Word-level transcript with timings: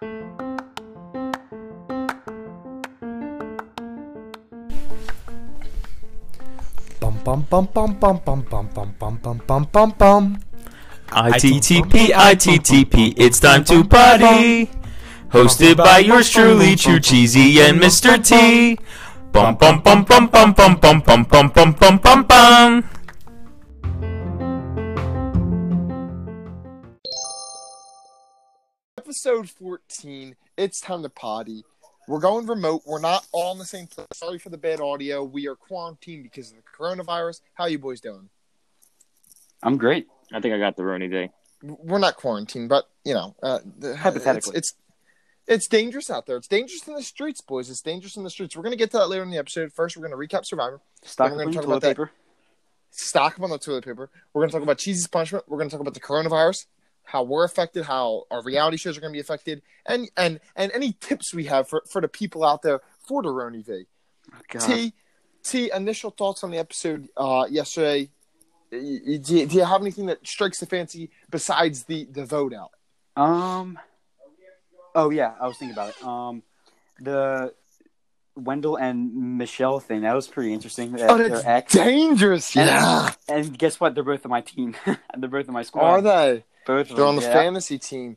Bum 0.00 0.08
bum 7.22 7.44
bum 7.50 7.66
bum 7.66 7.98
bum 8.00 8.18
bum 8.24 8.42
bum 8.48 8.68
bum 8.72 8.94
bum 8.98 9.18
bum 9.22 9.40
bum 9.46 9.68
bum 9.70 9.94
bum. 9.98 10.40
ITTP, 11.10 12.16
ITTP, 12.16 13.12
it's 13.18 13.40
time 13.40 13.62
to 13.64 13.84
party. 13.84 14.70
Hosted 15.28 15.76
by 15.76 15.98
yours 15.98 16.30
truly, 16.30 16.76
True 16.76 16.98
Cheesy 16.98 17.60
and 17.60 17.78
Mr. 17.78 18.16
T. 18.24 18.78
Bum 19.32 19.56
bum 19.56 19.82
bum 19.82 20.04
bum 20.04 20.30
bum 20.30 20.54
bum 20.54 20.80
bum 20.80 21.02
bum 21.02 21.24
bum 21.24 21.72
bum 21.78 21.98
bum 21.98 22.22
bum. 22.24 22.84
Episode 29.10 29.50
14. 29.50 30.36
It's 30.56 30.80
time 30.80 31.02
to 31.02 31.08
potty. 31.08 31.64
We're 32.06 32.20
going 32.20 32.46
remote. 32.46 32.82
We're 32.86 33.00
not 33.00 33.26
all 33.32 33.50
in 33.50 33.58
the 33.58 33.64
same 33.64 33.88
place. 33.88 34.06
Sorry 34.14 34.38
for 34.38 34.50
the 34.50 34.56
bad 34.56 34.80
audio. 34.80 35.24
We 35.24 35.48
are 35.48 35.56
quarantined 35.56 36.22
because 36.22 36.52
of 36.52 36.58
the 36.58 36.62
coronavirus. 36.62 37.40
How 37.54 37.66
you 37.66 37.80
boys 37.80 38.00
doing? 38.00 38.28
I'm 39.64 39.78
great. 39.78 40.06
I 40.32 40.40
think 40.40 40.54
I 40.54 40.58
got 40.58 40.76
the 40.76 40.84
Roni 40.84 41.10
day. 41.10 41.30
We're 41.60 41.98
not 41.98 42.18
quarantined, 42.18 42.68
but 42.68 42.88
you 43.04 43.14
know, 43.14 43.34
uh, 43.42 43.58
Hypothetically. 43.82 44.56
it's, 44.56 44.74
it's 44.74 44.74
it's 45.48 45.66
dangerous 45.66 46.08
out 46.08 46.26
there. 46.26 46.36
It's 46.36 46.46
dangerous 46.46 46.86
in 46.86 46.94
the 46.94 47.02
streets, 47.02 47.40
boys. 47.40 47.68
It's 47.68 47.82
dangerous 47.82 48.16
in 48.16 48.22
the 48.22 48.30
streets. 48.30 48.56
We're 48.56 48.62
gonna 48.62 48.76
get 48.76 48.92
to 48.92 48.98
that 48.98 49.08
later 49.08 49.24
in 49.24 49.30
the 49.30 49.38
episode. 49.38 49.72
First, 49.72 49.96
we're 49.96 50.08
gonna 50.08 50.24
recap 50.24 50.46
Survivor. 50.46 50.80
Stock 51.02 51.32
up 51.32 51.36
we're 51.36 51.40
on 51.40 51.46
gonna 51.46 51.54
talk 51.56 51.64
toilet 51.64 51.76
about 51.78 51.82
that. 51.82 51.96
paper. 51.96 52.12
stock 52.92 53.34
up 53.38 53.42
on 53.42 53.50
the 53.50 53.58
toilet 53.58 53.84
paper. 53.84 54.08
We're 54.32 54.42
going 54.42 54.50
to 54.50 54.54
talk 54.54 54.62
about 54.62 54.78
Cheesy's 54.78 55.08
punishment. 55.08 55.46
We're 55.48 55.58
going 55.58 55.68
to 55.68 55.74
talk 55.74 55.80
about 55.80 55.94
the 55.94 56.00
coronavirus, 56.00 56.66
how 57.04 57.22
we're 57.22 57.44
affected, 57.44 57.84
how 57.84 58.24
our 58.30 58.42
reality 58.42 58.76
shows 58.76 58.96
are 58.96 59.00
going 59.00 59.12
to 59.12 59.16
be 59.16 59.20
affected, 59.20 59.62
and 59.86 60.10
and 60.16 60.40
and 60.56 60.70
any 60.72 60.92
tips 61.00 61.34
we 61.34 61.44
have 61.44 61.68
for, 61.68 61.82
for 61.88 62.00
the 62.00 62.08
people 62.08 62.44
out 62.44 62.62
there 62.62 62.80
for 63.06 63.22
the 63.22 63.28
Roni 63.28 63.64
V. 63.66 63.86
Oh, 64.54 64.58
T, 64.66 64.92
T, 65.42 65.70
initial 65.74 66.10
thoughts 66.10 66.44
on 66.44 66.50
the 66.50 66.58
episode 66.58 67.08
uh, 67.16 67.46
yesterday. 67.50 68.10
Do 68.70 68.78
you, 68.78 69.18
do 69.18 69.56
you 69.56 69.64
have 69.64 69.80
anything 69.80 70.06
that 70.06 70.24
strikes 70.26 70.60
the 70.60 70.66
fancy 70.66 71.10
besides 71.30 71.84
the 71.84 72.04
the 72.04 72.24
vote 72.24 72.54
out? 72.54 72.70
Um. 73.20 73.78
Oh 74.94 75.10
yeah, 75.10 75.34
I 75.40 75.46
was 75.46 75.56
thinking 75.56 75.74
about 75.74 75.90
it. 75.90 76.04
Um, 76.04 76.42
the 77.00 77.54
Wendell 78.36 78.76
and 78.76 79.38
Michelle 79.38 79.80
thing 79.80 80.02
that 80.02 80.14
was 80.14 80.26
pretty 80.28 80.52
interesting. 80.52 80.92
That 80.92 81.10
Oh, 81.10 81.16
that's 81.18 81.44
ex. 81.44 81.72
dangerous. 81.74 82.56
And- 82.56 82.66
Yeah, 82.68 83.12
And 83.28 83.58
guess 83.58 83.78
what? 83.80 83.94
They're 83.94 84.04
both 84.04 84.24
on 84.24 84.30
my 84.30 84.40
team. 84.40 84.74
They're 85.16 85.28
both 85.28 85.48
on 85.48 85.54
my 85.54 85.62
squad. 85.62 85.84
are 85.84 86.00
they? 86.02 86.44
Both 86.66 86.88
They're 86.94 87.04
on 87.04 87.16
the 87.16 87.22
yeah. 87.22 87.32
fantasy 87.32 87.78
team. 87.78 88.16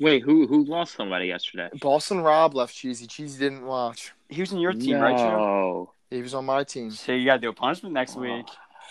Wait, 0.00 0.22
who 0.22 0.46
who 0.46 0.64
lost 0.64 0.96
somebody 0.96 1.26
yesterday? 1.26 1.68
Boston 1.80 2.20
Rob 2.20 2.54
left 2.54 2.74
Cheesy. 2.74 3.06
Cheesy 3.06 3.38
didn't 3.38 3.64
watch. 3.64 4.12
He 4.28 4.40
was 4.40 4.52
in 4.52 4.58
your 4.58 4.72
team, 4.72 4.98
right, 4.98 5.16
Joe? 5.16 5.30
No. 5.30 5.92
He 6.10 6.20
was 6.20 6.34
on 6.34 6.44
my 6.44 6.64
team. 6.64 6.90
So 6.90 7.12
you 7.12 7.24
gotta 7.24 7.40
do 7.40 7.48
a 7.50 7.52
punishment 7.52 7.94
next 7.94 8.16
week. 8.16 8.46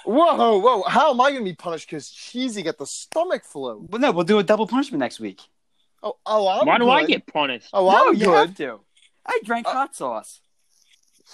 Whoa, 0.05 0.59
whoa! 0.59 0.83
How 0.83 1.11
am 1.11 1.21
I 1.21 1.29
going 1.31 1.45
to 1.45 1.49
be 1.49 1.55
punished 1.55 1.87
because 1.87 2.09
Cheesy 2.09 2.61
got 2.61 2.77
the 2.77 2.85
stomach 2.85 3.45
flu? 3.45 3.87
Well, 3.89 4.01
no, 4.01 4.11
we'll 4.11 4.25
do 4.25 4.37
a 4.39 4.43
double 4.43 4.67
punishment 4.67 4.99
next 4.99 5.19
week. 5.21 5.39
Oh, 6.01 6.17
oh, 6.25 6.47
I'm 6.49 6.67
Why 6.67 6.77
do 6.77 6.89
I 6.89 7.05
get 7.05 7.25
punished? 7.25 7.69
Oh, 7.71 7.89
no, 7.89 8.09
I'm 8.09 8.13
you 8.15 8.25
good. 8.25 8.35
have 8.49 8.57
to. 8.57 8.81
I 9.25 9.39
drank 9.45 9.65
Uh, 9.65 9.71
hot 9.71 9.95
sauce. 9.95 10.41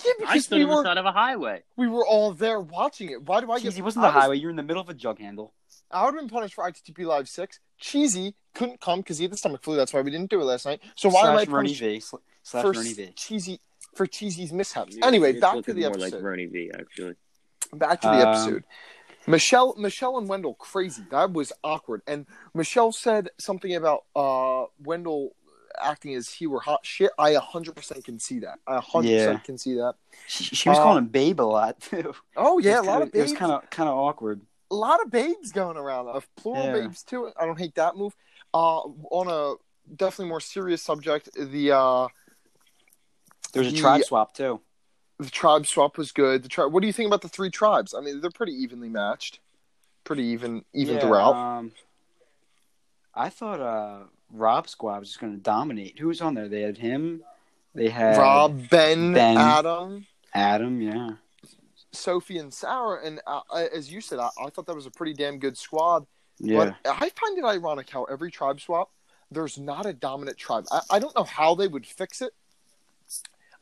Yeah, 0.05 0.11
I 0.11 0.15
because 0.19 0.45
stood 0.45 0.57
we 0.57 0.63
on 0.65 0.69
the 0.69 0.75
were 0.75 0.83
side 0.83 0.97
of 0.99 1.05
a 1.07 1.11
highway. 1.11 1.63
we 1.77 1.87
were 1.87 2.05
all 2.05 2.31
there 2.33 2.59
watching 2.59 3.09
it. 3.09 3.23
Why 3.23 3.41
do 3.41 3.51
I 3.51 3.57
get? 3.57 3.69
Cheesy 3.71 3.81
wasn't 3.81 4.05
I 4.05 4.09
the 4.11 4.15
was- 4.15 4.23
highway. 4.23 4.37
You're 4.37 4.51
in 4.51 4.55
the 4.55 4.61
middle 4.63 4.81
of 4.83 4.89
a 4.89 4.93
jug 4.93 5.19
handle. 5.19 5.51
I 5.91 6.05
would 6.05 6.13
have 6.13 6.21
been 6.21 6.29
punished 6.29 6.53
for 6.55 6.63
ITTP 6.69 7.05
Live 7.05 7.27
Six. 7.29 7.59
Cheesy 7.79 8.35
couldn't 8.53 8.81
come 8.81 8.99
because 8.99 9.17
he 9.17 9.23
had 9.25 9.31
the 9.31 9.37
stomach 9.37 9.63
flu. 9.63 9.75
That's 9.75 9.93
why 9.93 10.01
we 10.01 10.11
didn't 10.11 10.29
do 10.29 10.41
it 10.41 10.45
last 10.45 10.65
night. 10.65 10.81
So 10.95 11.09
why 11.09 11.29
am 11.29 11.37
I 11.37 11.43
slash 11.45 11.53
Ronnie 11.53 11.73
V. 11.73 11.99
sl- 11.99 12.15
Slash 12.43 12.61
for 12.63 12.71
Ronnie 12.71 12.93
V. 12.93 13.13
Cheesy 13.15 13.59
for 13.95 14.05
Cheesy's 14.05 14.51
mishaps? 14.53 14.97
Anyway, 15.01 15.31
It's 15.31 15.41
back 15.41 15.51
to 15.51 15.57
looking 15.57 15.75
the 15.75 15.81
more 15.81 15.89
episode. 15.91 16.13
like 16.15 16.23
Roni 16.23 16.51
V 16.51 16.71
actually. 16.77 17.15
back 17.73 18.01
to 18.01 18.07
the 18.07 18.13
Um, 18.13 18.35
episode. 18.35 18.63
Michelle, 19.27 19.75
Michelle, 19.77 20.17
and 20.17 20.27
Wendell 20.27 20.55
crazy. 20.55 21.03
That 21.11 21.33
was 21.33 21.51
awkward. 21.63 22.01
And 22.07 22.25
Michelle 22.53 22.91
said 22.91 23.29
something 23.37 23.75
about 23.75 24.05
uh, 24.15 24.65
Wendell 24.83 25.35
acting 25.79 26.15
as 26.15 26.29
he 26.29 26.47
were 26.47 26.59
hot 26.61 26.85
shit. 26.85 27.11
I 27.19 27.35
hundred 27.35 27.75
percent 27.75 28.03
can 28.03 28.17
see 28.19 28.39
that. 28.39 28.59
I 28.65 28.79
hundred 28.79 29.09
Yeah. 29.09 29.25
percent 29.27 29.43
can 29.43 29.57
see 29.57 29.75
that. 29.75 29.95
She, 30.27 30.43
she 30.55 30.69
was 30.69 30.77
Uh, 30.79 30.81
calling 30.83 30.97
him 30.99 31.07
Babe 31.09 31.39
a 31.39 31.43
lot 31.43 31.79
too. 31.79 32.13
Oh 32.35 32.57
yeah, 32.59 32.79
a 32.79 32.81
lot 32.81 32.99
kinda- 33.01 33.05
of 33.07 33.15
It 33.15 33.21
was 33.21 33.33
kind 33.33 33.51
of 33.51 33.69
kind 33.69 33.87
of 33.87 33.95
awkward. 33.95 34.41
A 34.71 34.75
lot 34.75 35.01
of 35.03 35.09
babes 35.11 35.51
going 35.51 35.77
around. 35.77 36.07
Of 36.07 36.27
plural 36.35 36.65
Yeah. 36.65 36.73
babes 36.73 37.03
too. 37.03 37.31
I 37.39 37.45
don't 37.45 37.57
hate 37.59 37.75
that 37.75 37.95
move. 37.95 38.15
Uh, 38.53 38.79
on 39.11 39.27
a 39.27 39.55
definitely 39.95 40.29
more 40.29 40.39
serious 40.41 40.81
subject, 40.81 41.29
the 41.35 41.71
uh, 41.71 42.07
There's 43.53 43.67
a 43.67 43.71
The- 43.71 43.77
tribe 43.79 44.03
swap 44.03 44.33
too. 44.33 44.61
the 45.17 45.29
tribe 45.29 45.65
swap 45.65 45.97
was 45.97 46.11
good. 46.11 46.43
The 46.43 46.49
tribe. 46.49 46.71
What 46.71 46.81
do 46.81 46.87
you 46.87 46.93
think 46.93 47.07
about 47.07 47.21
the 47.21 47.29
three 47.29 47.49
tribes? 47.49 47.93
I 47.93 47.99
mean, 48.01 48.21
they're 48.21 48.29
pretty 48.31 48.53
evenly 48.53 48.89
matched, 48.89 49.39
pretty 50.03 50.23
even 50.25 50.63
even 50.73 50.95
Yeah, 50.95 51.01
throughout. 51.01 51.35
Um, 51.35 51.71
I 53.15 53.29
thought 53.29 53.59
uh, 53.59 54.03
Rob 54.31 54.69
squad 54.69 54.99
was 54.99 55.09
just 55.09 55.19
going 55.19 55.33
to 55.35 55.41
dominate. 55.41 55.97
Who 55.99 56.07
was 56.07 56.21
on 56.21 56.35
there? 56.35 56.47
They 56.47 56.61
had 56.61 56.77
him. 56.77 57.23
They 57.75 57.89
had 57.89 58.17
Rob, 58.17 58.69
ben, 58.69 59.13
Ben. 59.13 59.37
Adam. 59.37 60.05
Adam. 60.33 60.81
Yeah. 60.81 61.09
Sophie 61.91 62.37
and 62.37 62.53
Sarah, 62.53 62.99
and 63.03 63.19
uh, 63.25 63.41
as 63.73 63.91
you 63.91 64.01
said, 64.01 64.19
I, 64.19 64.29
I 64.43 64.49
thought 64.49 64.65
that 64.67 64.75
was 64.75 64.85
a 64.85 64.91
pretty 64.91 65.13
damn 65.13 65.39
good 65.39 65.57
squad. 65.57 66.05
Yeah. 66.39 66.73
But 66.83 66.91
I 67.01 67.09
find 67.09 67.37
it 67.37 67.43
ironic 67.43 67.89
how 67.89 68.05
every 68.05 68.31
tribe 68.31 68.61
swap, 68.61 68.91
there's 69.31 69.57
not 69.57 69.85
a 69.85 69.93
dominant 69.93 70.37
tribe. 70.37 70.65
I, 70.71 70.81
I 70.89 70.99
don't 70.99 71.15
know 71.15 71.23
how 71.23 71.55
they 71.55 71.67
would 71.67 71.85
fix 71.85 72.21
it. 72.21 72.33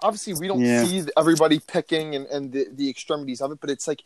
Obviously, 0.02 0.34
we 0.36 0.48
don't 0.48 0.62
Yeah. 0.62 0.84
see 0.84 1.04
everybody 1.18 1.60
picking 1.60 2.16
and, 2.16 2.28
and 2.28 2.52
the, 2.52 2.68
the 2.72 2.90
extremities 2.90 3.42
of 3.42 3.52
it, 3.52 3.60
but 3.60 3.70
it's 3.70 3.88
like 3.88 4.04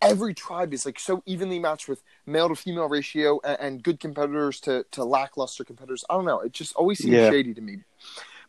every 0.00 0.34
tribe 0.34 0.72
is 0.72 0.86
like 0.86 1.00
so 1.00 1.22
evenly 1.26 1.58
matched 1.58 1.88
with 1.88 2.02
male 2.26 2.48
to 2.48 2.54
female 2.54 2.88
ratio 2.88 3.40
and, 3.42 3.58
and 3.60 3.82
good 3.82 3.98
competitors 3.98 4.60
to, 4.60 4.84
to 4.92 5.04
lackluster 5.04 5.64
competitors. 5.64 6.04
I 6.08 6.14
don't 6.14 6.24
know. 6.24 6.40
It 6.40 6.52
just 6.52 6.74
always 6.76 6.98
seems 6.98 7.14
Yeah. 7.14 7.30
shady 7.30 7.54
to 7.54 7.60
me. 7.60 7.78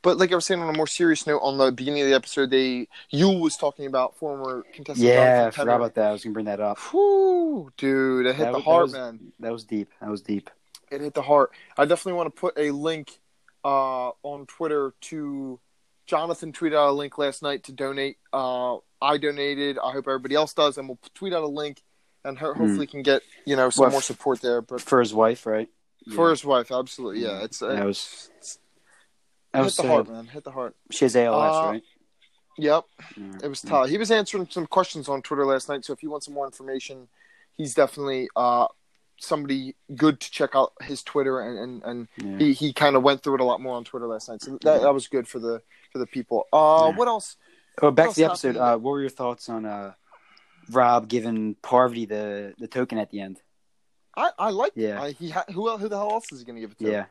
But 0.03 0.17
like 0.17 0.31
I 0.31 0.35
was 0.35 0.45
saying 0.45 0.61
on 0.61 0.69
a 0.73 0.77
more 0.77 0.85
serious 0.85 1.25
note, 1.25 1.39
on 1.39 1.57
the 1.57 1.71
beginning 1.71 2.01
of 2.03 2.07
the 2.09 2.13
episode, 2.13 2.51
they 2.51 2.87
Yul 3.11 3.39
was 3.39 3.55
talking 3.57 3.85
about 3.87 4.15
former 4.17 4.63
contestant. 4.73 5.07
yeah. 5.07 5.45
I 5.47 5.51
forgot 5.51 5.77
about 5.77 5.95
that. 5.95 6.09
I 6.09 6.11
was 6.11 6.23
going 6.23 6.33
to 6.33 6.35
bring 6.35 6.45
that 6.45 6.59
up. 6.59 6.77
Whew, 6.91 7.71
dude, 7.77 8.25
it 8.27 8.35
hit 8.35 8.43
That 8.43 8.51
the 8.51 8.57
was- 8.57 8.63
that 8.65 8.69
heart, 8.69 8.83
was- 8.83 8.93
man. 8.93 9.31
That 9.39 9.51
was 9.53 9.63
deep. 9.63 9.89
That 10.01 10.09
was 10.11 10.21
deep. 10.21 10.49
It 10.91 11.01
hit 11.01 11.13
the 11.15 11.21
heart. 11.23 11.51
I 11.77 11.85
definitely 11.85 12.13
want 12.17 12.35
to 12.35 12.39
put 12.39 12.53
a 12.57 12.69
link 12.71 13.19
uh, 13.65 14.09
on 14.23 14.45
Twitter 14.45 14.93
to 15.01 15.59
Jonathan 16.05 16.51
tweeted 16.51 16.75
out 16.75 16.89
a 16.89 16.91
link 16.91 17.17
last 17.17 17.41
night 17.41 17.63
to 17.63 17.71
donate. 17.71 18.17
Uh, 18.33 18.77
I 19.01 19.17
donated. 19.17 19.79
I 19.81 19.91
hope 19.91 20.05
everybody 20.07 20.35
else 20.35 20.53
does, 20.53 20.77
and 20.77 20.87
we'll 20.89 20.99
tweet 21.15 21.33
out 21.33 21.43
a 21.43 21.47
link, 21.47 21.81
and 22.25 22.37
ho- 22.37 22.53
hopefully 22.53 22.87
can 22.87 23.01
get 23.03 23.21
you 23.45 23.55
know 23.55 23.69
some 23.69 23.83
Well, 23.83 23.91
more 23.93 24.01
support 24.01 24.41
there. 24.41 24.61
But 24.61 24.81
For 24.81 24.99
his 24.99 25.13
wife, 25.13 25.45
right? 25.45 25.69
for 26.13 26.29
his 26.29 26.43
wife, 26.43 26.69
absolutely, 26.71 27.21
yeah. 27.23 27.43
It's 27.43 27.61
uh, 27.61 27.67
That 27.69 27.85
was. 27.85 28.29
it's- 28.35 28.57
That 28.57 28.62
hit 29.59 29.63
was 29.65 29.75
the 29.75 29.81
sad. 29.83 29.91
heart, 29.91 30.09
man. 30.09 30.25
Hit 30.27 30.43
the 30.43 30.51
heart. 30.51 30.75
She 30.91 31.05
has 31.05 31.15
ALS, 31.15 31.55
Uh, 31.55 31.69
right? 31.71 31.83
Yep. 32.57 32.83
It 33.43 33.47
was 33.47 33.61
tough. 33.61 33.89
He 33.89 33.97
was 33.97 34.11
answering 34.11 34.47
some 34.49 34.67
questions 34.67 35.09
on 35.09 35.21
Twitter 35.23 35.45
last 35.45 35.69
night, 35.69 35.83
so 35.85 35.93
if 35.93 36.03
you 36.03 36.09
want 36.11 36.23
some 36.23 36.33
more 36.35 36.45
information, 36.45 37.07
he's 37.57 37.73
definitely 37.73 38.29
uh, 38.35 38.67
somebody 39.19 39.75
good 39.95 40.19
to 40.19 40.29
check 40.31 40.51
out 40.55 40.73
his 40.81 41.01
Twitter, 41.03 41.39
and 41.41 41.57
and, 41.59 41.83
and 41.83 42.07
Yeah. 42.17 42.45
he, 42.45 42.53
he 42.53 42.73
kind 42.73 42.95
of 42.95 43.01
went 43.03 43.23
through 43.23 43.35
it 43.35 43.41
a 43.41 43.43
lot 43.45 43.59
more 43.61 43.75
on 43.75 43.83
Twitter 43.83 44.07
last 44.07 44.29
night, 44.29 44.41
so 44.41 44.57
that, 44.61 44.81
that 44.81 44.93
was 44.93 45.07
good 45.07 45.27
for 45.27 45.39
the 45.39 45.61
for 45.91 45.97
the 45.99 46.05
people. 46.07 46.47
Uh, 46.53 46.89
Yeah. 46.91 46.97
what 46.97 47.07
else? 47.07 47.37
Oh, 47.81 47.89
back 47.89 48.09
to 48.09 48.15
the 48.15 48.25
episode. 48.25 48.55
Uh, 48.55 48.77
what 48.77 48.91
were 48.91 49.01
your 49.01 49.09
thoughts 49.09 49.49
on 49.49 49.65
uh, 49.65 49.93
Rob 50.69 51.07
giving 51.07 51.55
Parvati 51.63 52.05
the, 52.05 52.53
the 52.59 52.67
token 52.67 52.99
at 52.99 53.09
the 53.09 53.19
end? 53.19 53.41
I 54.15 54.29
I 54.37 54.49
like. 54.51 54.73
Yeah. 54.75 55.01
I, 55.01 55.11
he 55.13 55.31
ha- 55.31 55.45
who 55.51 55.75
who 55.77 55.87
the 55.89 55.97
hell 55.97 56.11
else 56.11 56.31
is 56.31 56.37
he 56.39 56.45
going 56.45 56.55
to 56.57 56.61
give 56.61 56.71
it 56.73 56.77
to? 56.79 56.91
Yeah. 56.91 57.05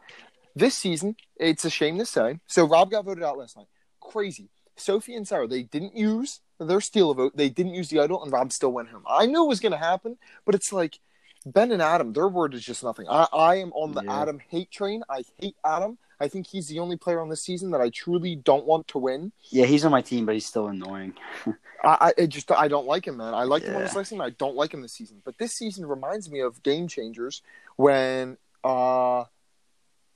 This 0.55 0.77
season, 0.77 1.17
it's 1.37 1.65
a 1.65 1.71
shame 1.71 1.99
to 1.99 2.07
say. 2.07 2.41
So 2.47 2.65
Rob 2.65 2.91
got 2.91 3.05
voted 3.05 3.25
out 3.25 3.39
last 3.39 3.57
night. 3.57 3.67
Crazy. 4.01 4.49
Sophie 4.77 5.15
and 5.15 5.27
Sarah, 5.27 5.47
they 5.47 5.63
didn't 5.63 5.97
use 5.97 6.41
their 6.59 6.81
steal 6.81 7.11
a 7.11 7.15
vote. 7.15 7.37
They 7.37 7.49
didn't 7.49 7.75
use 7.75 7.89
the 7.89 8.01
idol, 8.01 8.23
and 8.23 8.33
Rob 8.33 8.53
still 8.53 8.73
went 8.73 8.89
home. 8.89 9.05
I 9.07 9.27
knew 9.27 9.45
it 9.45 9.49
was 9.49 9.61
going 9.61 9.73
to 9.73 9.79
happen, 9.79 10.17
but 10.45 10.55
it's 10.55 10.73
like 10.73 10.99
Ben 11.45 11.73
and 11.73 11.83
Adam, 11.83 12.13
their 12.13 12.29
word 12.29 12.55
is 12.55 12.63
just 12.65 12.83
nothing. 12.85 13.07
I, 13.09 13.27
I 13.33 13.55
am 13.57 13.73
on 13.73 13.93
the 13.93 14.03
Yeah. 14.05 14.23
Adam 14.23 14.39
hate 14.49 14.71
train. 14.71 15.03
I 15.11 15.25
hate 15.41 15.57
Adam. 15.65 15.99
I 16.21 16.29
think 16.29 16.47
he's 16.47 16.69
the 16.69 16.79
only 16.79 16.97
player 16.97 17.21
on 17.21 17.29
this 17.29 17.43
season 17.43 17.73
that 17.73 17.81
I 17.81 17.91
truly 17.91 18.37
don't 18.37 18.65
want 18.65 18.87
to 18.89 18.99
win. 18.99 19.33
Yeah, 19.51 19.65
he's 19.67 19.85
on 19.85 19.91
my 19.91 20.03
team, 20.03 20.25
but 20.25 20.35
he's 20.35 20.47
still 20.47 20.69
annoying. 20.69 21.15
I, 21.85 21.97
I 22.01 22.13
it 22.17 22.29
just 22.29 22.51
I 22.53 22.69
don't 22.69 22.87
like 22.87 23.07
him, 23.09 23.17
man. 23.17 23.35
I 23.35 23.43
liked 23.43 23.67
him 23.67 23.75
on 23.75 23.81
Yeah. 23.81 23.87
this 23.89 23.97
last 23.97 24.09
season. 24.11 24.21
I 24.21 24.31
don't 24.31 24.55
like 24.55 24.73
him 24.73 24.83
this 24.83 24.93
season. 24.93 25.21
But 25.25 25.37
this 25.39 25.53
season 25.53 25.85
reminds 25.85 26.31
me 26.31 26.39
of 26.41 26.63
Game 26.63 26.87
Changers 26.87 27.43
when 27.75 28.37
uh 28.63 29.25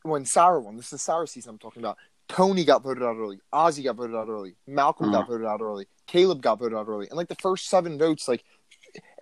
when 0.07 0.25
Sarah 0.25 0.61
won. 0.61 0.77
This 0.77 0.93
is 0.93 1.03
Sarah 1.03 1.27
season 1.27 1.51
I'm 1.51 1.59
talking 1.59 1.83
about. 1.83 1.99
Tony 2.29 2.65
got 2.65 2.83
voted 2.83 3.03
out 3.03 3.17
early. 3.17 3.39
Ozzy 3.53 3.85
got 3.85 3.97
voted 3.97 4.17
out 4.17 4.29
early. 4.29 4.57
Malcolm 4.67 5.13
got 5.13 5.23
Uh-huh. 5.23 5.33
voted 5.33 5.47
out 5.47 5.61
early. 5.61 5.87
Caleb 6.07 6.43
got 6.43 6.59
voted 6.59 6.77
out 6.77 6.89
early. 6.89 7.07
And 7.09 7.17
like 7.17 7.29
the 7.29 7.37
first 7.37 7.69
seven 7.69 7.99
votes, 7.99 8.27
like 8.27 8.45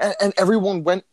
and, 0.01 0.15
and 0.21 0.33
everyone 0.39 0.85
went 0.85 1.05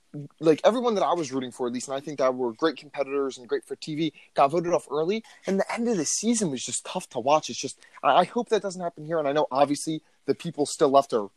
like 0.42 0.60
everyone 0.66 0.96
that 0.96 1.04
I 1.04 1.14
was 1.14 1.32
rooting 1.32 1.52
for, 1.52 1.68
at 1.68 1.74
least, 1.74 1.88
and 1.88 1.96
I 1.96 2.02
think 2.02 2.20
that 2.20 2.36
were 2.36 2.52
great 2.54 2.76
competitors 2.78 3.38
and 3.38 3.48
great 3.48 3.64
for 3.64 3.78
TV, 3.78 4.12
got 4.34 4.52
voted 4.52 4.74
off 4.74 4.86
early, 4.92 5.24
and 5.48 5.58
the 5.58 5.74
end 5.74 5.88
of 5.88 5.96
the 5.96 6.04
season 6.06 6.52
was 6.52 6.64
just 6.66 6.86
tough 6.86 7.08
to 7.10 7.20
watch. 7.20 7.50
It's 7.50 7.58
just 7.60 7.80
I, 8.04 8.10
I 8.20 8.24
hope 8.26 8.50
that 8.50 8.62
doesn't 8.62 8.82
happen 8.82 9.06
here, 9.06 9.20
and 9.20 9.28
I 9.28 9.32
know 9.32 9.48
obviously 9.52 10.02
the 10.26 10.36
people 10.36 10.66
still 10.66 10.90
left 10.90 11.14
are 11.14 11.30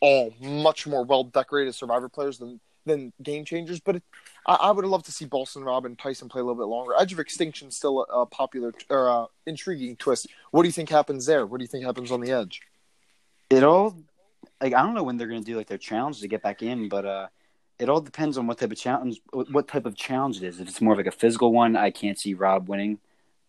all 0.00 0.32
much 0.40 0.86
more 0.86 1.04
well 1.04 1.24
decorated 1.24 1.74
Survivor 1.74 2.08
players 2.08 2.38
than 2.38 2.60
than 2.86 3.12
game 3.22 3.44
changers, 3.44 3.80
but 3.80 3.96
it, 3.96 4.02
I, 4.46 4.54
I 4.54 4.70
would 4.70 4.84
love 4.84 5.02
to 5.04 5.12
see 5.12 5.24
Boston, 5.24 5.64
Rob, 5.64 5.84
and 5.84 5.98
Tyson 5.98 6.28
play 6.28 6.40
a 6.40 6.44
little 6.44 6.60
bit 6.60 6.68
longer. 6.68 6.94
Edge 6.98 7.12
of 7.12 7.18
Extinction 7.18 7.70
still 7.70 8.06
a, 8.08 8.20
a 8.20 8.26
popular 8.26 8.72
or 8.88 9.10
uh, 9.10 9.26
intriguing 9.46 9.96
twist. 9.96 10.28
What 10.50 10.62
do 10.62 10.68
you 10.68 10.72
think 10.72 10.88
happens 10.88 11.26
there? 11.26 11.44
What 11.44 11.58
do 11.58 11.64
you 11.64 11.68
think 11.68 11.84
happens 11.84 12.10
on 12.10 12.20
the 12.20 12.32
Edge? 12.32 12.62
It 13.50 13.62
all 13.62 13.96
like 14.60 14.74
I 14.74 14.82
don't 14.82 14.94
know 14.94 15.02
when 15.02 15.16
they're 15.16 15.28
going 15.28 15.42
to 15.42 15.46
do 15.46 15.56
like 15.56 15.66
their 15.66 15.78
challenge 15.78 16.20
to 16.20 16.28
get 16.28 16.42
back 16.42 16.62
in, 16.62 16.88
but 16.88 17.04
uh, 17.04 17.26
it 17.78 17.88
all 17.88 18.00
depends 18.00 18.38
on 18.38 18.46
what 18.46 18.58
type 18.58 18.72
of 18.72 18.78
challenge, 18.78 19.20
what 19.32 19.68
type 19.68 19.86
of 19.86 19.96
challenge 19.96 20.38
it 20.38 20.46
is. 20.46 20.60
If 20.60 20.68
it's 20.68 20.80
more 20.80 20.94
of 20.94 20.98
like 20.98 21.06
a 21.06 21.12
physical 21.12 21.52
one, 21.52 21.76
I 21.76 21.90
can't 21.90 22.18
see 22.18 22.34
Rob 22.34 22.68
winning. 22.68 22.98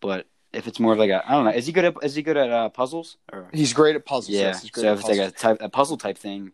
But 0.00 0.26
if 0.52 0.66
it's 0.66 0.78
more 0.78 0.92
of 0.92 0.98
like 0.98 1.10
a, 1.10 1.26
I 1.26 1.32
don't 1.32 1.44
know, 1.44 1.50
is 1.50 1.66
he 1.66 1.72
good 1.72 1.84
at 1.84 1.94
is 2.02 2.14
he 2.14 2.22
good 2.22 2.36
at 2.36 2.50
uh, 2.50 2.68
puzzles? 2.68 3.16
Or 3.32 3.48
He's 3.52 3.72
great 3.72 3.96
at 3.96 4.04
puzzles. 4.04 4.30
yeah, 4.30 4.48
yes, 4.48 4.62
he's 4.62 4.70
great 4.70 4.82
so 4.82 4.92
if 4.92 5.00
it's 5.00 5.08
like 5.08 5.18
a 5.18 5.30
type 5.30 5.58
a 5.60 5.68
puzzle 5.68 5.96
type 5.96 6.18
thing, 6.18 6.52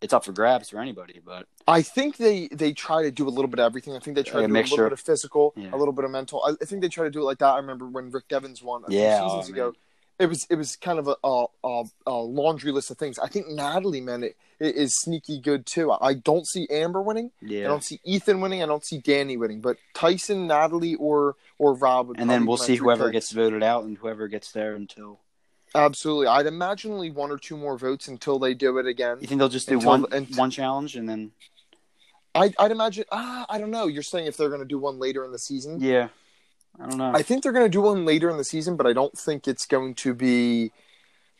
it's 0.00 0.12
up 0.12 0.24
for 0.24 0.32
grabs 0.32 0.70
for 0.70 0.78
anybody. 0.80 1.20
But 1.24 1.46
I 1.66 1.82
think 1.82 2.16
they 2.16 2.48
they 2.52 2.72
try 2.72 3.02
to 3.02 3.10
do 3.10 3.26
a 3.26 3.30
little 3.30 3.48
bit 3.48 3.58
of 3.58 3.66
everything. 3.66 3.94
I 3.96 3.98
think 3.98 4.16
they 4.16 4.22
try 4.22 4.40
Like 4.40 4.44
a 4.44 4.48
to 4.48 4.48
do 4.48 4.52
a 4.52 4.54
mixture. 4.54 4.74
little 4.76 4.86
bit 4.90 4.92
of 4.94 5.00
physical, 5.00 5.52
Yeah. 5.56 5.70
a 5.72 5.76
little 5.76 5.92
bit 5.92 6.04
of 6.04 6.10
mental. 6.10 6.42
I, 6.44 6.52
I 6.60 6.64
think 6.64 6.82
they 6.82 6.88
try 6.88 7.04
to 7.04 7.10
do 7.10 7.20
it 7.20 7.24
like 7.24 7.38
that. 7.38 7.52
I 7.54 7.56
remember 7.58 7.86
when 7.86 8.10
Rick 8.10 8.28
Devens 8.28 8.62
won 8.62 8.84
a 8.86 8.92
Yeah, 8.92 9.20
few 9.20 9.28
seasons 9.30 9.50
oh, 9.50 9.52
ago. 9.52 9.72
It 10.18 10.26
was 10.26 10.46
it 10.50 10.56
was 10.56 10.74
kind 10.76 10.98
of 10.98 11.06
a, 11.08 11.14
a, 11.22 11.44
a, 11.62 11.84
a 12.08 12.12
laundry 12.14 12.72
list 12.72 12.90
of 12.90 12.98
things. 12.98 13.20
I 13.20 13.28
think 13.28 13.46
Natalie, 13.48 14.00
man, 14.00 14.24
it, 14.24 14.36
it 14.58 14.74
is 14.74 14.98
sneaky 14.98 15.38
good 15.38 15.64
too. 15.64 15.92
I 15.92 16.14
don't 16.14 16.44
see 16.44 16.66
Amber 16.70 17.00
winning. 17.00 17.30
Yeah. 17.40 17.66
I 17.66 17.68
don't 17.68 17.84
see 17.84 18.00
Ethan 18.04 18.40
winning. 18.40 18.60
I 18.60 18.66
don't 18.66 18.84
see 18.84 19.00
Danni 19.00 19.38
winning. 19.38 19.60
But 19.60 19.76
Tyson, 19.94 20.48
Natalie, 20.48 20.96
or 20.96 21.36
or 21.58 21.74
Rob. 21.74 22.08
Would 22.08 22.18
and 22.18 22.28
then 22.28 22.46
we'll 22.46 22.56
see 22.56 22.74
whoever 22.74 23.04
picks. 23.12 23.12
gets 23.28 23.32
voted 23.32 23.62
out 23.62 23.84
and 23.84 23.96
whoever 23.96 24.26
gets 24.26 24.50
there 24.50 24.74
until. 24.74 25.20
Absolutely, 25.74 26.26
I'd 26.26 26.46
imagine 26.46 26.92
only 26.92 27.10
one 27.10 27.30
or 27.30 27.38
two 27.38 27.56
more 27.56 27.76
votes 27.78 28.08
until 28.08 28.38
they 28.38 28.54
do 28.54 28.78
it 28.78 28.86
again. 28.86 29.18
You 29.20 29.26
think 29.26 29.38
they'll 29.38 29.48
just 29.48 29.68
do 29.68 29.74
Until 29.74 29.88
one 29.90 30.02
the- 30.02 30.16
unt- 30.16 30.36
one 30.36 30.50
challenge 30.50 30.96
and 30.96 31.08
then? 31.08 31.32
I, 32.34 32.52
I'd 32.58 32.70
imagine. 32.70 33.04
Ah, 33.10 33.46
I 33.48 33.58
don't 33.58 33.70
know. 33.70 33.86
You're 33.86 34.02
saying 34.02 34.26
if 34.26 34.36
they're 34.36 34.48
going 34.48 34.60
to 34.60 34.66
do 34.66 34.78
one 34.78 34.98
later 34.98 35.24
in 35.24 35.32
the 35.32 35.38
season? 35.38 35.80
Yeah, 35.80 36.08
I 36.80 36.86
don't 36.88 36.98
know. 36.98 37.12
I 37.14 37.22
think 37.22 37.42
they're 37.42 37.52
going 37.52 37.66
to 37.66 37.70
do 37.70 37.80
one 37.80 38.04
later 38.04 38.30
in 38.30 38.36
the 38.36 38.44
season, 38.44 38.76
but 38.76 38.86
I 38.86 38.92
don't 38.92 39.16
think 39.16 39.48
it's 39.48 39.66
going 39.66 39.94
to 39.96 40.14
be 40.14 40.70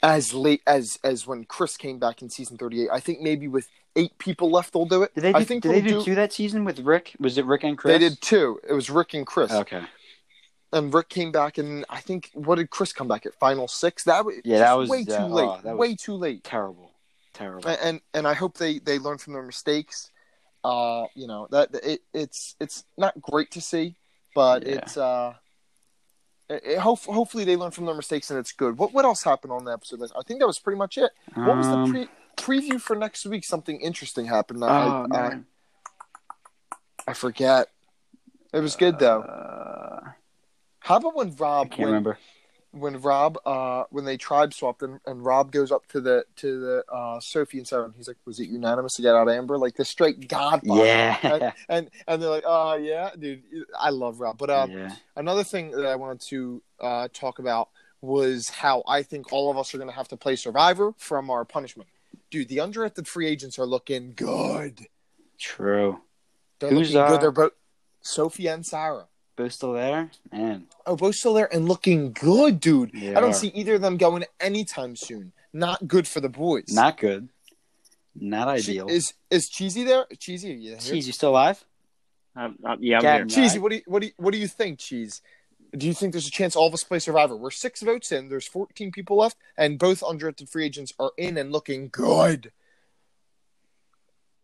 as 0.02 0.32
late 0.34 0.62
as 0.66 0.98
as 1.04 1.26
when 1.26 1.44
Chris 1.44 1.76
came 1.76 1.98
back 1.98 2.22
in 2.22 2.30
season 2.30 2.56
38. 2.56 2.88
I 2.92 3.00
think 3.00 3.20
maybe 3.20 3.48
with 3.48 3.68
eight 3.96 4.16
people 4.18 4.50
left, 4.50 4.72
they'll 4.72 4.86
do 4.86 5.02
it. 5.02 5.14
did 5.14 5.22
they 5.24 5.32
do, 5.32 5.38
I 5.38 5.44
think 5.44 5.62
did 5.62 5.72
they 5.72 5.80
they'll 5.82 6.00
do 6.00 6.04
two 6.04 6.14
that 6.16 6.32
season 6.32 6.64
with 6.64 6.80
Rick? 6.80 7.14
Was 7.20 7.36
it 7.38 7.44
Rick 7.46 7.64
and 7.64 7.76
Chris? 7.76 7.92
They 7.94 7.98
did 7.98 8.20
two. 8.20 8.60
It 8.68 8.72
was 8.72 8.90
Rick 8.90 9.14
and 9.14 9.26
Chris, 9.26 9.52
Okay. 9.52 9.82
And 10.72 10.92
Rick 10.92 11.08
came 11.08 11.32
back, 11.32 11.58
and 11.58 11.84
I 11.88 12.00
think 12.00 12.30
what 12.34 12.56
did 12.56 12.70
Chris 12.70 12.92
come 12.92 13.08
back 13.08 13.24
at 13.26 13.34
final 13.38 13.68
six? 13.68 14.04
That 14.04 14.24
was 14.24 14.36
Yeah, 14.44 14.58
that 14.58 14.72
was- 14.78 14.88
way 14.90 15.04
too 15.04 15.12
late. 15.12 15.44
oh, 15.48 15.60
that 15.62 15.72
was- 15.76 15.78
way 15.78 15.94
too 15.96 16.14
late. 16.14 16.44
Terrible. 16.44 16.92
Terrible. 17.34 17.68
And, 17.68 17.78
and 17.82 18.00
and 18.14 18.26
I 18.28 18.34
hope 18.34 18.56
they 18.58 18.78
they 18.78 18.98
learn 18.98 19.18
from 19.18 19.32
their 19.34 19.42
mistakes. 19.42 20.10
Uh, 20.64 21.06
you 21.14 21.26
know 21.28 21.46
that 21.50 21.70
it 21.84 22.02
it's 22.12 22.56
it's 22.60 22.84
not 22.96 23.20
great 23.22 23.50
to 23.52 23.60
see, 23.60 23.96
but 24.34 24.66
Yeah. 24.66 24.72
it's 24.74 24.96
uh. 24.96 25.34
It, 26.50 26.62
it- 26.64 26.78
hope, 26.78 27.00
hopefully 27.04 27.44
they 27.44 27.56
learn 27.56 27.70
from 27.70 27.84
their 27.86 27.94
mistakes 27.94 28.30
and 28.30 28.38
it's 28.40 28.52
good. 28.52 28.76
What 28.78 28.92
what 28.92 29.04
else 29.04 29.22
happened 29.22 29.52
on 29.52 29.64
the 29.64 29.72
episode? 29.72 30.02
I 30.02 30.22
think 30.26 30.40
that 30.40 30.46
was 30.46 30.58
pretty 30.58 30.78
much 30.78 30.98
it. 30.98 31.12
What 31.34 31.56
was 31.58 31.66
the 31.66 31.74
Um, 31.74 31.90
pre- 31.92 32.08
preview 32.36 32.80
for 32.80 32.96
next 32.96 33.24
week? 33.26 33.44
Something 33.44 33.80
interesting 33.80 34.26
happened. 34.26 34.64
I, 34.64 34.84
Oh, 34.86 35.04
I, 35.04 35.06
man. 35.08 35.46
I 37.06 37.12
forget. 37.12 37.68
It 38.52 38.60
was 38.60 38.76
good 38.76 38.98
though. 38.98 39.20
Uh, 39.20 40.12
How 40.88 40.96
about 40.96 41.14
when 41.14 41.28
I 41.28 41.32
Rob 41.32 41.70
can't 41.70 41.80
when, 41.80 41.86
remember. 41.88 42.18
when 42.70 43.00
Rob 43.02 43.38
uh 43.44 43.84
when 43.90 44.06
they 44.06 44.16
tribe 44.16 44.54
swapped 44.54 44.82
and, 44.82 44.98
and 45.04 45.22
Rob 45.22 45.52
goes 45.52 45.70
up 45.70 45.86
to 45.88 46.00
the 46.00 46.24
to 46.36 46.60
the 46.60 46.84
uh 46.90 47.20
Sophie 47.20 47.58
and 47.58 47.68
Sarah 47.68 47.84
and 47.84 47.94
he's 47.94 48.08
like, 48.08 48.16
Was 48.24 48.40
it 48.40 48.48
unanimous 48.48 48.94
to 48.94 49.02
get 49.02 49.14
out 49.14 49.28
Amber? 49.28 49.58
Like 49.58 49.76
the 49.76 49.84
straight 49.84 50.28
god. 50.28 50.62
Yeah. 50.64 51.52
And 51.68 51.90
and 52.06 52.22
they're 52.22 52.30
like, 52.30 52.44
Oh 52.46 52.76
yeah, 52.76 53.10
dude, 53.18 53.42
I 53.78 53.90
love 53.90 54.18
Rob. 54.18 54.38
But 54.38 54.48
um 54.48 54.70
yeah. 54.70 54.94
another 55.14 55.44
thing 55.44 55.72
that 55.72 55.84
I 55.84 55.94
wanted 55.96 56.22
to 56.28 56.62
uh 56.80 57.08
talk 57.12 57.38
about 57.38 57.68
was 58.00 58.48
how 58.48 58.82
I 58.88 59.02
think 59.02 59.30
all 59.30 59.50
of 59.50 59.58
us 59.58 59.74
are 59.74 59.78
gonna 59.78 59.92
have 59.92 60.08
to 60.08 60.16
play 60.16 60.36
Survivor 60.36 60.94
from 60.96 61.28
our 61.28 61.44
punishment. 61.44 61.90
Dude, 62.30 62.48
the 62.48 62.58
undrafted 62.58 63.06
free 63.06 63.26
agents 63.26 63.58
are 63.58 63.66
looking 63.66 64.14
good. 64.16 64.86
True. 65.38 66.00
They're 66.60 66.70
Who's, 66.70 66.94
looking 66.94 67.02
uh, 67.02 67.08
good. 67.10 67.20
They're 67.20 67.30
both 67.30 67.52
Sophie 68.00 68.46
and 68.46 68.64
Sarah. 68.64 69.08
Both 69.38 69.52
still 69.52 69.72
there? 69.72 70.10
Man. 70.32 70.66
Oh, 70.84 70.96
both 70.96 71.14
still 71.14 71.32
there 71.32 71.48
and 71.54 71.68
looking 71.68 72.12
good, 72.12 72.58
dude. 72.58 72.90
They 72.92 73.14
I 73.14 73.20
don't 73.20 73.30
are. 73.30 73.32
see 73.32 73.52
either 73.54 73.76
of 73.76 73.80
them 73.82 73.96
going 73.96 74.24
anytime 74.40 74.96
soon. 74.96 75.30
Not 75.52 75.86
good 75.86 76.08
for 76.08 76.18
the 76.18 76.28
boys. 76.28 76.64
Not 76.70 76.98
good. 76.98 77.28
Not 78.16 78.46
Che- 78.48 78.62
ideal. 78.62 78.88
Is 78.88 79.14
is 79.30 79.48
Cheesy 79.48 79.84
there? 79.84 80.06
Cheesy, 80.18 80.50
are 80.50 80.56
you 80.56 80.70
here? 80.70 80.78
Cheese, 80.78 81.06
you 81.06 81.12
still 81.12 81.30
alive? 81.30 81.64
Um, 82.34 82.58
uh, 82.64 82.76
yeah, 82.80 82.96
I'm 82.96 83.02
Gavin. 83.02 83.28
here. 83.28 83.36
Cheesy, 83.44 83.60
what 83.60 83.70
do 83.70 83.76
you 83.76 83.82
what 83.86 84.00
do 84.00 84.06
you, 84.06 84.12
what 84.16 84.32
do 84.32 84.38
you 84.38 84.48
think, 84.48 84.80
Cheese? 84.80 85.22
Do 85.76 85.86
you 85.86 85.94
think 85.94 86.12
there's 86.12 86.26
a 86.26 86.32
chance 86.32 86.56
all 86.56 86.66
of 86.66 86.74
us 86.74 86.82
play 86.82 86.98
Survivor? 86.98 87.36
We're 87.36 87.52
six 87.52 87.80
votes 87.80 88.10
in. 88.10 88.30
There's 88.30 88.48
14 88.48 88.90
people 88.90 89.18
left, 89.18 89.36
and 89.56 89.78
both 89.78 90.00
undrafted 90.00 90.48
free 90.50 90.64
agents 90.64 90.92
are 90.98 91.12
in 91.16 91.38
and 91.38 91.52
looking 91.52 91.90
good. 91.92 92.50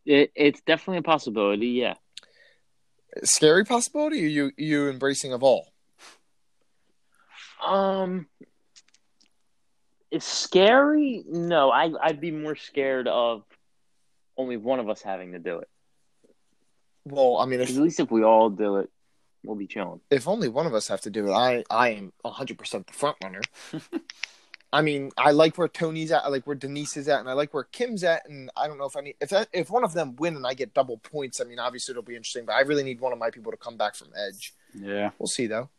It, 0.06 0.30
it's 0.36 0.60
definitely 0.60 0.98
a 0.98 1.02
possibility. 1.02 1.66
Yeah. 1.68 1.94
Scary 3.22 3.64
possibility? 3.64 4.24
Or 4.24 4.28
you 4.28 4.52
you 4.56 4.88
embracing 4.88 5.32
of 5.32 5.42
all? 5.42 5.68
Um, 7.64 8.26
it's 10.10 10.26
scary. 10.26 11.24
No, 11.26 11.70
I 11.70 11.92
I'd 12.02 12.20
be 12.20 12.30
more 12.30 12.56
scared 12.56 13.08
of 13.08 13.44
only 14.36 14.56
one 14.56 14.80
of 14.80 14.88
us 14.88 15.00
having 15.02 15.32
to 15.32 15.38
do 15.38 15.58
it. 15.58 15.68
Well, 17.04 17.36
I 17.38 17.46
mean, 17.46 17.60
if 17.60 17.70
at 17.70 17.76
least 17.76 18.00
if 18.00 18.10
we 18.10 18.24
all 18.24 18.50
do 18.50 18.76
it, 18.76 18.90
we'll 19.44 19.56
be 19.56 19.66
chilling. 19.66 20.00
if 20.10 20.26
only 20.26 20.48
one 20.48 20.66
of 20.66 20.74
us 20.74 20.88
have 20.88 21.02
to 21.02 21.10
do 21.10 21.28
it, 21.28 21.32
I 21.32 21.64
I 21.70 21.90
am 21.90 22.12
100 22.22 22.58
percent 22.58 22.86
the 22.86 22.92
front 22.92 23.16
runner. 23.22 23.42
I 24.74 24.82
mean, 24.82 25.12
I 25.16 25.30
like 25.30 25.56
where 25.56 25.68
Tony's 25.68 26.10
at, 26.10 26.24
I 26.24 26.28
like 26.28 26.48
where 26.48 26.56
Denise 26.56 26.96
is 26.96 27.08
at, 27.08 27.20
and 27.20 27.28
I 27.28 27.34
like 27.34 27.54
where 27.54 27.62
Kim's 27.62 28.02
at. 28.02 28.28
And 28.28 28.50
I 28.56 28.66
don't 28.66 28.76
know 28.76 28.86
if 28.86 28.96
any 28.96 29.14
if 29.20 29.30
that, 29.30 29.48
if 29.52 29.70
one 29.70 29.84
of 29.84 29.94
them 29.94 30.16
win 30.16 30.34
and 30.34 30.44
I 30.44 30.54
get 30.54 30.74
double 30.74 30.98
points. 30.98 31.40
I 31.40 31.44
mean, 31.44 31.60
obviously 31.60 31.92
it'll 31.92 32.02
be 32.02 32.16
interesting, 32.16 32.44
but 32.44 32.56
I 32.56 32.62
really 32.62 32.82
need 32.82 33.00
one 33.00 33.12
of 33.12 33.18
my 33.20 33.30
people 33.30 33.52
to 33.52 33.56
come 33.56 33.76
back 33.76 33.94
from 33.94 34.08
Edge. 34.16 34.52
Yeah. 34.74 35.10
We'll 35.16 35.28
see 35.28 35.46
though. 35.46 35.70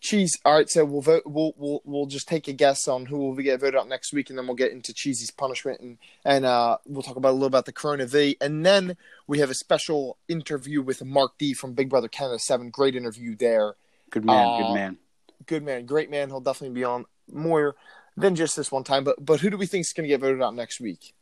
Cheese. 0.00 0.38
All 0.44 0.54
right, 0.54 0.70
so 0.70 0.84
we'll 0.84 1.00
vote. 1.00 1.24
We'll 1.26 1.54
we'll 1.56 1.80
we'll 1.84 2.06
just 2.06 2.28
take 2.28 2.46
a 2.46 2.52
guess 2.52 2.86
on 2.86 3.06
who 3.06 3.18
will 3.18 3.34
get 3.34 3.58
voted 3.58 3.74
out 3.74 3.88
next 3.88 4.12
week, 4.12 4.30
and 4.30 4.38
then 4.38 4.46
we'll 4.46 4.54
get 4.54 4.70
into 4.70 4.92
Cheesy's 4.92 5.32
punishment, 5.32 5.80
and 5.80 5.98
and 6.24 6.44
uh, 6.44 6.76
we'll 6.86 7.02
talk 7.02 7.16
about 7.16 7.30
a 7.30 7.32
little 7.32 7.46
about 7.46 7.64
the 7.64 7.72
Corona 7.72 8.06
V, 8.06 8.36
and 8.40 8.64
then 8.64 8.96
we 9.26 9.40
have 9.40 9.50
a 9.50 9.54
special 9.54 10.18
interview 10.28 10.82
with 10.82 11.02
Mark 11.04 11.32
D 11.38 11.52
from 11.52 11.72
Big 11.72 11.88
Brother 11.88 12.08
Canada 12.08 12.38
Seven. 12.38 12.70
Great 12.70 12.94
interview 12.94 13.34
there. 13.34 13.74
Good 14.10 14.24
man. 14.24 14.46
Uh, 14.46 14.58
good 14.58 14.74
man. 14.74 14.98
Good 15.46 15.62
man, 15.64 15.86
great 15.86 16.10
man. 16.10 16.28
He'll 16.28 16.40
definitely 16.40 16.74
be 16.74 16.84
on 16.84 17.06
more 17.32 17.74
than 18.16 18.34
just 18.34 18.56
this 18.56 18.72
one 18.72 18.84
time. 18.84 19.04
But 19.04 19.24
but 19.24 19.40
who 19.40 19.50
do 19.50 19.56
we 19.56 19.66
think 19.66 19.82
is 19.82 19.92
going 19.92 20.04
to 20.04 20.08
get 20.08 20.20
voted 20.20 20.42
out 20.42 20.54
next 20.54 20.80
week? 20.80 21.14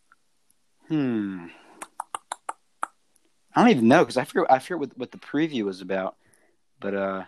Hmm. 0.89 1.47
I 3.55 3.61
don't 3.61 3.71
even 3.71 3.89
know 3.89 4.01
because 4.01 4.17
I 4.17 4.25
forget. 4.25 4.51
I 4.51 4.59
forget 4.59 4.79
what, 4.79 4.99
what 4.99 5.11
the 5.13 5.19
preview 5.19 5.65
was 5.65 5.81
about. 5.81 6.17
But 6.81 6.95
uh, 6.95 7.25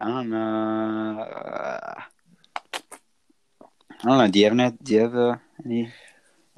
I 0.00 0.08
don't 0.08 0.30
know. 0.30 1.20
Uh, 1.20 2.00
I 2.72 4.08
don't 4.08 4.18
know. 4.18 4.28
Do 4.28 4.38
you 4.38 4.44
have 4.46 4.58
any? 4.58 4.76
Do 4.82 4.94
you 4.94 5.00
have 5.00 5.16
uh, 5.16 5.36
any? 5.64 5.92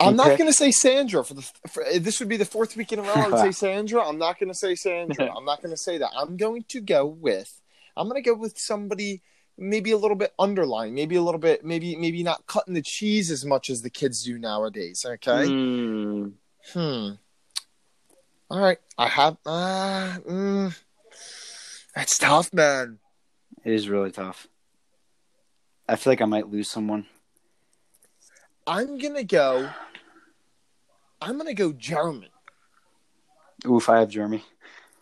I'm 0.01 0.17
not 0.17 0.37
pick? 0.37 0.39
to 0.39 0.53
say 0.53 0.71
Sandra 0.71 1.25
for 1.25 1.35
the. 1.35 1.43
For, 1.69 1.85
this 1.99 2.21
would 2.21 2.29
be 2.29 2.37
the 2.37 2.45
fourth 2.45 2.77
week 2.77 2.93
in 2.93 2.99
a 2.99 3.03
row. 3.03 3.13
I 3.13 3.29
would 3.29 3.39
say 3.41 3.53
Sandra. 3.67 4.07
I'm 4.07 4.19
not 4.19 4.39
going 4.39 4.49
to 4.49 4.59
say 4.59 4.75
Sandra. 4.75 5.31
I'm 5.37 5.45
not 5.45 5.63
going 5.63 5.75
to 5.75 5.81
say 5.81 5.99
that. 5.99 6.11
I'm 6.17 6.37
going 6.37 6.65
to 6.69 6.81
go 6.81 7.07
with. 7.07 7.61
I'm 7.97 8.09
going 8.09 8.23
to 8.23 8.29
go 8.29 8.35
with 8.35 8.59
somebody 8.59 9.23
maybe 9.59 9.93
a 9.93 9.97
little 9.97 10.17
bit 10.17 10.33
underlying, 10.39 10.95
maybe 10.95 11.17
a 11.17 11.23
little 11.23 11.39
bit, 11.41 11.65
maybe 11.65 11.97
maybe 11.97 12.23
not 12.23 12.47
cutting 12.47 12.75
the 12.75 12.83
cheese 12.83 13.31
as 13.31 13.45
much 13.45 13.71
as 13.71 13.83
the 13.83 13.91
kids 13.91 14.23
do 14.25 14.39
nowadays. 14.39 15.05
Okay. 15.07 15.47
Hmm. 15.47 16.29
Hmm. 16.73 17.11
All 18.51 18.61
right. 18.61 18.79
I 18.99 19.09
have. 19.09 19.37
Uh, 19.47 20.19
mm, 20.29 20.79
that's 21.95 22.19
tough, 22.19 22.53
man. 22.53 22.99
It 23.65 23.73
is 23.73 23.89
really 23.89 24.11
tough. 24.11 24.47
I 25.89 25.97
feel 25.97 26.13
like 26.13 26.23
I 26.23 26.27
might 26.27 26.49
lose 26.49 26.71
someone. 26.71 27.07
I'm 28.67 28.99
gonna 28.99 29.25
go. 29.25 29.71
I'm 31.21 31.37
gonna 31.37 31.55
go 31.55 31.73
German. 31.73 32.29
Oof, 33.67 33.89
I 33.89 34.01
have 34.01 34.09
Jeremy. 34.09 34.45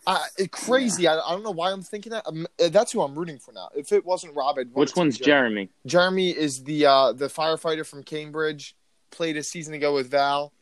Uh, 0.07 0.23
it- 0.37 0.51
crazy. 0.51 1.07
I, 1.07 1.19
I 1.19 1.31
don't 1.31 1.43
know 1.43 1.51
why 1.51 1.71
I'm 1.71 1.81
thinking 1.83 2.11
that. 2.11 2.23
Um, 2.27 2.47
uh, 2.63 2.69
that's 2.69 2.91
who 2.91 3.01
I'm 3.01 3.13
rooting 3.17 3.37
for 3.39 3.51
now. 3.51 3.69
If 3.75 3.91
it 3.91 4.05
wasn't 4.05 4.35
Rob, 4.35 4.57
I'd 4.57 4.73
Which 4.73 4.89
it 4.89 4.93
to 4.93 4.95
be 4.95 4.99
one's 5.01 5.17
Jeremy. 5.17 5.69
Jeremy? 5.85 6.31
Jeremy 6.31 6.31
is 6.31 6.63
the 6.63 6.85
uh, 6.85 7.11
the 7.13 7.27
firefighter 7.27 7.85
from 7.85 8.03
Cambridge. 8.03 8.75
Played 9.11 9.37
a 9.37 9.43
season 9.43 9.73
ago 9.73 9.93
with 9.93 10.09
Val, 10.09 10.53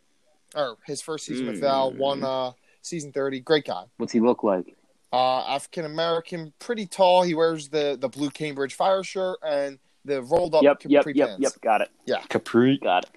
or 0.55 0.77
his 0.85 1.01
first 1.01 1.25
season 1.25 1.45
with 1.47 1.61
Val. 1.61 1.91
Mm. 1.91 1.97
Won 1.97 2.23
uh, 2.23 2.51
season 2.81 3.11
thirty. 3.11 3.39
Great 3.39 3.65
guy. 3.65 3.83
What's 3.97 4.11
he 4.11 4.19
look 4.19 4.43
like? 4.43 4.75
Uh, 5.13 5.39
African 5.47 5.85
American, 5.85 6.51
pretty 6.59 6.85
tall. 6.85 7.23
He 7.23 7.33
wears 7.35 7.69
the 7.69 7.97
the 7.99 8.09
blue 8.09 8.29
Cambridge 8.31 8.73
Fire 8.73 9.03
shirt 9.03 9.37
and 9.47 9.79
the 10.05 10.21
rolled 10.23 10.55
up 10.55 10.63
Yep, 10.63 10.83
yep, 10.87 10.99
capri 11.03 11.13
yep, 11.17 11.27
pants. 11.29 11.41
yep. 11.43 11.51
Got 11.61 11.81
it. 11.81 11.89
Yeah, 12.05 12.21
capri. 12.29 12.77
Got 12.79 13.05
it. 13.05 13.11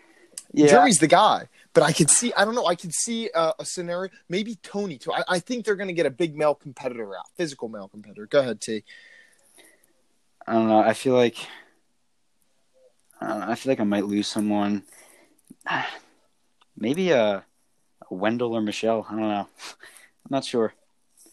Yeah. 0.52 0.66
Jerry's 0.66 0.98
the 0.98 1.06
guy, 1.06 1.48
but 1.72 1.82
I 1.82 1.92
could 1.92 2.10
see. 2.10 2.32
I 2.34 2.44
don't 2.44 2.54
know. 2.54 2.66
I 2.66 2.74
could 2.74 2.92
see 2.92 3.30
uh, 3.34 3.52
a 3.58 3.64
scenario. 3.64 4.10
Maybe 4.28 4.56
Tony 4.62 4.98
too. 4.98 5.12
I, 5.12 5.24
I 5.28 5.38
think 5.38 5.64
they're 5.64 5.76
going 5.76 5.88
to 5.88 5.94
get 5.94 6.06
a 6.06 6.10
big 6.10 6.36
male 6.36 6.54
competitor 6.54 7.16
out, 7.16 7.26
physical 7.36 7.68
male 7.68 7.88
competitor. 7.88 8.26
Go 8.26 8.40
ahead, 8.40 8.60
T. 8.60 8.84
I 10.46 10.52
don't 10.52 10.68
know. 10.68 10.80
I 10.80 10.92
feel 10.92 11.14
like 11.14 11.36
I 13.20 13.28
don't 13.28 13.40
know. 13.40 13.50
I 13.50 13.54
feel 13.54 13.70
like 13.70 13.80
I 13.80 13.84
might 13.84 14.04
lose 14.04 14.28
someone. 14.28 14.82
Maybe 16.76 17.10
a, 17.10 17.44
a 18.10 18.14
Wendell 18.14 18.54
or 18.54 18.60
Michelle. 18.60 19.06
I 19.08 19.12
don't 19.12 19.28
know. 19.28 19.48
I'm 20.24 20.30
not 20.30 20.44
sure. 20.44 20.74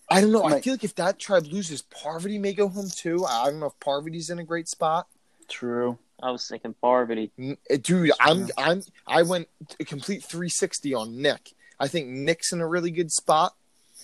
I 0.09 0.21
don't 0.21 0.31
know. 0.31 0.43
I 0.43 0.59
feel 0.61 0.73
like 0.73 0.83
if 0.83 0.95
that 0.95 1.19
tribe 1.19 1.45
loses, 1.45 1.83
Parvati 1.83 2.39
may 2.39 2.53
go 2.53 2.67
home 2.67 2.89
too. 2.89 3.25
I 3.25 3.45
don't 3.45 3.59
know 3.59 3.67
if 3.67 3.79
Parvati's 3.79 4.29
in 4.29 4.39
a 4.39 4.43
great 4.43 4.67
spot. 4.67 5.07
True. 5.47 5.99
I 6.21 6.31
was 6.31 6.47
thinking 6.47 6.75
Parvati. 6.81 7.31
Uh, 7.39 7.77
Dude, 7.81 8.11
I'm 8.19 8.47
I'm 8.57 8.81
I 9.07 9.23
went 9.23 9.47
a 9.79 9.85
complete 9.85 10.23
360 10.23 10.93
on 10.93 11.21
Nick. 11.21 11.53
I 11.79 11.87
think 11.87 12.07
Nick's 12.07 12.51
in 12.51 12.61
a 12.61 12.67
really 12.67 12.91
good 12.91 13.11
spot. 13.11 13.55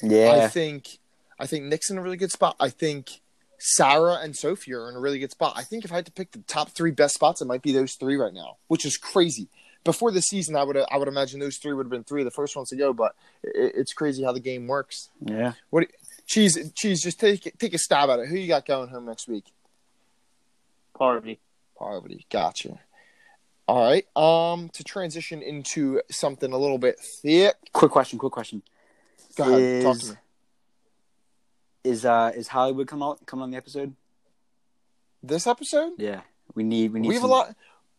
Yeah. 0.01 0.41
I 0.43 0.47
think 0.47 0.99
I 1.39 1.45
think 1.45 1.65
Nick's 1.65 1.89
in 1.89 1.97
a 1.97 2.01
really 2.01 2.17
good 2.17 2.31
spot. 2.31 2.55
I 2.59 2.69
think 2.69 3.21
Sarah 3.59 4.19
and 4.21 4.35
Sophie 4.35 4.73
are 4.73 4.89
in 4.89 4.95
a 4.95 4.99
really 4.99 5.19
good 5.19 5.31
spot. 5.31 5.53
I 5.55 5.63
think 5.63 5.85
if 5.85 5.91
I 5.91 5.95
had 5.95 6.05
to 6.05 6.11
pick 6.11 6.31
the 6.31 6.39
top 6.39 6.69
three 6.69 6.91
best 6.91 7.15
spots, 7.15 7.41
it 7.41 7.45
might 7.45 7.61
be 7.61 7.71
those 7.71 7.95
three 7.95 8.15
right 8.15 8.33
now, 8.33 8.57
which 8.67 8.85
is 8.85 8.97
crazy. 8.97 9.47
Before 9.83 10.11
the 10.11 10.21
season, 10.21 10.55
I 10.55 10.63
would 10.63 10.77
I 10.77 10.97
would 10.97 11.07
imagine 11.07 11.39
those 11.39 11.57
three 11.57 11.73
would 11.73 11.85
have 11.85 11.91
been 11.91 12.03
three 12.03 12.21
of 12.21 12.25
the 12.25 12.31
first 12.31 12.55
ones 12.55 12.69
to 12.69 12.75
go, 12.75 12.93
but 12.93 13.15
it, 13.43 13.73
it's 13.75 13.93
crazy 13.93 14.23
how 14.23 14.31
the 14.31 14.39
game 14.39 14.67
works. 14.67 15.09
Yeah. 15.21 15.53
What 15.69 15.87
cheese 16.25 16.71
cheese? 16.73 17.03
Just 17.03 17.19
take 17.19 17.55
take 17.59 17.73
a 17.73 17.77
stab 17.77 18.09
at 18.09 18.19
it. 18.19 18.27
Who 18.27 18.35
you 18.35 18.47
got 18.47 18.65
going 18.65 18.89
home 18.89 19.05
next 19.05 19.27
week? 19.27 19.45
Parvati. 20.97 21.39
Parvati, 21.77 22.25
gotcha. 22.31 22.79
All 23.67 23.81
right. 23.83 24.05
Um, 24.15 24.69
to 24.69 24.83
transition 24.83 25.41
into 25.41 26.01
something 26.11 26.51
a 26.53 26.57
little 26.57 26.77
bit 26.77 26.99
thick. 26.99 27.55
Quick 27.73 27.91
question. 27.91 28.19
Quick 28.19 28.31
question. 28.33 28.61
Go 29.35 29.43
ahead, 29.55 29.83
talk 29.83 29.97
to 29.97 30.03
Is- 30.03 30.09
me. 30.11 30.17
Is 31.83 32.03
uh 32.05 32.31
is 32.35 32.47
Hollywood 32.47 32.87
come 32.87 33.03
out 33.03 33.23
come 33.27 33.41
on 33.41 33.51
the 33.51 33.57
episode? 33.57 33.93
This 35.21 35.45
episode, 35.47 35.93
Yeah. 35.97 36.21
We 36.55 36.63
need 36.63 36.93
we 36.93 36.99
need. 36.99 37.09
we 37.09 37.15
have 37.15 37.23
a 37.23 37.27
lot. 37.27 37.55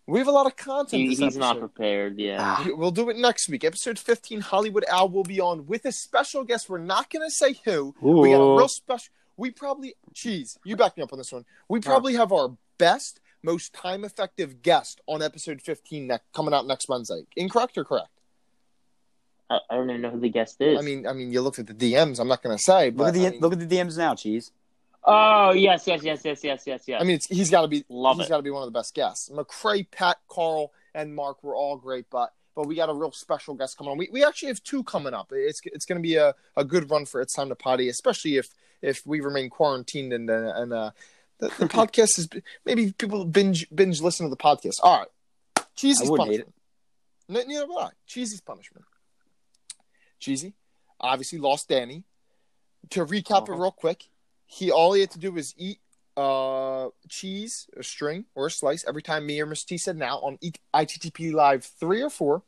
We 0.09 0.19
have 0.21 0.29
a 0.29 0.33
lot 0.33 0.47
of 0.47 0.55
content. 0.57 1.03
He, 1.03 1.09
this 1.09 1.19
he's 1.19 1.37
not 1.37 1.59
prepared. 1.59 2.19
Yeah. 2.19 2.39
Ah, 2.41 2.63
We- 2.65 2.73
We'll 2.75 2.93
do 2.93 3.11
it 3.11 3.17
next 3.17 3.49
week. 3.49 3.65
Episode 3.65 3.99
15, 3.99 4.41
Hollywood 4.41 4.85
Al 4.89 5.09
will 5.09 5.25
be 5.25 5.41
on 5.41 5.67
with 5.67 5.85
a 5.85 5.91
special 5.93 6.45
guest. 6.45 6.69
We're 6.69 6.79
not 6.79 7.11
going 7.11 7.27
to 7.29 7.31
say 7.31 7.59
who. 7.65 7.93
We 8.01 8.31
got 8.31 8.37
a 8.41 8.57
real 8.57 8.69
special. 8.69 9.13
We 9.37 9.51
probably, 9.51 9.95
cheese, 10.15 10.59
you 10.65 10.77
back 10.77 10.97
me 10.97 11.03
up 11.03 11.13
on 11.13 11.19
this 11.19 11.33
one. 11.33 11.45
We 11.69 11.81
probably 11.81 12.15
have 12.15 12.31
our 12.33 12.57
best, 12.79 13.19
most 13.47 13.73
time 13.73 14.05
effective 14.05 14.61
guest 14.61 15.01
on 15.07 15.23
episode 15.23 15.63
15 15.63 16.09
ne- 16.09 16.19
coming 16.35 16.53
out 16.53 16.67
next 16.67 16.89
Wednesday. 16.89 17.23
Incorrect 17.37 17.79
or 17.79 17.85
correct? 17.85 18.11
I, 19.49 19.61
I 19.71 19.77
don't 19.77 19.89
even 19.89 20.03
know 20.03 20.11
who 20.11 20.21
the 20.21 20.29
guest 20.29 20.61
is. 20.61 20.77
I 20.77 20.83
mean, 20.83 21.07
I 21.07 21.13
mean, 21.13 21.33
you 21.33 21.41
looked 21.41 21.61
at 21.61 21.69
the 21.69 21.75
DMs. 21.75 22.19
I'm 22.19 22.29
not 22.29 22.43
going 22.43 22.57
to 22.57 22.63
say, 22.63 22.91
but 22.91 23.05
Look 23.05 23.09
at 23.09 23.15
the 23.15 23.27
I 23.29 23.31
mean, 23.31 23.41
look 23.41 23.53
at 23.53 23.61
the 23.61 23.67
DMs 23.77 23.97
now, 23.97 24.17
cheese. 24.17 24.51
oh 25.05 25.53
yes, 25.53 25.87
yes, 25.87 26.03
yes, 26.03 26.23
yes, 26.25 26.43
yes, 26.43 26.65
yes, 26.67 26.83
yes. 26.87 27.01
I 27.01 27.05
mean, 27.05 27.17
it's, 27.17 27.27
he's 27.27 27.49
got 27.51 27.63
to 27.63 27.69
be. 27.69 27.85
Love 27.89 28.17
he's 28.17 28.27
it. 28.27 28.31
got 28.31 28.39
to 28.39 28.43
be 28.43 28.51
one 28.51 28.63
of 28.65 28.67
the 28.67 28.77
best 28.77 28.93
guests. 28.95 29.31
McCray, 29.31 29.89
Pat, 29.89 30.19
Carl, 30.29 30.73
and 30.95 31.15
Mark 31.15 31.43
were 31.45 31.55
all 31.55 31.77
great, 31.77 32.07
but 32.11 32.33
but 32.57 32.67
we 32.67 32.75
got 32.75 32.89
a 32.89 32.95
real 32.95 33.13
special 33.13 33.55
guest 33.55 33.79
coming 33.79 33.93
on. 33.93 33.99
We 33.99 34.09
we 34.11 34.25
actually 34.25 34.49
have 34.49 34.63
two 34.65 34.83
coming 34.83 35.15
up. 35.15 35.29
It's 35.31 35.61
it's 35.67 35.87
going 35.87 36.03
to 36.03 36.03
be 36.03 36.17
a, 36.17 36.35
a 36.57 36.65
good 36.65 36.91
run 36.91 37.05
for 37.07 37.21
it's 37.21 37.35
time 37.35 37.51
to 37.51 37.55
potty, 37.55 37.89
especially 37.89 38.37
if 38.37 38.49
if 38.83 39.07
we 39.07 39.21
remain 39.21 39.49
quarantined 39.49 40.13
and 40.13 40.29
and 40.29 40.73
uh, 40.73 40.91
the, 41.39 41.49
the 41.59 41.67
podcast 41.79 42.19
is 42.19 42.29
maybe 42.65 42.93
people 42.93 43.25
binge 43.25 43.67
binge 43.75 44.01
listen 44.01 44.27
to 44.27 44.31
the 44.31 44.37
podcast. 44.37 44.77
All 44.83 44.99
right, 45.01 45.67
cheesy's 45.77 46.09
hate 46.09 46.17
punishment. 46.17 46.55
Neither 47.29 47.67
would 47.67 47.79
I. 47.79 47.91
Cheesy's 48.07 48.41
punishment. 48.41 48.85
Cheesy, 50.19 50.55
obviously 51.01 51.39
lost 51.39 51.69
Danni. 51.69 52.05
To 52.91 53.05
recap 53.05 53.43
Uh-huh. 53.45 53.53
it 53.53 53.57
real 53.59 53.71
quick, 53.73 54.05
he 54.47 54.71
all 54.71 54.93
he 54.93 55.01
had 55.01 55.11
to 55.13 55.19
do 55.19 55.33
was 55.33 55.55
eat 55.59 55.81
uh 56.17 56.89
cheese, 57.09 57.67
a 57.77 57.83
string 57.83 58.25
or 58.35 58.47
a 58.47 58.51
slice 58.51 58.85
every 58.89 59.03
time 59.03 59.27
me 59.27 59.41
or 59.41 59.47
Miss 59.47 59.65
T 59.65 59.77
said 59.77 59.97
now 59.97 60.19
on 60.21 60.39
ITTP 60.75 61.33
Live 61.33 61.65
three 61.65 62.01
or 62.03 62.11
four. 62.11 62.43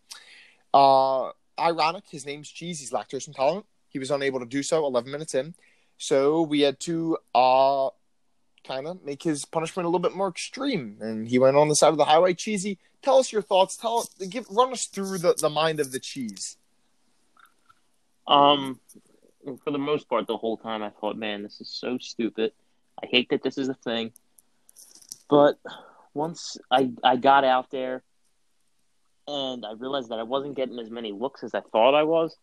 Uh, 0.73 1.31
ironic, 1.59 2.05
his 2.11 2.25
name's 2.25 2.49
Cheese. 2.51 2.81
He's 2.81 2.93
lactose 2.93 3.27
intolerant. 3.27 3.67
He 3.89 3.99
was 3.99 4.11
unable 4.11 4.39
to 4.41 4.47
do 4.47 4.63
so 4.63 4.87
11 4.87 5.11
minutes 5.11 5.35
in, 5.35 5.55
so 5.99 6.43
we 6.43 6.61
had 6.61 6.79
to 6.81 7.19
uh 7.35 7.89
kind 8.69 8.87
of 8.87 9.03
make 9.03 9.23
his 9.23 9.45
punishment 9.47 9.87
a 9.87 9.89
little 9.89 9.99
bit 9.99 10.15
more 10.15 10.29
extreme, 10.29 10.99
and 11.01 11.27
he 11.27 11.39
went 11.39 11.57
on 11.57 11.69
the 11.69 11.75
side 11.75 11.89
of 11.89 11.97
the 11.97 12.05
highway. 12.05 12.35
Cheesy, 12.35 12.79
tell 13.03 13.19
us 13.19 13.33
your 13.33 13.43
thoughts. 13.43 13.77
Tell 13.77 14.07
give 14.29 14.47
run 14.51 14.73
us 14.73 14.87
through 14.87 15.19
the 15.19 15.35
the 15.35 15.49
mind 15.49 15.81
of 15.81 15.91
the 15.91 15.99
cheese. 15.99 16.57
Um, 18.27 18.79
for 19.65 19.71
the 19.71 19.79
most 19.79 20.09
part, 20.09 20.27
the 20.27 20.37
whole 20.37 20.59
time 20.59 20.83
I 20.83 20.91
thought, 20.91 21.17
man, 21.17 21.43
this 21.43 21.61
is 21.63 21.69
so 21.71 21.97
stupid. 21.99 22.53
I 23.03 23.07
hate 23.07 23.31
that 23.31 23.43
this 23.43 23.57
is 23.57 23.69
a 23.71 23.75
thing. 23.75 24.13
But 25.31 25.59
once 26.15 26.59
I 26.71 26.91
I 27.03 27.17
got 27.17 27.45
out 27.45 27.71
there 27.71 28.03
and 29.27 29.65
I 29.65 29.73
realized 29.73 30.11
that 30.11 30.19
I 30.19 30.25
wasn't 30.25 30.57
getting 30.57 30.79
as 30.79 30.91
many 30.91 31.13
looks 31.13 31.43
as 31.43 31.55
I 31.55 31.61
thought 31.61 31.95
I 31.95 32.03
was, 32.03 32.37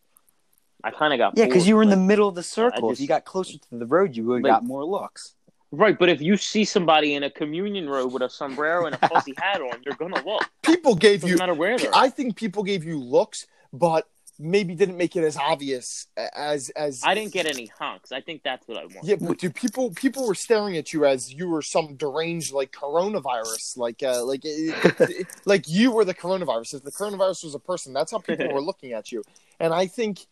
I 0.82 0.90
kind 0.90 1.12
of 1.12 1.18
got 1.18 1.38
Yeah, 1.38 1.46
because 1.46 1.68
you 1.68 1.76
were 1.76 1.82
in 1.82 1.90
the 1.90 1.96
middle 1.96 2.28
of 2.28 2.34
the 2.34 2.42
circle. 2.42 2.88
I 2.90 2.92
if 2.92 3.00
you 3.00 3.06
got 3.06 3.24
closer 3.24 3.58
to 3.58 3.78
the 3.78 3.86
road, 3.86 4.16
you 4.16 4.24
would 4.24 4.38
have 4.38 4.42
Like- 4.44 4.52
got 4.52 4.64
more 4.64 4.84
looks. 4.84 5.35
Right. 5.72 5.98
But 5.98 6.08
if 6.08 6.20
you 6.20 6.36
see 6.36 6.64
somebody 6.64 7.14
in 7.14 7.22
a 7.22 7.30
communion 7.30 7.88
robe 7.88 8.12
with 8.12 8.22
a 8.22 8.30
sombrero 8.30 8.86
and 8.86 8.94
a 9.00 9.08
fuzzy 9.08 9.34
hat 9.38 9.60
on, 9.60 9.82
you're 9.84 9.94
gonna 9.94 10.22
look. 10.24 10.48
People 10.62 10.94
gave 10.94 11.20
Doesn't 11.20 11.30
you 11.30 11.38
matter 11.38 11.54
where 11.54 11.78
they're. 11.78 11.94
I 11.94 12.08
think 12.10 12.36
people 12.36 12.62
gave 12.62 12.84
you 12.84 12.98
looks, 12.98 13.46
but 13.72 14.06
maybe 14.38 14.74
didn't 14.74 14.96
make 14.96 15.16
it 15.16 15.24
as 15.24 15.36
obvious 15.36 16.06
as 16.16 16.70
as 16.70 17.02
I 17.04 17.14
didn't 17.14 17.32
get 17.32 17.46
any 17.46 17.66
honks. 17.78 18.12
I 18.12 18.20
think 18.20 18.42
that's 18.42 18.66
what 18.68 18.78
I 18.78 18.82
want. 18.82 19.04
Yeah, 19.04 19.16
but 19.20 19.38
dude, 19.38 19.54
people 19.54 19.90
people 19.90 20.26
were 20.26 20.34
staring 20.34 20.76
at 20.76 20.92
you 20.92 21.04
as 21.04 21.32
you 21.32 21.48
were 21.48 21.62
some 21.62 21.96
deranged 21.96 22.52
like 22.52 22.72
coronavirus, 22.72 23.76
like 23.76 24.02
uh, 24.02 24.24
like 24.24 24.40
it- 24.44 25.26
like 25.44 25.68
you 25.68 25.92
were 25.92 26.04
the 26.04 26.14
coronavirus. 26.14 26.74
If 26.74 26.82
the 26.82 26.92
coronavirus 26.92 27.44
was 27.44 27.54
a 27.54 27.58
person, 27.58 27.92
that's 27.92 28.12
how 28.12 28.18
people 28.18 28.52
were 28.52 28.60
looking 28.70 28.92
at 28.92 29.10
you. 29.10 29.22
And 29.58 29.72
I 29.72 29.86
think 29.86 30.26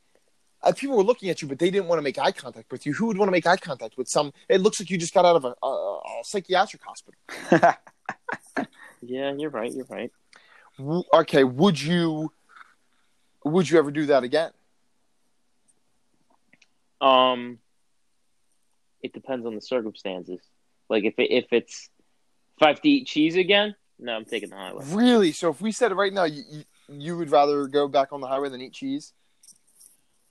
people 0.73 0.97
were 0.97 1.03
looking 1.03 1.31
at 1.31 1.43
you, 1.43 1.49
but 1.49 1.59
they 1.59 1.71
didn't 1.71 1.89
want 1.89 1.99
to 1.99 2.03
make 2.03 2.19
eye 2.19 2.33
contact 2.33 2.71
with 2.73 2.87
you. 2.87 2.95
Who 2.95 3.07
would 3.07 3.19
want 3.19 3.29
to 3.29 3.33
make 3.33 3.47
eye 3.47 3.57
contact 3.57 3.97
with 3.97 4.09
some? 4.09 4.33
It 4.49 4.61
looks 4.61 4.81
like 4.81 4.91
you 4.91 4.99
just 4.99 5.15
got 5.15 5.25
out 5.25 5.37
of 5.37 5.45
a, 5.45 5.55
a, 5.63 5.69
a 5.69 6.23
psychiatric 6.25 6.83
hospital. 6.83 7.19
Yeah, 9.07 9.33
you're 9.37 9.51
right. 9.51 9.73
You're 9.73 9.87
right. 9.89 10.11
Okay, 11.15 11.45
would 11.45 11.81
you 11.81 12.33
would 13.45 13.69
you 13.69 13.79
ever 13.79 13.91
do 13.91 14.07
that 14.07 14.25
again? 14.25 14.51
Um, 17.01 17.59
it 19.03 19.13
depends 19.13 19.47
on 19.47 19.55
the 19.55 19.61
circumstances. 19.61 20.41
Like 20.89 21.05
if 21.05 21.19
it, 21.19 21.31
if 21.31 21.53
it's 21.53 21.91
if 22.57 22.63
I 22.63 22.69
have 22.69 22.81
to 22.81 22.89
eat 22.89 23.07
cheese 23.07 23.37
again, 23.37 23.75
no, 23.99 24.15
I'm 24.15 24.25
taking 24.25 24.51
the 24.51 24.57
highway. 24.57 24.85
Really? 24.89 25.33
So 25.33 25.51
if 25.51 25.61
we 25.61 25.71
said 25.71 25.93
it 25.93 25.97
right 25.97 26.13
now, 26.13 26.25
you, 26.25 26.43
you 26.51 26.65
you 26.89 27.17
would 27.17 27.31
rather 27.31 27.67
go 27.67 27.89
back 27.89 28.13
on 28.13 28.21
the 28.21 28.27
highway 28.27 28.49
than 28.49 28.61
eat 28.61 28.73
cheese? 28.73 29.13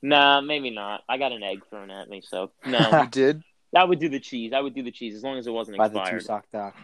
Nah, 0.03 0.41
maybe 0.41 0.69
not. 0.69 1.01
I 1.09 1.17
got 1.17 1.31
an 1.31 1.41
egg 1.41 1.61
thrown 1.69 1.89
at 1.89 2.09
me, 2.09 2.21
so 2.23 2.51
no. 2.65 2.77
You 3.03 3.07
did. 3.09 3.43
I 3.75 3.83
would 3.85 3.99
do 3.99 4.09
the 4.09 4.19
cheese. 4.19 4.51
I 4.53 4.59
would 4.61 4.75
do 4.75 4.83
the 4.83 4.91
cheese 4.91 5.15
as 5.15 5.23
long 5.23 5.37
as 5.39 5.47
it 5.47 5.51
wasn't 5.51 5.77
By 5.79 5.87
the 5.87 6.03
two 6.03 6.19
sock 6.19 6.45
doc. 6.51 6.75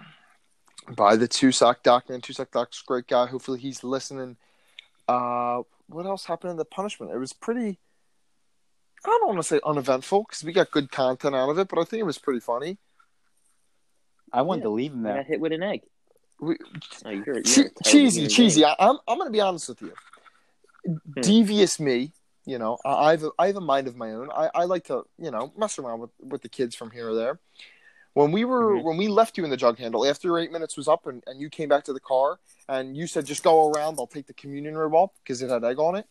by 0.95 1.15
the 1.17 1.27
two 1.27 1.51
sock 1.51 1.83
doc 1.83 2.09
man. 2.09 2.21
Two 2.21 2.33
sock 2.33 2.49
doc's 2.49 2.81
a 2.81 2.87
great 2.87 3.05
guy. 3.07 3.27
Hopefully 3.27 3.59
he's 3.59 3.83
listening. 3.83 4.37
Uh, 5.07 5.61
what 5.87 6.05
else 6.07 6.25
happened 6.25 6.51
in 6.51 6.57
the 6.57 6.65
punishment? 6.65 7.11
It 7.11 7.17
was 7.19 7.33
pretty. 7.33 7.77
I 9.05 9.09
don't 9.09 9.27
want 9.27 9.37
to 9.39 9.43
say 9.43 9.59
uneventful 9.65 10.23
because 10.23 10.43
we 10.43 10.51
got 10.51 10.71
good 10.71 10.91
content 10.91 11.35
out 11.35 11.49
of 11.49 11.59
it, 11.59 11.67
but 11.67 11.77
I 11.79 11.83
think 11.83 11.99
it 12.01 12.05
was 12.05 12.17
pretty 12.17 12.39
funny. 12.39 12.77
I 14.33 14.41
wanted 14.43 14.59
Yeah. 14.61 14.63
to 14.63 14.69
leave 14.69 14.93
him 14.93 15.05
I 15.05 15.09
there. 15.09 15.17
got 15.23 15.25
hit 15.27 15.39
with 15.41 15.51
an 15.53 15.63
egg. 15.63 15.81
We, 16.41 16.57
Oh, 17.05 17.09
you're, 17.09 17.25
you're 17.25 17.41
che- 17.43 17.69
cheesy, 17.85 18.27
cheesy. 18.27 18.61
being. 18.61 18.73
I, 18.79 18.87
I'm 18.87 18.97
I'm 19.07 19.17
gonna 19.17 19.29
be 19.29 19.41
honest 19.41 19.69
with 19.69 19.81
you. 19.81 19.93
Hmm. 20.85 21.21
Devious 21.21 21.79
me, 21.79 22.13
you 22.49 22.57
know. 22.59 22.77
I, 22.83 22.93
I 23.07 23.11
have 23.11 23.23
a, 23.23 23.29
I 23.39 23.47
have 23.47 23.55
a 23.57 23.61
mind 23.61 23.87
of 23.87 23.95
my 23.95 24.11
own. 24.11 24.29
I, 24.31 24.49
I 24.55 24.63
like 24.65 24.85
to 24.85 25.03
you 25.17 25.31
know 25.31 25.53
mess 25.57 25.77
around 25.79 25.99
with 25.99 26.11
with 26.19 26.41
the 26.41 26.49
kids 26.49 26.75
from 26.75 26.91
here 26.91 27.09
or 27.09 27.15
there. 27.15 27.39
When 28.13 28.31
we 28.31 28.43
were 28.43 28.73
Mhm. 28.73 28.83
when 28.83 28.97
we 28.97 29.07
left 29.07 29.37
you 29.37 29.43
in 29.43 29.49
the 29.49 29.57
jug 29.57 29.77
handle 29.77 30.05
after 30.05 30.27
your 30.27 30.39
eight 30.39 30.51
minutes 30.51 30.75
was 30.75 30.87
up 30.87 31.05
and, 31.07 31.23
and 31.27 31.39
you 31.39 31.49
came 31.49 31.69
back 31.69 31.83
to 31.85 31.93
the 31.93 31.99
car 31.99 32.39
and 32.67 32.97
you 32.97 33.07
said 33.07 33.25
just 33.25 33.43
go 33.43 33.69
around, 33.71 33.97
I'll 33.99 34.07
take 34.07 34.25
the 34.27 34.33
communion 34.33 34.75
robe 34.75 34.93
off 34.95 35.11
because 35.23 35.41
it 35.41 35.49
had 35.49 35.63
egg 35.63 35.79
on 35.79 35.95
it. 35.95 36.05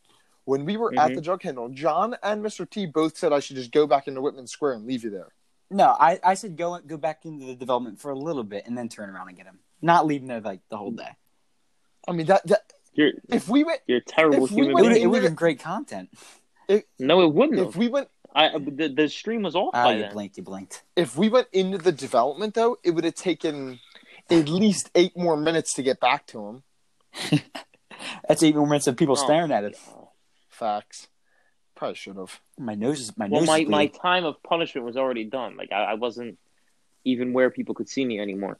When 0.44 0.64
we 0.64 0.76
were 0.78 0.94
at 0.96 1.10
Mhm. 1.10 1.14
the 1.16 1.20
jug 1.20 1.42
handle, 1.42 1.68
John 1.68 2.16
and 2.22 2.42
Mr. 2.42 2.68
T 2.70 2.86
both 2.86 3.18
said 3.18 3.32
I 3.32 3.40
should 3.40 3.56
just 3.56 3.72
go 3.72 3.86
back 3.86 4.06
into 4.08 4.22
Whitman 4.22 4.46
Square 4.46 4.74
and 4.74 4.86
leave 4.86 5.04
you 5.04 5.10
there. 5.10 5.32
No, 5.70 5.88
I, 6.00 6.18
I 6.24 6.34
said 6.34 6.56
go 6.56 6.78
go 6.78 6.96
back 6.96 7.26
into 7.26 7.44
the 7.44 7.54
development 7.54 8.00
for 8.00 8.10
a 8.12 8.18
little 8.18 8.44
bit 8.44 8.64
and 8.66 8.78
then 8.78 8.88
turn 8.88 9.10
around 9.10 9.28
and 9.28 9.36
get 9.36 9.44
him. 9.46 9.58
Not 9.82 10.06
leave 10.06 10.22
him 10.22 10.28
there 10.28 10.40
like 10.40 10.60
the 10.70 10.78
whole 10.78 10.92
day. 10.92 11.10
I 12.06 12.12
mean 12.12 12.26
that, 12.26 12.46
that 12.46 12.72
You're 12.94 13.12
if 13.28 13.48
we 13.48 13.64
went 13.64 13.80
you're 13.86 13.98
a 13.98 14.02
terrible 14.04 14.44
If 14.44 14.50
we 14.50 14.62
It 14.62 14.64
human 14.66 14.74
went 14.74 15.10
would 15.10 15.22
have 15.22 15.30
been 15.30 15.34
great 15.34 15.60
content. 15.60 16.10
No, 16.98 17.20
it 17.22 17.32
wouldn't 17.32 17.58
If 17.58 17.66
have. 17.66 17.76
we 17.76 17.88
went 17.88 18.08
I 18.34 18.50
the, 18.58 18.88
the 18.88 19.08
stream 19.08 19.42
was 19.42 19.54
off 19.56 19.70
Ah, 19.74 19.84
by 19.84 19.94
you 19.94 20.02
then. 20.02 20.12
blinked. 20.12 20.36
You 20.36 20.42
blinked. 20.42 20.82
if 20.96 21.16
we 21.16 21.28
went 21.28 21.48
into 21.52 21.78
the 21.78 21.92
development 21.92 22.54
though, 22.54 22.76
it 22.84 22.90
would 22.92 23.04
have 23.04 23.14
taken 23.14 23.80
at 24.30 24.48
least 24.48 24.90
eight 24.94 25.16
more 25.16 25.36
minutes 25.36 25.72
to 25.74 25.82
get 25.82 25.98
back 26.00 26.26
to 26.28 26.46
him. 26.46 26.62
That's 28.28 28.42
eight 28.42 28.54
more 28.54 28.66
minutes 28.66 28.86
of 28.86 28.96
people 28.96 29.16
Oh. 29.18 29.24
staring 29.24 29.50
at 29.52 29.64
it. 29.64 29.76
Facts. 30.48 31.08
Probably 31.74 31.94
should 31.94 32.16
have. 32.16 32.40
My 32.58 32.74
nose 32.74 33.00
is 33.00 33.16
my 33.16 33.28
Well, 33.28 33.40
nose. 33.40 33.46
my, 33.48 33.58
is 33.60 33.68
my 33.68 33.86
time 33.86 34.24
of 34.24 34.42
punishment 34.42 34.84
was 34.86 34.96
already 34.96 35.24
done. 35.24 35.56
Like 35.56 35.72
I, 35.72 35.84
I 35.84 35.94
wasn't 35.94 36.38
even 37.04 37.32
where 37.32 37.50
people 37.50 37.74
could 37.74 37.88
see 37.88 38.04
me 38.04 38.18
anymore. 38.20 38.58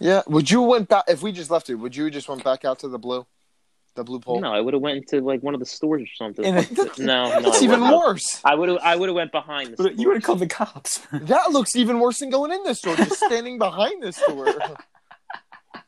Yeah. 0.00 0.22
Would 0.26 0.50
you 0.50 0.62
went 0.62 0.88
back 0.88 1.04
if 1.08 1.22
we 1.22 1.32
just 1.32 1.50
left 1.50 1.70
it? 1.70 1.74
Would 1.76 1.94
you 1.94 2.10
just 2.10 2.28
went 2.28 2.42
back 2.42 2.64
out 2.64 2.78
to 2.80 2.88
the 2.88 2.98
blue, 2.98 3.26
the 3.96 4.04
blue 4.04 4.20
pole? 4.20 4.40
No, 4.40 4.52
I 4.52 4.60
would 4.60 4.74
have 4.74 4.82
went 4.82 4.98
into 4.98 5.20
like 5.24 5.42
one 5.42 5.54
of 5.54 5.60
the 5.60 5.66
stores 5.66 6.02
or 6.02 6.06
something. 6.16 6.44
In 6.44 6.56
a- 6.58 6.66
no, 6.98 7.28
no, 7.38 7.40
That's 7.42 7.62
even 7.62 7.80
worse. 7.80 8.40
I 8.44 8.54
would 8.54 8.68
have. 8.68 8.78
I 8.82 8.96
would 8.96 9.08
have 9.08 9.16
went 9.16 9.32
behind 9.32 9.72
the. 9.76 9.82
But 9.82 9.98
you 9.98 10.08
would 10.08 10.16
have 10.16 10.22
called 10.22 10.38
the 10.40 10.46
cops. 10.46 11.00
That 11.12 11.50
looks 11.50 11.74
even 11.76 11.98
worse 11.98 12.18
than 12.20 12.30
going 12.30 12.52
in 12.52 12.62
the 12.64 12.74
store. 12.74 12.94
Just 12.96 13.16
standing 13.24 13.58
behind 13.58 14.02
this 14.02 14.16
store. 14.16 14.46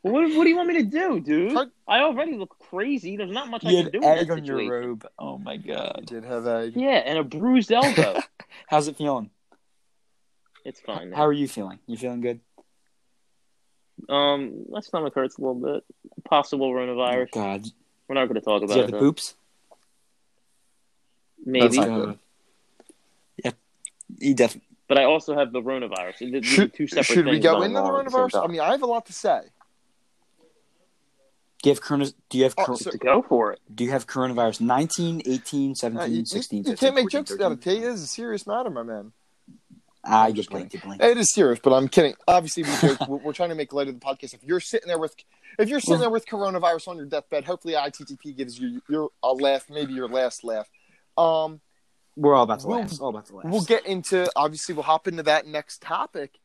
What, 0.03 0.23
what 0.37 0.45
do 0.45 0.49
you 0.49 0.57
want 0.57 0.69
me 0.69 0.75
to 0.75 0.83
do, 0.85 1.21
dude? 1.21 1.53
Hard- 1.53 1.71
I 1.87 2.01
already 2.01 2.35
look 2.37 2.57
crazy. 2.71 3.17
There's 3.17 3.31
not 3.31 3.49
much 3.49 3.65
I 3.65 3.71
can 3.73 3.91
do 3.91 4.03
egg 4.03 4.29
that 4.29 4.33
on 4.33 4.45
your 4.45 4.69
robe. 4.71 5.07
Oh 5.19 5.39
my 5.39 5.57
god. 5.57 6.05
did 6.07 6.25
have 6.25 6.47
a. 6.47 6.71
Yeah, 6.75 7.03
and 7.05 7.19
a 7.19 7.25
bruised 7.25 7.73
elbow. 7.73 8.21
How's 8.69 8.89
it 8.89 8.97
feeling? 8.97 9.31
it's 10.65 10.81
fine. 10.81 11.13
How 11.13 11.25
are 11.27 11.33
you 11.33 11.49
feeling? 11.49 11.79
You 11.87 11.97
feeling 11.97 12.21
good? 12.21 12.41
Um, 14.09 14.65
my 14.71 14.81
stomach 14.81 15.15
hurts 15.15 15.39
a 15.39 15.41
little 15.41 15.55
bit. 15.61 15.85
Possible 16.25 16.71
coronavirus. 16.73 17.29
Oh, 17.35 17.41
God. 17.41 17.67
We're 18.09 18.15
not 18.15 18.25
going 18.27 18.35
to 18.37 18.41
talk 18.41 18.61
Do 18.61 18.65
about 18.67 18.77
you 18.77 18.83
it. 18.85 18.91
the 18.91 18.99
though. 18.99 19.13
boops? 19.13 19.35
Maybe, 21.45 21.63
That's 21.67 21.77
not 21.77 21.89
good. 21.89 22.19
Yeah. 23.45 23.51
You 24.19 24.35
definitely. 24.35 24.67
but 24.89 24.99
I 24.99 25.05
also 25.05 25.35
have 25.37 25.53
the 25.53 25.61
coronavirus. 25.61 26.19
The- 26.19 26.31
the 26.41 26.43
Should, 26.43 26.75
two 26.75 26.87
separate 26.87 27.05
should 27.07 27.25
we 27.27 27.33
things 27.33 27.43
go 27.45 27.53
going 27.55 27.71
into 27.71 27.81
the 27.81 27.87
on 27.87 28.07
at 28.07 28.11
same 28.11 28.21
coronavirus? 28.21 28.35
I 28.35 28.41
time. 28.43 28.51
mean, 28.53 28.61
I 28.61 28.71
have 28.73 28.83
a 28.83 28.87
lot 28.87 29.07
to 29.07 29.13
say. 29.13 29.41
Do 31.63 31.71
you 31.71 31.75
have 31.75 31.81
corona? 31.83 32.07
Do 32.29 32.39
you 32.39 32.45
have 32.45 32.55
Oh, 32.57 32.65
cor- 32.65 32.77
so- 32.77 32.91
Go 32.93 33.23
for 33.23 33.53
it. 33.53 33.61
Do 33.75 33.85
you 33.85 33.91
have 33.91 34.07
coronavirus 34.07 34.61
19, 34.61 35.23
18, 35.27 35.75
17, 35.75 36.01
Uh, 36.01 36.07
you, 36.07 36.19
you- 36.21 36.25
16, 36.25 36.59
you 36.59 36.65
15, 36.71 36.77
can't 36.87 36.95
make 36.95 37.03
14, 37.11 37.19
jokes 37.21 37.31
about 37.33 37.53
it. 37.53 37.67
It 37.67 37.83
is 37.83 38.03
a 38.03 38.07
serious 38.07 38.47
matter, 38.47 38.71
my 38.71 38.83
man. 38.85 39.13
I'm 40.09 40.35
just 40.35 40.51
blinked. 40.51 40.75
You 40.75 40.81
blinked. 40.81 41.05
It 41.05 41.17
is 41.19 41.33
serious, 41.33 41.61
but 41.63 41.73
I'm 41.73 41.89
kidding. 41.89 42.15
Obviously, 42.27 42.63
we 42.65 42.71
joke. 42.81 43.07
we're, 43.09 43.17
we're 43.19 43.33
trying 43.33 43.51
to 43.51 43.55
make 43.55 43.73
light 43.73 43.89
of 43.89 43.95
the 43.95 44.01
podcast. 44.01 44.35
If 44.35 44.43
you're 44.45 44.61
sitting 44.61 44.89
there 44.89 44.99
with, 44.99 45.15
if 45.59 45.69
you're 45.69 45.81
sitting 45.81 46.01
there 46.01 46.11
with 46.11 46.27
coronavirus 46.27 46.89
on 46.89 46.97
your 46.97 47.07
deathbed, 47.07 47.45
hopefully 47.45 47.75
ITTP 47.75 48.37
gives 48.37 48.59
you 48.59 48.81
your 48.89 49.11
a 49.23 49.33
laugh, 49.33 49.67
maybe 49.71 49.93
your 49.93 50.09
last 50.09 50.43
laugh. 50.45 50.69
Um, 51.17 51.61
We're 52.17 52.35
all 52.35 52.45
about 52.45 52.61
to 52.61 52.67
We'll- 52.69 52.79
laugh. 52.81 53.01
All 53.01 53.09
about 53.11 53.27
to 53.27 53.37
laugh. 53.37 53.47
we'll 53.47 53.63
get 53.63 53.87
into 53.87 54.31
obviously 54.35 54.75
we'll 54.75 54.85
hop 54.85 55.07
into 55.09 55.23
that 55.25 55.47
next 55.47 55.83
topic 55.83 56.39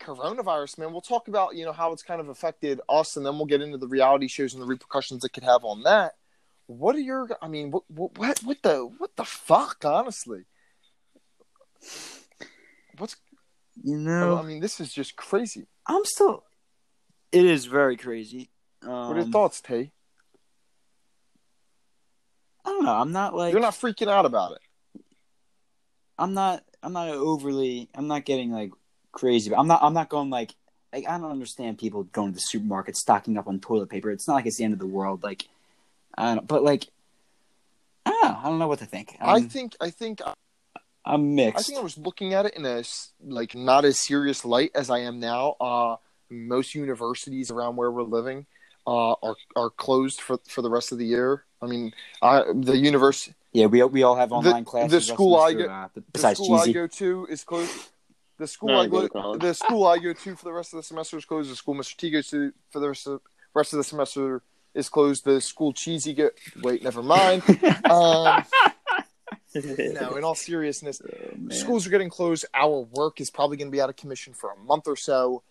coronavirus 0.00 0.78
man 0.78 0.92
we'll 0.92 1.02
talk 1.02 1.28
about 1.28 1.54
you 1.56 1.62
know 1.64 1.72
how 1.72 1.92
it's 1.92 2.02
kind 2.02 2.22
of 2.22 2.30
affected 2.30 2.80
us 2.88 3.18
and 3.18 3.26
then 3.26 3.36
we'll 3.36 3.44
get 3.44 3.60
into 3.60 3.76
the 3.76 3.86
reality 3.86 4.28
shows 4.28 4.54
and 4.54 4.62
the 4.62 4.66
repercussions 4.66 5.22
it 5.24 5.32
could 5.34 5.42
have 5.44 5.62
on 5.62 5.82
that 5.82 6.12
what 6.66 6.96
are 6.96 7.00
your 7.00 7.28
i 7.42 7.48
mean 7.48 7.70
what 7.70 7.82
what, 7.90 8.38
what 8.42 8.56
the 8.62 8.90
what 8.96 9.14
the 9.16 9.24
fuck 9.26 9.84
honestly 9.84 10.44
what's 13.00 13.16
You 13.82 13.96
know? 13.96 14.36
i 14.38 14.42
mean 14.42 14.60
this 14.60 14.80
is 14.80 14.92
just 14.92 15.16
crazy 15.16 15.66
I'm 15.86 16.04
still. 16.04 16.44
It 17.32 17.44
is 17.44 17.64
very 17.64 17.96
crazy. 17.96 18.50
Um, 18.82 19.08
what 19.08 19.16
are 19.16 19.20
your 19.20 19.30
thoughts 19.30 19.60
tay 19.60 19.92
I 22.64 22.68
don't 22.70 22.84
know. 22.84 22.92
I'm 22.92 23.12
not 23.12 23.34
like. 23.34 23.52
you're 23.52 23.60
not 23.60 23.74
freaking 23.74 24.08
out 24.08 24.26
about 24.26 24.52
it 24.52 25.02
I'm 26.18 26.34
not. 26.34 26.62
I'm 26.82 26.92
not 26.92 27.08
overly. 27.08 27.88
I'm 27.94 28.06
not 28.06 28.24
getting 28.24 28.52
like 28.52 28.72
crazy. 29.10 29.50
But 29.50 29.58
I'm 29.58 29.66
not. 29.66 29.82
I'm 29.82 29.94
not 29.94 30.10
going 30.10 30.30
like. 30.30 30.54
Like 30.92 31.08
I 31.08 31.18
don't 31.18 31.30
understand 31.30 31.78
people 31.78 32.04
going 32.04 32.32
to 32.32 32.34
the 32.34 32.40
supermarket 32.40 32.96
stocking 32.96 33.38
up 33.38 33.48
on 33.48 33.58
toilet 33.60 33.88
paper. 33.88 34.10
It's 34.10 34.28
not 34.28 34.34
like 34.34 34.46
it's 34.46 34.58
the 34.58 34.64
end 34.64 34.74
of 34.74 34.78
the 34.78 34.86
world. 34.86 35.22
Like 35.22 35.48
I 36.16 36.34
don't. 36.34 36.46
But 36.46 36.62
like. 36.62 36.88
I 38.04 38.10
don't 38.10 38.22
know. 38.22 38.38
I 38.38 38.44
don't 38.44 38.58
know 38.58 38.68
what 38.68 38.80
to 38.80 38.86
think. 38.86 39.16
i 39.20 39.34
I'm, 39.34 39.48
think 39.48 39.76
i 39.80 39.90
think 39.90 40.20
I'm 41.04 41.34
mixed. 41.34 41.58
I 41.58 41.62
think 41.62 41.78
I 41.78 41.82
was 41.82 41.96
looking 41.98 42.34
at 42.34 42.46
it 42.46 42.54
in 42.54 42.64
a 42.66 42.78
s- 42.80 43.12
like 43.24 43.54
not 43.54 43.84
as 43.84 43.98
serious 44.00 44.44
light 44.44 44.70
as 44.74 44.90
I 44.90 44.98
am 45.00 45.18
now. 45.20 45.56
Uh, 45.60 45.96
most 46.28 46.74
universities 46.74 47.50
around 47.50 47.76
where 47.76 47.90
we're 47.90 48.02
living 48.02 48.46
uh, 48.86 49.12
are 49.22 49.36
are 49.56 49.70
closed 49.70 50.20
for 50.20 50.38
for 50.48 50.62
the 50.62 50.70
rest 50.70 50.92
of 50.92 50.98
the 50.98 51.06
year. 51.06 51.44
I 51.62 51.66
mean, 51.66 51.92
I, 52.22 52.44
the 52.54 52.76
university, 52.76 53.34
yeah, 53.52 53.66
we 53.66 53.82
we 53.84 54.02
all 54.02 54.16
have 54.16 54.32
online 54.32 54.64
the 54.64 54.70
classes. 54.70 55.06
school 55.08 55.36
I 55.36 55.52
go- 55.52 55.58
semester, 55.60 55.72
uh, 55.72 55.88
the 55.94 56.00
besides 56.12 56.38
school 56.38 56.54
I 56.56 56.72
go 56.72 56.86
to 56.86 57.26
is 57.30 57.44
closed. 57.44 57.90
The 58.38 58.46
school 58.46 58.68
No, 58.70 58.76
I 58.80 58.84
I 58.84 58.86
go 58.86 59.08
go, 59.08 59.36
the 59.36 59.52
school 59.54 59.86
I 59.86 59.98
go 59.98 60.12
to 60.14 60.36
for 60.36 60.44
the 60.44 60.52
rest 60.52 60.72
of 60.72 60.78
the 60.78 60.82
semester 60.82 61.18
is 61.18 61.24
closed. 61.26 61.50
The 61.50 61.56
school 61.56 61.74
Mr. 61.74 61.96
T 61.96 62.10
goes 62.10 62.28
to 62.28 62.52
for 62.70 62.80
the 62.80 62.88
rest 62.88 63.06
of 63.06 63.20
rest 63.54 63.72
of 63.74 63.78
the 63.78 63.84
semester 63.84 64.42
is 64.74 64.88
closed. 64.88 65.24
The 65.24 65.40
school 65.42 65.72
Cheesy 65.74 66.14
go. 66.14 66.30
Wait, 66.62 66.82
never 66.82 67.02
mind. 67.02 67.42
um, 67.90 68.42
no, 69.54 70.16
in 70.16 70.24
all 70.24 70.34
seriousness, 70.34 71.00
Oh, 71.12 71.48
schools 71.50 71.86
are 71.86 71.90
getting 71.90 72.10
closed. 72.10 72.44
Our 72.54 72.80
work 72.92 73.20
is 73.20 73.30
probably 73.30 73.56
going 73.56 73.68
to 73.68 73.72
be 73.72 73.80
out 73.80 73.88
of 73.90 73.96
commission 73.96 74.32
for 74.34 74.50
a 74.52 74.56
month 74.56 74.86
or 74.86 74.96
so. 74.96 75.42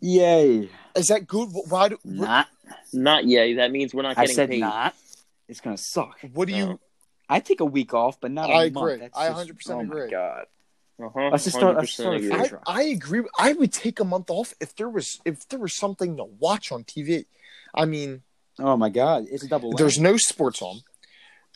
Yay! 0.00 0.68
Is 0.94 1.08
that 1.08 1.26
good? 1.26 1.48
Why? 1.68 1.88
Do, 1.88 1.98
Not. 2.04 2.46
Not 2.92 3.24
yet. 3.26 3.56
That 3.56 3.72
means 3.72 3.92
we're 3.92 4.02
not 4.02 4.10
getting 4.16 4.20
I 4.20 4.24
getting 4.26 4.36
said 4.36 4.50
paid. 4.50 4.60
not. 4.60 4.94
It's 5.48 5.60
gonna 5.60 5.76
suck. 5.76 6.18
what 6.34 6.46
do 6.46 6.54
you? 6.54 6.78
I 7.28 7.40
take 7.40 7.60
a 7.60 7.64
week 7.64 7.94
off, 7.94 8.20
but 8.20 8.30
not. 8.30 8.48
a 8.50 8.52
I 8.52 8.70
month. 8.70 9.00
That's 9.00 9.16
I 9.18 9.44
just- 9.44 9.68
100% 9.68 9.74
oh 9.74 9.80
agree. 9.80 10.04
My 10.04 10.10
God. 10.10 10.44
Uh-huh. 11.00 11.28
Let's 11.30 11.44
just 11.44 11.56
start- 11.56 11.76
let's 11.76 11.92
start 11.92 12.16
agree. 12.16 12.32
I. 12.32 12.50
I 12.66 12.82
agree. 12.82 13.22
I 13.38 13.52
would 13.54 13.72
take 13.72 13.98
a 14.00 14.04
month 14.04 14.30
off 14.30 14.54
if 14.60 14.74
there 14.76 14.88
was 14.88 15.20
if 15.24 15.48
there 15.48 15.58
was 15.58 15.74
something 15.74 16.16
to 16.16 16.24
watch 16.24 16.70
on 16.70 16.84
TV. 16.84 17.24
I 17.74 17.84
mean, 17.84 18.22
Oh 18.60 18.76
my 18.76 18.88
God! 18.90 19.26
It's 19.30 19.44
a 19.44 19.48
double. 19.48 19.72
there's 19.72 19.98
whammy. 19.98 20.02
no 20.02 20.16
sports 20.16 20.60
on. 20.62 20.80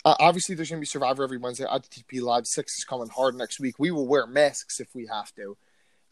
Uh, 0.04 0.14
obviously, 0.18 0.54
there's 0.54 0.68
going 0.68 0.78
to 0.78 0.82
be 0.82 0.86
Survivor 0.86 1.22
every 1.22 1.38
Wednesday. 1.38 1.64
ITP 1.64 2.20
Live 2.22 2.46
Six 2.46 2.76
is 2.78 2.84
coming 2.84 3.08
hard 3.08 3.34
next 3.36 3.60
week. 3.60 3.76
We 3.78 3.90
will 3.92 4.06
wear 4.06 4.26
masks 4.26 4.80
if 4.80 4.88
we 4.94 5.06
have 5.06 5.32
to. 5.36 5.56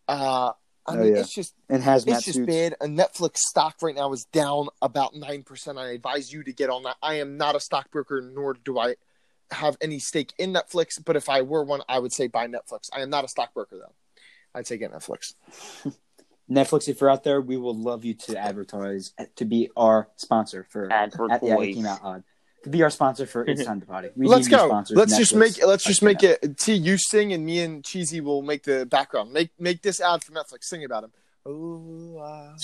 Uh, 0.08 0.52
I 0.86 0.94
Oh, 0.94 0.96
mean, 0.96 1.14
yeah. 1.14 1.20
it's 1.20 1.34
just 1.34 1.54
and 1.68 1.82
hazmat 1.82 2.16
it's 2.16 2.24
just 2.24 2.36
suits. 2.38 2.46
bad. 2.46 2.74
A 2.80 2.86
Netflix 2.86 3.36
stock 3.38 3.76
right 3.82 3.94
now 3.94 4.12
is 4.12 4.24
down 4.32 4.68
about 4.80 5.14
nine 5.14 5.42
percent. 5.42 5.76
I 5.78 5.90
advise 5.90 6.32
you 6.32 6.42
to 6.44 6.52
get 6.52 6.70
on 6.70 6.84
that. 6.84 6.96
I 7.02 7.14
am 7.14 7.36
not 7.36 7.54
a 7.54 7.60
stockbroker, 7.60 8.20
nor 8.34 8.54
do 8.54 8.78
I 8.78 8.94
have 9.50 9.76
any 9.80 9.98
stake 9.98 10.32
in 10.38 10.52
Netflix. 10.52 11.02
But 11.04 11.16
if 11.16 11.28
I 11.28 11.42
were 11.42 11.64
one, 11.64 11.82
I 11.88 11.98
would 11.98 12.12
say 12.12 12.28
buy 12.28 12.46
Netflix. 12.46 12.88
I 12.94 13.00
am 13.02 13.10
not 13.10 13.24
a 13.24 13.28
stockbroker 13.28 13.76
though. 13.76 13.92
I'd 14.54 14.66
say 14.66 14.78
get 14.78 14.92
Netflix. 14.92 15.34
Netflix, 16.50 16.88
if 16.88 17.00
you're 17.00 17.10
out 17.10 17.22
there, 17.22 17.40
we 17.40 17.56
will 17.56 17.76
love 17.76 18.04
you 18.04 18.14
to 18.14 18.36
advertise 18.36 19.12
to 19.36 19.44
be 19.44 19.70
our 19.76 20.08
sponsor 20.16 20.66
for. 20.70 20.90
Advert 20.92 21.30
at- 21.30 21.42
yeah, 21.44 21.60
it 21.60 21.74
came 21.74 21.86
out 21.86 22.00
odd. 22.02 22.24
To 22.64 22.68
be 22.68 22.82
our 22.82 22.90
sponsor 22.90 23.24
for 23.24 23.42
it's 23.44 23.64
time 23.64 23.80
to 23.80 23.86
party. 23.86 24.10
We 24.14 24.26
let's 24.26 24.46
go. 24.46 24.84
Let's 24.90 25.16
just 25.16 25.34
Netflix. 25.34 25.38
make 25.38 25.66
let's 25.66 25.84
just 25.84 26.02
make 26.02 26.22
it. 26.22 26.58
T, 26.58 26.74
you 26.74 26.98
sing 26.98 27.32
and 27.32 27.46
me 27.46 27.60
and 27.60 27.82
Cheesy 27.82 28.20
will 28.20 28.42
make 28.42 28.64
the 28.64 28.84
background. 28.84 29.32
Make 29.32 29.50
make 29.58 29.80
this 29.80 29.98
ad 29.98 30.22
for 30.22 30.32
Netflix. 30.32 30.64
Sing 30.64 30.84
about 30.84 31.04
him. 31.04 31.12
Oh, 31.46 32.18
uh, 32.18 32.56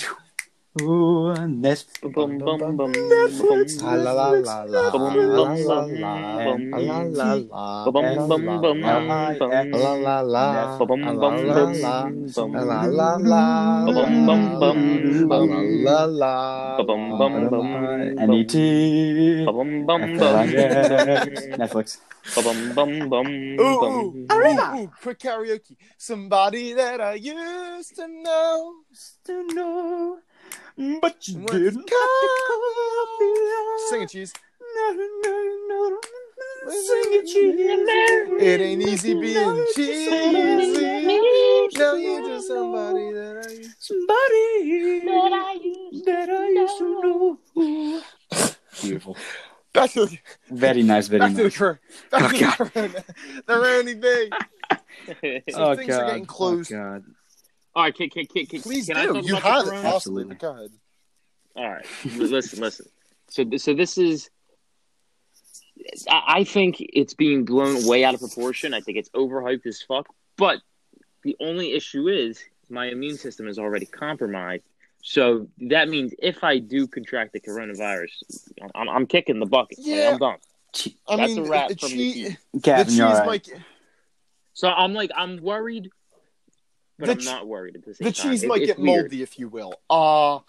Ooh, 0.81 1.35
Netflix. 1.49 2.01
Bum, 2.03 2.39
bum, 2.45 2.59
bum, 2.59 2.77
bum, 2.77 2.93
Netflix. 2.93 3.81
bum. 3.81 4.05
la 4.05 4.13
la 4.13 4.31
la 4.33 4.65
la 4.65 4.83
Bum, 4.93 5.03
bum, 5.37 5.57
bum, 5.65 5.89
bum, 6.45 6.61
la 6.73 6.97
la 7.09 7.21
la 7.21 7.31
Bum, 7.85 7.93
bum, 7.95 8.17
bum, 8.29 8.29
bum, 8.29 8.53
bum. 12.35 12.53
la 12.61 12.85
la 12.87 13.17
la 13.17 13.87
Bum, 13.87 14.27
bum, 14.27 14.27
bum, 14.27 14.27
bum, 14.29 14.29
bum. 14.29 14.29
la 14.29 14.29
la 14.29 14.29
la 14.29 14.33
Bum, 14.37 14.37
bum, 14.37 14.59
bum, 14.59 15.29
bum. 15.29 15.85
la 15.85 16.05
la 16.05 16.35
Bum, 16.77 17.17
bum, 17.17 17.51
bum, 17.51 17.69
NET. 18.29 18.53
Bum, 19.47 19.87
bum, 19.87 20.03
FLIS. 20.17 20.53
bum. 20.53 20.53
Netflix. 21.57 21.99
Bum, 22.35 22.75
bum, 22.75 23.09
bum, 23.09 23.27
Ooh, 23.61 23.65
ooh, 23.65 23.79
bum. 23.81 23.95
ooh, 24.33 24.77
ooh, 24.77 24.93
quick 25.03 25.19
karaoke. 25.21 25.77
Somebody 25.97 26.75
that 26.75 27.01
I 27.01 27.15
used 27.15 27.97
to 27.97 28.07
know. 28.09 28.75
To 29.27 29.43
know, 29.55 30.19
but 30.77 31.29
you 31.29 31.39
What's 31.41 31.53
didn't 31.53 31.91
Sing 33.89 34.03
it, 34.03 34.09
cheese. 34.11 34.33
No, 34.61 34.93
no, 34.93 34.99
no, 35.69 35.99
Sing 36.71 37.13
it, 37.13 37.27
cheese. 37.27 38.43
It 38.43 38.61
ain't 38.61 38.83
easy 38.83 39.15
being 39.15 39.67
cheesy. 39.75 40.11
Now 41.79 41.95
you're 41.95 42.27
just 42.27 42.49
somebody 42.49 43.13
that 43.13 43.47
I 43.47 43.53
used 43.53 43.77
Somebody 43.79 45.01
that 46.05 46.29
I 46.31 46.49
used 46.49 46.79
to 46.79 46.85
know. 47.03 48.03
Beautiful. 48.83 49.17
Back 49.73 49.91
to 49.93 50.07
the, 50.07 50.19
Very 50.51 50.83
nice, 50.83 51.09
very 51.09 51.21
back 51.21 51.31
to 51.31 51.37
the, 51.37 51.43
nice. 51.45 51.61
Oh, 51.61 51.79
back 52.11 52.23
Oh, 52.23 52.29
to 52.29 52.39
God. 52.39 52.59
the 52.59 52.71
corona. 52.71 53.05
The 53.47 53.59
Rooney 53.61 53.95
B. 53.95 54.31
So 55.53 55.75
things 55.77 55.95
are 55.95 56.05
oh, 56.05 56.07
getting 56.09 56.27
closed. 56.27 56.73
Oh, 56.73 56.77
God. 56.77 57.05
All 57.77 57.83
right, 57.83 57.95
can, 57.95 58.09
can, 58.09 58.25
can, 58.27 58.47
can, 58.47 58.63
Please 58.63 58.87
can 58.87 58.97
I 58.97 59.03
do. 59.03 59.13
talk 59.13 59.25
You 59.25 59.37
about 59.37 59.67
the 59.67 59.75
have 59.75 59.85
it. 59.85 59.87
Absolutely. 59.95 60.35
Go 60.37 60.51
ahead. 60.53 60.71
All 61.55 61.71
right, 61.71 61.87
listen, 62.17 62.61
listen. 62.61 62.87
So, 63.29 63.45
so 63.59 63.75
this 63.75 63.99
is 63.99 64.31
I 66.09 66.23
I 66.41 66.45
think 66.45 66.77
it's 66.81 67.13
being 67.15 67.45
blown 67.45 67.87
way 67.87 68.03
out 68.03 68.15
of 68.15 68.21
proportion. 68.21 68.73
I 68.75 68.81
think 68.81 68.97
it's 68.99 69.11
overhyped 69.11 69.67
as 69.67 69.83
fuck. 69.83 70.07
But 70.39 70.61
the 71.23 71.37
only 71.41 71.73
issue 71.73 72.09
is 72.09 72.43
my 72.71 72.87
immune 72.87 73.19
system 73.19 73.47
is 73.47 73.59
already 73.59 73.87
compromised. 73.87 74.65
So 75.03 75.49
that 75.69 75.89
means 75.89 76.15
if 76.19 76.43
I 76.43 76.59
do 76.59 76.87
contract 76.87 77.33
the 77.35 77.41
coronavirus, 77.41 78.25
I'm, 78.75 78.89
I'm 78.89 79.07
kicking 79.07 79.39
the 79.39 79.47
bucket. 79.47 79.79
Like, 79.79 79.87
Yeah. 79.87 80.11
I'm 80.13 80.19
done. 80.19 80.39
Che- 80.73 80.97
I 81.09 81.17
That's 81.17 81.35
mean, 81.35 81.47
a 81.47 81.51
wrap 81.51 81.69
the 81.69 81.77
from 81.77 81.91
the 81.91 81.97
cheese, 81.97 82.37
the 82.55 82.61
cheese 82.85 82.99
you're 82.99 83.07
all 83.07 83.15
right. 83.19 83.27
might 83.27 83.49
So 84.55 84.69
I'm 84.69 84.95
like, 84.95 85.11
I'm 85.17 85.41
worried, 85.43 85.91
but 86.99 87.07
The 87.07 87.13
I'm 87.13 87.19
ch- 87.19 87.25
not 87.27 87.47
worried 87.47 87.77
at 87.77 87.85
the 87.85 87.95
same 87.95 88.07
the 88.07 88.13
time. 88.13 88.31
cheese 88.33 88.43
It- 88.43 88.49
might 88.49 88.59
get 88.65 88.79
weird. 88.79 89.03
moldy, 89.05 89.23
if 89.23 89.39
you 89.39 89.49
will. 89.49 89.75
Uh 89.91 90.41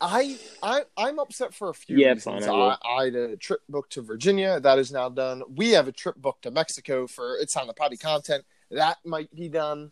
I 0.00 0.36
I 0.62 0.82
I'm 0.96 1.18
upset 1.18 1.54
for 1.54 1.68
a 1.68 1.74
few 1.74 1.96
Yeah, 1.98 2.12
reasons. 2.12 2.44
fine, 2.46 2.54
I. 2.54 2.76
I, 2.84 2.96
I 3.00 3.04
had 3.06 3.14
a 3.16 3.36
trip 3.36 3.60
booked 3.68 3.92
to 3.94 4.02
Virginia. 4.02 4.60
That 4.60 4.78
is 4.78 4.92
now 4.92 5.08
done. 5.08 5.42
We 5.56 5.70
have 5.70 5.88
a 5.88 5.92
trip 5.92 6.16
booked 6.16 6.42
to 6.42 6.50
Mexico 6.50 7.06
for 7.06 7.36
it's 7.38 7.56
on 7.56 7.66
the 7.66 7.74
potty 7.74 7.96
content. 7.96 8.44
That 8.70 8.98
might 9.04 9.34
be 9.34 9.48
done. 9.48 9.90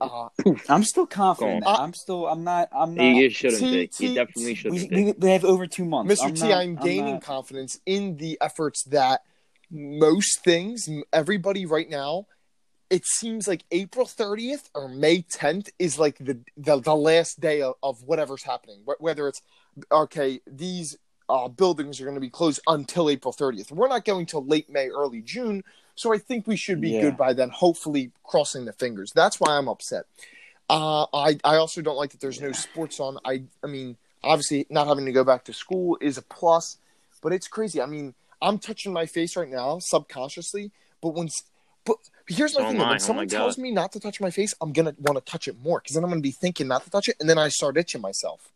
Uh, 0.00 0.28
I'm 0.68 0.82
still 0.84 1.06
confident. 1.06 1.64
Go. 1.64 1.70
I'm 1.70 1.94
still. 1.94 2.26
I'm 2.26 2.42
not. 2.44 2.68
I'm 2.72 2.94
not. 2.94 3.02
you 3.04 3.30
shouldn't 3.30 3.60
T- 3.60 3.70
be. 3.72 3.86
T- 3.88 4.06
You 4.08 4.14
definitely 4.14 4.54
shouldn't 4.54 4.80
we, 4.82 4.88
be. 4.88 5.04
we, 5.06 5.12
we 5.12 5.30
have 5.30 5.44
over 5.44 5.66
two 5.66 5.84
months. 5.84 6.12
Mr. 6.20 6.26
I'm 6.26 6.34
T, 6.34 6.40
not- 6.48 6.52
I'm 6.58 6.76
gaining 6.76 7.14
not- 7.14 7.22
confidence 7.24 7.78
in 7.86 8.16
the 8.16 8.38
efforts 8.40 8.82
that 8.84 9.20
most 9.70 10.42
things, 10.44 10.88
everybody 11.12 11.66
right 11.66 11.88
now, 11.88 12.26
it 12.90 13.04
seems 13.06 13.48
like 13.48 13.64
April 13.70 14.06
30th 14.06 14.70
or 14.74 14.88
May 14.88 15.22
10th 15.22 15.70
is 15.78 15.98
like 15.98 16.18
the 16.18 16.38
the, 16.56 16.78
the 16.80 16.94
last 16.94 17.40
day 17.40 17.62
of, 17.62 17.74
of 17.82 18.02
whatever's 18.04 18.44
happening. 18.44 18.80
Whether 18.98 19.28
it's 19.28 19.42
okay, 19.90 20.40
these 20.46 20.96
uh, 21.28 21.48
buildings 21.48 22.00
are 22.00 22.04
going 22.04 22.14
to 22.14 22.20
be 22.20 22.30
closed 22.30 22.60
until 22.68 23.10
April 23.10 23.34
30th. 23.34 23.72
We're 23.72 23.88
not 23.88 24.04
going 24.04 24.26
till 24.26 24.44
late 24.44 24.70
May, 24.70 24.88
early 24.88 25.20
June. 25.20 25.64
So 25.96 26.12
I 26.14 26.18
think 26.18 26.46
we 26.46 26.56
should 26.56 26.80
be 26.80 26.90
Yeah. 26.90 27.00
good 27.00 27.16
by 27.16 27.32
then. 27.32 27.48
Hopefully, 27.48 28.12
crossing 28.22 28.64
the 28.66 28.72
fingers. 28.72 29.10
That's 29.14 29.40
why 29.40 29.56
I'm 29.56 29.66
upset. 29.68 30.04
Uh, 30.68 31.06
I 31.14 31.38
I 31.44 31.56
also 31.56 31.80
don't 31.82 31.96
like 31.96 32.10
that 32.10 32.20
there's 32.20 32.40
no 32.40 32.52
sports 32.52 33.00
on. 33.00 33.18
I 33.24 33.44
I 33.64 33.66
mean, 33.66 33.96
obviously, 34.22 34.66
not 34.70 34.86
having 34.86 35.06
to 35.06 35.12
go 35.12 35.24
back 35.24 35.44
to 35.44 35.52
school 35.52 35.96
is 36.00 36.18
a 36.18 36.22
plus, 36.22 36.78
but 37.22 37.32
it's 37.32 37.48
crazy. 37.48 37.80
I 37.80 37.86
mean, 37.86 38.14
I'm 38.42 38.58
touching 38.58 38.92
my 38.92 39.06
face 39.06 39.36
right 39.36 39.48
now 39.48 39.78
subconsciously, 39.80 40.70
but 41.00 41.14
when 41.14 41.26
s- 41.28 41.42
but 42.26 42.36
here's 42.36 42.58
my 42.58 42.66
thing: 42.68 42.78
though. 42.78 42.86
When 42.86 42.94
Oh 42.94 42.98
someone 42.98 43.24
my 43.26 43.28
tells 43.28 43.56
God. 43.56 43.62
me 43.62 43.70
not 43.70 43.92
to 43.92 44.00
touch 44.00 44.20
my 44.20 44.30
face, 44.30 44.54
I'm 44.60 44.72
gonna 44.72 44.94
want 44.98 45.24
to 45.24 45.30
touch 45.30 45.48
it 45.48 45.56
more 45.62 45.80
because 45.80 45.94
then 45.94 46.04
I'm 46.04 46.10
gonna 46.10 46.20
be 46.20 46.30
thinking 46.32 46.68
not 46.68 46.84
to 46.84 46.90
touch 46.90 47.08
it, 47.08 47.16
and 47.20 47.28
then 47.28 47.38
I 47.38 47.48
start 47.48 47.76
itching 47.76 48.00
myself. 48.00 48.52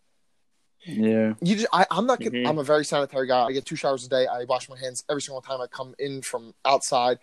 Yeah. 0.87 1.35
You 1.43 1.57
just, 1.57 1.67
I, 1.73 1.85
I'm 1.91 2.07
not. 2.07 2.21
Gonna, 2.21 2.31
Mhm. 2.31 2.49
I'm 2.49 2.59
a 2.59 2.65
very 2.65 2.85
sanitary 2.87 3.27
guy. 3.27 3.45
I 3.45 3.53
get 3.53 3.67
two 3.67 3.77
showers 3.77 4.07
a 4.07 4.09
day. 4.09 4.27
I 4.27 4.45
wash 4.45 4.69
my 4.69 4.79
hands 4.79 5.05
every 5.11 5.21
single 5.23 5.43
time 5.43 5.61
I 5.61 5.67
come 5.67 5.95
in 5.99 6.23
from 6.23 6.55
outside. 6.65 7.19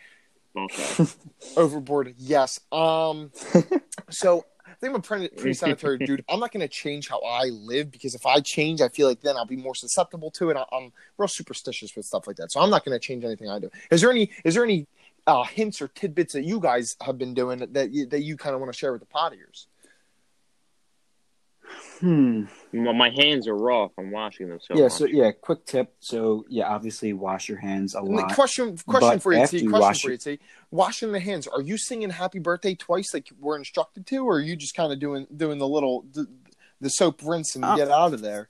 Okay. 0.55 1.05
Overboard, 1.57 2.13
yes. 2.17 2.59
Um, 2.71 3.31
so 4.09 4.45
I 4.65 4.73
think 4.79 4.91
I'm 4.91 4.95
a 4.95 5.01
pretty, 5.01 5.27
pretty 5.29 5.53
sanitary 5.53 5.97
dude. 6.05 6.23
I'm 6.29 6.39
not 6.39 6.51
going 6.51 6.61
to 6.61 6.67
change 6.67 7.07
how 7.09 7.19
I 7.21 7.45
live 7.45 7.91
because 7.91 8.13
if 8.15 8.25
I 8.25 8.39
change, 8.41 8.81
I 8.81 8.89
feel 8.89 9.07
like 9.07 9.21
then 9.21 9.35
I'll 9.37 9.45
be 9.45 9.55
more 9.55 9.75
susceptible 9.75 10.29
to 10.31 10.49
it. 10.51 10.57
I- 10.57 10.65
I'm 10.75 10.91
real 11.17 11.27
superstitious 11.27 11.95
with 11.95 12.05
stuff 12.05 12.27
like 12.27 12.35
that, 12.37 12.51
so 12.51 12.59
I'm 12.59 12.69
not 12.69 12.85
going 12.85 12.93
to 12.95 12.99
change 12.99 13.23
anything 13.23 13.49
I 13.49 13.59
do. 13.59 13.69
Is 13.91 14.01
there 14.01 14.11
any? 14.11 14.29
Is 14.43 14.53
there 14.55 14.63
any 14.63 14.85
uh, 15.27 15.43
hints 15.43 15.81
or 15.81 15.89
tidbits 15.89 16.33
that 16.33 16.43
you 16.43 16.59
guys 16.59 16.95
have 17.01 17.17
been 17.17 17.33
doing 17.33 17.59
that 17.59 17.91
you, 17.91 18.07
that 18.07 18.23
you 18.23 18.37
kind 18.37 18.55
of 18.55 18.61
want 18.61 18.73
to 18.73 18.77
share 18.77 18.91
with 18.93 19.01
the 19.01 19.07
pottiers? 19.07 19.67
Hmm. 21.99 22.45
Well, 22.71 22.93
my 22.93 23.09
hands 23.09 23.47
are 23.47 23.55
raw 23.55 23.89
from 23.89 24.11
washing 24.11 24.47
them 24.47 24.59
so 24.61 24.75
yeah. 24.75 24.83
much. 24.83 24.91
So 24.93 25.05
yeah. 25.05 25.31
Quick 25.31 25.65
tip. 25.65 25.95
So 25.99 26.45
yeah. 26.47 26.69
Obviously, 26.69 27.11
wash 27.11 27.49
your 27.49 27.57
hands 27.57 27.93
a 27.93 28.01
lot. 28.01 28.33
question 28.33 28.77
question 28.77 29.19
for 29.19 29.33
you, 29.33 29.45
T. 29.47 29.65
Question 29.65 29.71
wash 29.71 30.01
for 30.01 30.11
you, 30.11 30.17
T. 30.17 30.39
Washing 30.71 31.11
the 31.11 31.19
hands. 31.19 31.45
Are 31.47 31.61
you 31.61 31.77
singing 31.77 32.09
"Happy 32.09 32.39
Birthday" 32.39 32.75
twice 32.75 33.13
like 33.13 33.29
we're 33.39 33.57
instructed 33.57 34.05
to, 34.07 34.19
or 34.19 34.37
are 34.37 34.41
you 34.41 34.55
just 34.55 34.75
kind 34.75 34.93
of 34.93 34.99
doing 34.99 35.27
doing 35.35 35.57
the 35.57 35.67
little 35.67 36.05
the, 36.13 36.27
the 36.79 36.89
soap 36.89 37.21
rinse 37.23 37.55
and 37.55 37.65
Uh, 37.65 37.75
get 37.75 37.91
out 37.91 38.13
of 38.13 38.21
there? 38.21 38.49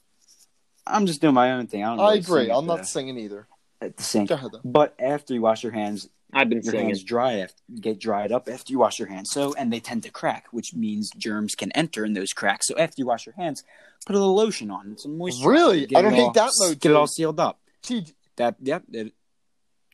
I'm 0.85 1.05
just 1.07 1.21
doing 1.21 1.33
my 1.33 1.53
own 1.53 1.67
thing. 1.67 1.83
I 1.83 1.89
don't. 1.89 1.99
I 1.99 2.03
really 2.09 2.19
agree. 2.19 2.51
I'm 2.51 2.67
not 2.67 2.79
the- 2.79 2.85
singing 2.85 3.17
either. 3.17 3.47
at 3.81 3.97
the 3.97 4.03
sink. 4.03 4.29
Go 4.29 4.35
ahead. 4.35 4.51
But 4.63 4.93
after 4.99 5.33
you 5.33 5.41
wash 5.41 5.63
your 5.63 5.71
hands, 5.71 6.09
I've 6.33 6.49
been 6.49 6.61
your 6.61 6.71
singing. 6.71 6.87
hands 6.87 7.03
dry 7.03 7.39
after, 7.39 7.61
get 7.79 7.99
dried 7.99 8.31
up 8.31 8.49
after 8.49 8.71
you 8.71 8.79
wash 8.79 8.99
your 8.99 9.07
hands. 9.07 9.29
So 9.31 9.53
and 9.53 9.71
they 9.71 9.79
tend 9.79 10.03
to 10.03 10.09
crack, 10.11 10.47
which 10.51 10.73
means 10.73 11.09
germs 11.17 11.55
can 11.55 11.71
enter 11.71 12.03
in 12.05 12.13
those 12.13 12.33
cracks. 12.33 12.67
So 12.67 12.77
after 12.77 12.95
you 12.97 13.05
wash 13.05 13.25
your 13.25 13.35
hands, 13.35 13.63
put 14.05 14.15
a 14.15 14.19
little 14.19 14.35
lotion 14.35 14.69
on 14.69 14.85
and 14.87 14.99
some 14.99 15.17
moisture. 15.17 15.49
Really? 15.49 15.85
Get 15.85 15.97
I 15.97 15.99
it 15.99 16.03
don't 16.03 16.13
hate 16.13 16.21
all- 16.23 16.31
that 16.33 16.51
mode, 16.59 16.79
Get 16.79 16.91
it 16.91 16.95
all 16.95 17.07
sealed 17.07 17.39
up. 17.39 17.59
T, 17.81 18.05
That 18.35 18.55
yep. 18.61 18.83
It, 18.91 19.13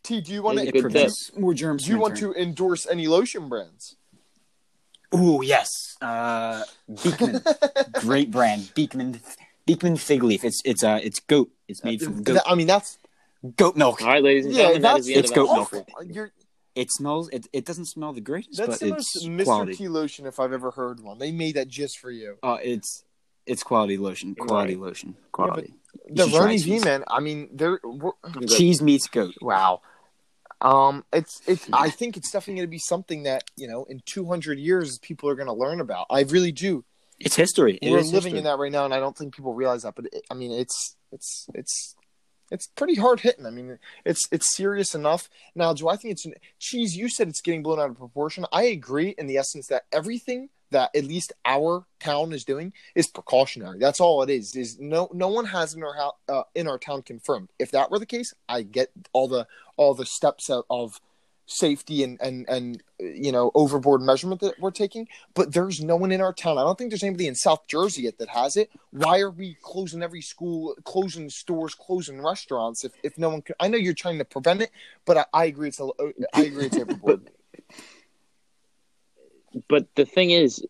T, 0.04 0.20
do 0.22 0.34
you 0.34 0.42
want 0.42 0.58
to 0.58 0.64
a 0.66 0.68
it 0.68 0.74
good 0.74 0.82
prevents 0.82 1.32
more 1.38 1.54
germs. 1.54 1.84
do 1.84 1.90
you 1.90 1.96
from 1.96 2.02
want 2.02 2.18
to 2.18 2.34
endorse 2.34 2.86
any 2.88 3.08
lotion 3.08 3.48
brands? 3.48 3.96
Ooh 5.16 5.42
yes. 5.44 5.70
Uh, 6.02 6.64
Beekman, 7.04 7.42
great 7.94 8.32
brand. 8.32 8.72
Beekman, 8.74 9.22
Beekman 9.68 9.96
fig 9.98 10.24
leaf. 10.24 10.44
It's 10.44 10.62
it's 10.66 10.84
uh 10.84 11.00
it's 11.02 11.20
goat. 11.20 11.52
It's 11.68 11.84
made 11.84 12.02
from 12.02 12.24
goat 12.24 12.40
I 12.46 12.56
mean, 12.56 12.68
that's 12.68 12.98
goat 13.56 13.76
milk. 13.76 14.02
All 14.02 14.08
right, 14.08 14.24
ladies 14.24 14.46
and 14.46 14.54
yeah, 14.54 14.60
gentlemen, 14.62 14.82
that 14.84 14.88
that's 14.94 15.00
is 15.02 15.06
the 15.08 15.14
end 15.16 15.20
it's 15.26 15.32
of 15.32 15.36
goat 15.36 15.46
milk. 15.54 15.60
awful. 15.74 15.86
You're, 16.06 16.32
It 16.76 16.92
smells. 16.92 17.30
It, 17.30 17.48
it 17.54 17.66
doesn't 17.66 17.86
smell 17.86 18.14
the 18.14 18.22
greatest, 18.22 18.58
that's 18.58 18.70
but 18.70 18.80
the 18.80 18.96
it's 18.96 19.16
most 19.24 19.28
Mr. 19.30 19.44
quality. 19.44 19.76
T 19.76 19.88
lotion 19.88 20.26
if 20.26 20.40
I've 20.40 20.54
ever 20.54 20.72
heard 20.72 21.00
one. 21.02 21.18
They 21.20 21.32
made 21.32 21.56
that 21.56 21.68
just 21.68 22.00
for 22.00 22.10
you. 22.12 22.38
Uh, 22.42 22.58
it's 22.64 23.04
it's 23.46 23.62
quality 23.64 23.98
lotion. 23.98 24.36
Quality 24.36 24.76
Right. 24.76 24.84
lotion. 24.88 25.16
Quality. 25.32 25.74
The 26.10 26.24
should 26.24 26.34
try 26.34 26.46
Roni 26.54 26.64
V 26.64 26.72
cheese. 26.72 26.86
man. 26.86 27.04
I 27.08 27.20
mean, 27.20 27.50
they're 27.54 27.80
we're, 27.84 28.12
I'm 28.24 28.32
good. 28.34 28.50
Cheese 28.50 28.82
meets 28.82 29.08
goat. 29.08 29.36
wow. 29.42 29.82
Um, 30.62 31.04
it's 31.12 31.42
it's. 31.46 31.68
I 31.74 31.90
think 31.90 32.16
it's 32.16 32.32
definitely 32.32 32.62
going 32.62 32.68
to 32.68 32.72
be 32.72 32.80
something 32.80 33.24
that 33.24 33.44
you 33.58 33.68
know 33.68 33.84
in 33.90 34.02
200 34.06 34.58
years 34.58 34.98
people 35.02 35.30
are 35.30 35.36
going 35.36 35.48
to 35.48 35.54
learn 35.54 35.82
about. 35.82 36.06
I 36.10 36.22
really 36.22 36.52
do. 36.54 36.86
It's 37.20 37.36
history. 37.36 37.78
It 37.82 37.92
We're 37.92 38.00
is 38.00 38.08
living 38.14 38.32
history. 38.34 38.38
in 38.40 38.44
that 38.46 38.58
right 38.58 38.72
now, 38.72 38.86
and 38.86 38.94
I 38.94 39.00
don't 39.00 39.16
think 39.18 39.36
people 39.36 39.54
realize 39.54 39.84
that. 39.84 39.96
But 39.96 40.06
it, 40.14 40.24
I 40.32 40.34
mean, 40.36 40.52
it's 40.52 40.96
it's 41.12 41.48
it's 41.54 41.96
it's 42.52 42.68
pretty 42.68 42.96
hard 42.96 43.22
hitting. 43.22 43.46
I 43.46 43.50
mean, 43.50 43.80
it's 44.06 44.28
it's 44.32 44.56
serious 44.56 44.94
enough. 44.96 45.30
Now, 45.56 45.74
do 45.74 45.90
I 45.90 45.96
think 45.96 46.14
it's 46.14 46.26
cheese? 46.60 46.96
You 46.96 47.10
said 47.10 47.28
it's 47.28 47.42
getting 47.42 47.64
blown 47.64 47.80
out 47.80 47.90
of 47.90 47.98
proportion. 47.98 48.46
I 48.52 48.64
agree 48.64 49.16
in 49.18 49.28
the 49.28 49.38
essence 49.38 49.68
that 49.68 49.84
everything 49.92 50.50
that 50.72 50.90
at 50.96 51.06
least 51.06 51.32
our 51.46 51.86
town 52.00 52.34
is 52.34 52.44
doing 52.44 52.74
is 52.96 53.08
precautionary. 53.08 53.80
That's 53.80 54.00
all 54.00 54.22
it 54.24 54.30
is. 54.30 54.56
Is 54.56 54.80
no 54.80 55.10
no 55.14 55.30
one 55.30 55.46
has 55.46 55.74
in 55.74 55.84
our 55.84 56.14
uh, 56.28 56.44
in 56.54 56.68
our 56.68 56.78
town 56.78 57.02
confirmed. 57.04 57.50
If 57.58 57.72
that 57.72 57.90
were 57.90 58.00
the 58.00 58.06
case, 58.06 58.34
I 58.50 58.64
get 58.64 58.92
all 59.14 59.28
the 59.28 59.48
all 59.78 59.94
the 59.94 60.06
steps 60.06 60.50
of 60.50 61.00
safety 61.46 62.04
and 62.04 62.18
and 62.22 62.48
and 62.48 62.82
you 63.00 63.32
know 63.32 63.52
overboard 63.54 64.02
measurement 64.02 64.40
that 64.40 64.58
we're 64.60 64.72
taking 64.72 65.08
but 65.34 65.52
there's 65.54 65.84
no 65.84 65.96
one 65.98 66.12
in 66.12 66.22
our 66.22 66.32
town. 66.34 66.58
I 66.58 66.62
don't 66.62 66.78
think 66.78 66.90
there's 66.90 67.04
anybody 67.04 67.28
in 67.28 67.36
South 67.36 67.68
Jersey 67.68 68.04
yet 68.04 68.18
that 68.20 68.30
has 68.30 68.56
it. 68.56 68.70
Why 68.92 69.20
are 69.20 69.30
we 69.30 69.58
closing 69.62 70.02
every 70.02 70.22
school, 70.22 70.76
closing 70.86 71.30
stores, 71.30 71.76
closing 71.76 72.22
restaurants? 72.22 72.86
If, 72.86 72.94
if 73.04 73.18
no 73.18 73.30
one 73.30 73.42
can, 73.42 73.56
I 73.60 73.68
know 73.68 73.78
you're 73.78 73.94
trying 73.94 74.20
to 74.20 74.26
prevent 74.26 74.62
it, 74.62 74.72
but 75.06 75.18
I, 75.18 75.26
I 75.34 75.46
agree 75.46 75.68
it's 75.68 75.80
a, 75.82 75.90
I 76.34 76.44
agree 76.44 76.66
it's 76.68 76.78
overboard. 76.78 77.30
But 79.70 79.88
the 79.96 80.06
thing 80.06 80.32
is, 80.32 80.66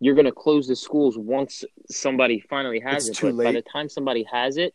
you're 0.00 0.14
going 0.14 0.26
to 0.26 0.32
close 0.32 0.68
the 0.68 0.76
schools 0.76 1.18
once 1.18 1.64
somebody 1.90 2.40
finally 2.48 2.80
has 2.80 3.08
It's 3.08 3.18
it. 3.18 3.20
too 3.20 3.32
but 3.36 3.44
by 3.44 3.52
the 3.52 3.62
time 3.62 3.88
somebody 3.88 4.24
has 4.30 4.56
it 4.56 4.74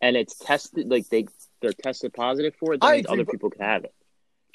and 0.00 0.16
it's 0.16 0.38
tested, 0.38 0.88
like 0.88 1.08
they 1.08 1.26
they're 1.60 1.72
tested 1.72 2.14
positive 2.14 2.54
for 2.58 2.72
it, 2.74 2.78
I 2.80 2.92
means 2.92 3.06
agree, 3.06 3.12
other 3.14 3.24
but- 3.24 3.32
people 3.32 3.50
can 3.50 3.62
have 3.62 3.84
it. 3.84 3.94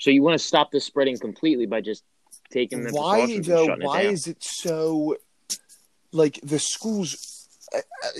So 0.04 0.12
you 0.12 0.22
want 0.22 0.38
to 0.38 0.46
stop 0.46 0.70
the 0.70 0.82
spreading 0.82 1.18
completely 1.18 1.66
by 1.66 1.80
just 1.80 2.04
taking 2.52 2.84
the 2.84 2.92
why 2.92 3.39
though? 3.39 3.68
Why 3.78 4.02
it 4.02 4.04
down. 4.04 4.13
is 4.13 4.28
it 4.28 4.44
so? 4.44 5.16
Like 6.12 6.42
the 6.44 6.60
schools, 6.60 7.33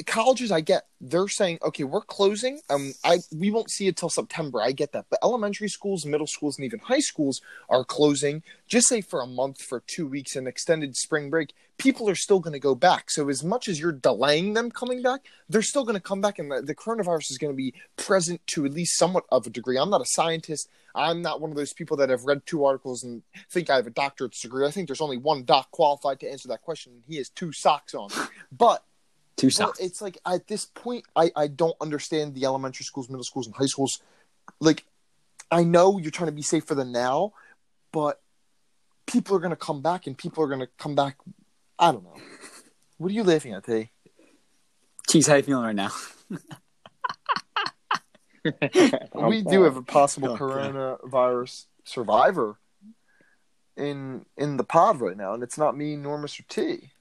colleges, 0.06 0.52
I 0.52 0.62
get 0.62 0.88
they're 1.02 1.28
saying, 1.28 1.60
okay, 1.62 1.84
we're 1.84 2.02
closing. 2.02 2.62
Um, 2.70 2.94
I 3.04 3.20
we 3.36 3.52
won't 3.52 3.70
see 3.70 3.88
it 3.88 3.98
till 3.98 4.10
September. 4.10 4.62
I 4.62 4.72
get 4.72 4.94
that, 4.94 5.06
but 5.10 5.20
elementary 5.22 5.68
schools, 5.68 6.06
middle 6.06 6.28
schools, 6.28 6.58
and 6.58 6.66
even 6.66 6.80
high 6.80 7.00
schools 7.00 7.42
are 7.70 7.84
closing. 7.84 8.42
Just 8.68 8.88
say 8.88 9.02
for 9.02 9.22
a 9.22 9.28
month, 9.28 9.62
for 9.62 9.84
two 9.86 10.08
weeks, 10.08 10.36
an 10.36 10.48
extended 10.48 10.96
spring 10.96 11.30
break. 11.30 11.54
People 11.78 12.08
are 12.10 12.16
still 12.16 12.40
going 12.40 12.54
to 12.54 12.60
go 12.60 12.76
back. 12.76 13.10
So 13.10 13.30
as 13.30 13.44
much 13.44 13.68
as 13.68 13.80
you're 13.80 13.92
delaying 13.92 14.54
them 14.54 14.72
coming 14.72 15.02
back, 15.02 15.26
they're 15.50 15.62
still 15.62 15.84
going 15.84 15.96
to 15.96 16.02
come 16.02 16.22
back, 16.22 16.40
and 16.40 16.52
the, 16.52 16.62
the 16.62 16.76
coronavirus 16.76 17.32
is 17.32 17.38
going 17.38 17.52
to 17.52 17.58
be 17.58 17.74
present 17.98 18.46
to 18.48 18.66
at 18.66 18.74
least 18.74 18.98
somewhat 18.98 19.26
of 19.30 19.46
a 19.48 19.50
degree. 19.50 19.78
I'm 19.78 19.90
not 19.90 20.02
a 20.02 20.06
scientist. 20.08 20.70
I'm 20.96 21.22
not 21.22 21.42
one 21.42 21.50
of 21.50 21.58
those 21.58 21.74
people 21.74 21.98
that 21.98 22.10
have 22.10 22.26
read 22.26 22.46
two 22.46 22.64
articles 22.64 23.04
and 23.04 23.24
think 23.50 23.70
I 23.70 23.76
have 23.76 23.88
a 23.88 23.92
doctorate's 23.92 24.42
degree. 24.42 24.66
I 24.66 24.72
think 24.72 24.88
there's 24.88 25.02
only 25.02 25.18
one 25.18 25.44
doc 25.44 25.72
qualified 25.72 26.20
to 26.20 26.30
answer 26.30 26.48
that 26.50 26.62
question. 26.62 26.94
and 26.94 27.04
He 27.08 27.18
has 27.18 27.30
two 27.30 27.52
socks 27.52 27.96
on. 27.96 28.10
But 28.52 28.84
Two 29.36 29.50
well, 29.58 29.74
it's 29.80 30.02
like 30.02 30.18
at 30.26 30.48
this 30.48 30.66
point, 30.66 31.06
I, 31.16 31.32
I 31.36 31.48
don't 31.48 31.76
understand 31.82 32.36
the 32.36 32.46
elementary 32.46 32.86
schools, 32.86 33.10
middle 33.10 33.24
schools, 33.24 33.48
and 33.48 33.56
high 33.56 33.66
schools. 33.66 34.00
Like, 34.60 34.86
I 35.50 35.64
know 35.64 35.98
you're 35.98 36.12
trying 36.12 36.28
to 36.30 36.36
be 36.36 36.44
safe 36.44 36.66
for 36.66 36.76
the 36.76 36.86
now, 36.86 37.34
but 37.92 38.22
people 39.08 39.36
are 39.36 39.40
going 39.40 39.50
to 39.50 39.56
come 39.56 39.82
back, 39.82 40.06
and 40.08 40.18
people 40.18 40.44
are 40.44 40.48
going 40.48 40.60
to 40.60 40.70
come 40.78 40.96
back. 40.96 41.18
I 41.80 41.92
don't 41.92 42.04
know. 42.04 42.18
What 42.98 43.10
are 43.10 43.14
you 43.14 43.24
laughing 43.24 43.54
at, 43.54 43.66
T? 43.66 43.90
Cheese, 45.10 45.28
how 45.28 45.36
you 45.36 45.44
feeling 45.44 45.66
right 45.66 45.76
now? 45.76 45.92
we 49.28 49.42
do 49.42 49.64
have 49.64 49.78
a 49.78 49.82
possible 49.82 50.30
Okay. 50.30 50.44
coronavirus 50.44 51.66
survivor 51.86 52.60
in 53.78 54.26
in 54.38 54.58
the 54.58 54.64
pod 54.64 55.02
right 55.02 55.18
now, 55.18 55.34
and 55.34 55.44
it's 55.44 55.58
not 55.58 55.78
me 55.78 55.96
nor 55.96 56.20
Mr. 56.20 56.46
T. 56.48 56.92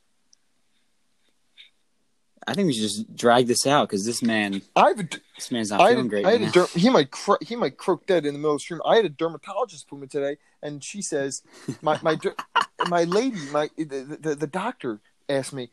I 2.47 2.55
think 2.55 2.67
we 2.67 2.73
should 2.73 2.83
just 2.83 3.17
drag 3.17 3.47
this 3.47 3.67
out 3.67 3.89
because 3.89 4.05
this 4.05 4.23
man, 4.23 4.63
I 4.75 4.89
have 4.89 5.01
a, 5.01 5.09
this 5.37 5.51
man's 5.51 5.71
not 5.71 5.81
I 5.81 5.91
feeling 5.91 6.07
a, 6.07 6.09
great. 6.09 6.27
I 6.27 6.33
had 6.33 6.41
right 6.41 6.49
a 6.49 6.53
der- 6.53 6.79
he 6.79 6.91
might 6.91 7.11
cr- 7.11 7.41
he 7.41 7.57
might 7.57 7.77
croak 7.77 8.07
dead 8.07 8.27
in 8.27 8.35
the 8.35 8.39
middle 8.39 8.53
of 8.53 8.57
the 8.57 8.61
stream. 8.61 8.81
I 8.85 8.97
had 8.97 9.05
a 9.05 9.11
dermatologist 9.11 9.85
appointment 9.85 10.13
today, 10.13 10.39
and 10.63 10.83
she 10.83 11.03
says 11.03 11.43
my 11.81 11.99
my 12.03 12.19
my 12.89 13.05
lady 13.05 13.39
my 13.51 13.71
the, 13.77 14.19
the 14.21 14.35
the 14.35 14.47
doctor 14.47 15.01
asked 15.29 15.53
me. 15.53 15.71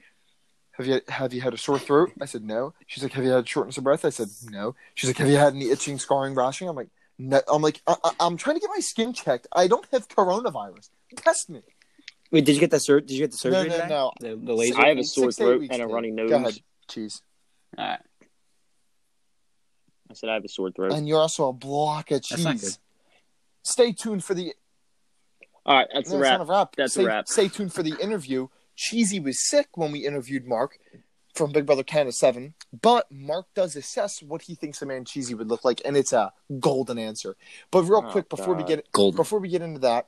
Have 0.73 0.87
you 0.87 1.01
have 1.09 1.33
you 1.33 1.41
had 1.41 1.53
a 1.53 1.57
sore 1.57 1.77
throat? 1.77 2.13
I 2.21 2.25
said 2.25 2.41
no. 2.41 2.73
She's 2.87 3.03
like, 3.03 3.11
have 3.11 3.25
you 3.25 3.31
had 3.31 3.49
shortness 3.49 3.77
of 3.77 3.83
breath? 3.83 4.05
I 4.05 4.11
said 4.11 4.29
no. 4.49 4.75
She's 4.95 5.09
like, 5.09 5.17
have 5.17 5.27
you 5.27 5.35
had 5.35 5.53
any 5.53 5.71
itching, 5.71 5.99
scarring, 5.99 6.35
rashing? 6.35 6.69
I'm 6.69 6.75
like, 6.77 6.87
no. 7.17 7.41
I'm 7.51 7.61
like, 7.61 7.81
I, 7.85 7.97
I, 8.01 8.11
I'm 8.21 8.37
trying 8.37 8.55
to 8.55 8.61
get 8.61 8.69
my 8.73 8.79
skin 8.79 9.11
checked. 9.11 9.45
I 9.51 9.67
don't 9.67 9.85
have 9.91 10.07
coronavirus. 10.07 10.87
Test 11.17 11.49
me. 11.49 11.63
Wait, 12.31 12.45
did 12.45 12.53
you 12.53 12.59
get 12.59 12.71
the 12.71 12.79
sur- 12.79 13.01
Did 13.01 13.11
you 13.11 13.19
get 13.27 13.31
the 13.31 13.49
No, 13.49 13.55
surgery? 13.63 13.69
no, 13.69 13.75
today? 13.75 13.87
no. 13.89 14.11
The, 14.19 14.35
the 14.45 14.53
laser. 14.53 14.79
I 14.79 14.89
have 14.89 14.97
a 14.97 15.03
Six 15.03 15.15
sore 15.15 15.31
throat 15.31 15.59
weeks, 15.61 15.73
and 15.73 15.81
a 15.81 15.85
dude. 15.85 15.93
runny 15.93 16.11
Go 16.11 16.23
nose. 16.25 16.31
ahead, 16.31 16.59
cheese. 16.87 17.21
All 17.77 17.85
right. 17.87 17.99
I 20.09 20.13
said 20.13 20.29
I 20.29 20.33
have 20.35 20.43
a 20.43 20.49
sore 20.49 20.71
throat. 20.71 20.93
And 20.93 21.07
you're 21.07 21.19
also 21.19 21.49
a 21.49 21.53
block 21.53 22.11
of 22.11 22.21
That's 22.27 22.43
not 22.43 22.55
good. 22.55 22.61
cheese. 22.61 22.79
Stay 23.63 23.91
tuned 23.93 24.23
for 24.23 24.33
the. 24.33 24.53
All 25.65 25.75
right, 25.75 25.87
that's 25.93 26.09
no, 26.09 26.15
a 26.15 26.19
it's 26.19 26.23
wrap. 26.29 26.39
not 26.39 26.47
a 26.47 26.51
wrap. 26.51 26.75
That's 26.77 26.95
a 26.95 26.99
stay, 26.99 27.05
wrap. 27.05 27.27
Stay 27.27 27.47
tuned 27.47 27.73
for 27.73 27.83
the 27.83 27.95
interview. 28.01 28.47
Cheesy 28.75 29.19
was 29.19 29.47
sick 29.49 29.67
when 29.75 29.91
we 29.91 30.05
interviewed 30.07 30.47
Mark 30.47 30.79
from 31.35 31.51
Big 31.51 31.65
Brother 31.65 31.83
Canada 31.83 32.11
Seven, 32.13 32.53
but 32.81 33.05
Mark 33.11 33.45
does 33.53 33.75
assess 33.75 34.23
what 34.23 34.41
he 34.43 34.55
thinks 34.55 34.81
a 34.81 34.85
man 34.85 35.05
Cheesy 35.05 35.35
would 35.35 35.47
look 35.47 35.63
like, 35.65 35.81
and 35.85 35.95
it's 35.97 36.13
a 36.13 36.31
golden 36.59 36.97
answer. 36.97 37.35
But 37.71 37.83
real 37.83 38.03
Oh, 38.07 38.11
quick 38.11 38.29
before 38.29 38.55
we 38.55 38.63
get 38.63 38.89
Golden. 38.93 39.15
before 39.17 39.39
we 39.39 39.49
get 39.49 39.61
into 39.61 39.81
that, 39.81 40.07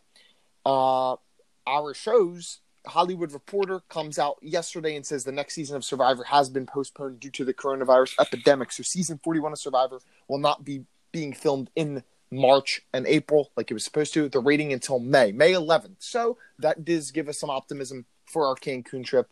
uh, 0.65 1.17
our 1.67 1.93
shows, 1.93 2.59
Hollywood 2.87 3.31
Reporter 3.31 3.81
comes 3.89 4.17
out 4.17 4.37
yesterday 4.41 4.95
and 4.95 5.05
says 5.05 5.23
the 5.23 5.31
next 5.31 5.53
season 5.53 5.75
of 5.75 5.85
Survivor 5.85 6.23
has 6.25 6.49
been 6.49 6.65
postponed 6.65 7.19
due 7.19 7.29
to 7.31 7.45
the 7.45 7.53
coronavirus 7.53 8.13
epidemic. 8.19 8.71
So 8.71 8.83
season 8.83 9.19
41 9.23 9.51
of 9.53 9.59
Survivor 9.59 9.99
will 10.27 10.39
not 10.39 10.63
be 10.65 10.85
being 11.11 11.33
filmed 11.33 11.69
in 11.75 12.03
March 12.31 12.81
and 12.93 13.05
April 13.05 13.51
like 13.55 13.69
it 13.69 13.73
was 13.73 13.83
supposed 13.83 14.13
to. 14.13 14.29
The 14.29 14.39
rating 14.39 14.71
until 14.73 14.99
May, 14.99 15.31
May 15.31 15.51
11th. 15.51 15.97
So 15.99 16.37
that 16.59 16.83
does 16.85 17.11
give 17.11 17.27
us 17.27 17.37
some 17.39 17.49
optimism 17.49 18.05
for 18.25 18.47
our 18.47 18.55
Cancun 18.55 19.05
trip. 19.05 19.29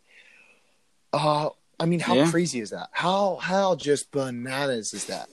Uh, 1.13 1.49
I 1.79 1.85
mean, 1.85 2.01
how 2.01 2.15
Yeah. 2.15 2.29
crazy 2.29 2.59
is 2.59 2.69
that? 2.71 2.89
How 2.91 3.37
how 3.37 3.75
just 3.75 4.11
bananas 4.11 4.93
is 4.93 5.05
that? 5.05 5.29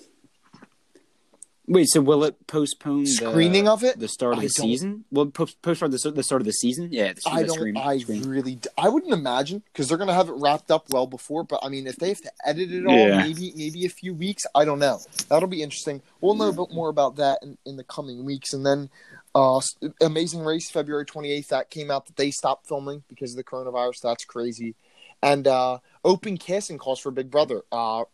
Wait, 1.69 1.87
so 1.89 2.01
will 2.01 2.23
it 2.23 2.47
postpone 2.47 3.03
the 3.03 3.11
Screening 3.11 3.67
of 3.67 3.83
it? 3.83 3.99
the 3.99 4.07
start 4.07 4.35
of 4.35 4.39
I 4.39 4.43
the 4.43 4.53
don't- 4.57 4.67
season? 4.69 5.05
Will 5.11 5.27
post 5.27 5.61
postpone 5.63 5.91
the, 5.91 6.11
the 6.13 6.23
start 6.23 6.41
of 6.41 6.47
the 6.47 6.53
season? 6.53 6.91
Yeah, 6.93 7.13
the, 7.13 7.23
I 7.27 7.43
don't. 7.43 7.51
screen- 7.57 7.77
I 7.77 7.99
screen. 7.99 8.23
really. 8.29 8.55
d- 8.55 8.69
I 8.79 8.89
wouldn't 8.89 9.13
imagine 9.13 9.65
because 9.73 9.89
they're 9.89 9.99
gonna 9.99 10.15
have 10.15 10.29
it 10.29 10.35
wrapped 10.37 10.71
up 10.71 10.87
well 10.91 11.09
before. 11.09 11.43
But 11.43 11.61
I 11.65 11.69
mean, 11.69 11.89
if 11.89 11.97
they 11.97 12.09
have 12.11 12.21
to 12.21 12.31
edit 12.45 12.71
it 12.73 12.87
all, 12.87 12.95
Yeah. 12.97 13.19
maybe 13.23 13.53
maybe 13.57 13.85
a 13.85 13.89
few 13.89 14.15
weeks. 14.15 14.45
I 14.55 14.65
don't 14.65 14.79
know. 14.79 15.01
That'll 15.29 15.49
be 15.49 15.63
interesting. 15.63 16.03
We'll 16.21 16.37
know 16.37 16.51
a 16.51 16.53
bit 16.53 16.73
more 16.73 16.89
about 16.89 17.17
that 17.17 17.41
in, 17.43 17.59
in 17.67 17.77
the 17.77 17.85
coming 17.85 18.25
weeks. 18.25 18.53
And 18.53 18.65
then, 18.65 18.89
uh, 19.35 19.61
Amazing 20.01 20.43
Race, 20.45 20.71
February 20.71 21.05
twenty 21.05 21.33
eighth. 21.33 21.49
That 21.49 21.71
came 21.71 21.91
out 21.91 22.07
that 22.07 22.15
they 22.17 22.31
stopped 22.31 22.69
filming 22.69 23.03
because 23.09 23.33
of 23.33 23.37
the 23.39 23.45
coronavirus. 23.45 24.03
That's 24.05 24.25
crazy. 24.25 24.77
And 25.21 25.49
uh, 25.49 25.79
open 26.05 26.37
casting 26.37 26.79
calls 26.79 27.01
for 27.01 27.11
Big 27.11 27.29
Brother 27.31 27.63
uh, 27.73 28.05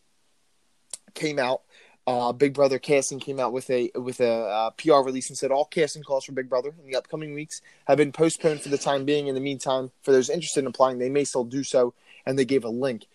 came 1.15 1.39
out. 1.39 1.63
Uh, 2.05 2.33
Big 2.33 2.53
Brother 2.53 2.81
casting 2.81 3.21
came 3.21 3.39
out 3.39 3.53
with 3.53 3.71
a 3.71 3.91
with 3.95 4.21
a 4.21 4.29
uh, 4.29 4.71
PR 4.71 5.03
release 5.05 5.29
and 5.29 5.39
said 5.39 5.53
all 5.53 5.65
casting 5.65 6.03
calls 6.03 6.25
for 6.25 6.33
Big 6.33 6.49
Brother 6.49 6.75
in 6.83 6.91
the 6.91 6.97
upcoming 6.97 7.33
weeks 7.33 7.61
have 7.87 7.97
been 7.97 8.11
postponed 8.11 8.61
for 8.61 8.71
the 8.71 8.79
time 8.79 9.05
being. 9.05 9.29
In 9.29 9.37
the 9.37 9.41
meantime, 9.41 9.93
for 10.03 10.11
those 10.11 10.29
interested 10.29 10.61
in 10.61 10.67
applying, 10.67 10.99
they 10.99 11.09
may 11.09 11.23
still 11.23 11.45
do 11.45 11.63
so, 11.63 11.95
and 12.27 12.37
they 12.37 12.45
gave 12.45 12.65
a 12.65 12.69
link. 12.69 13.07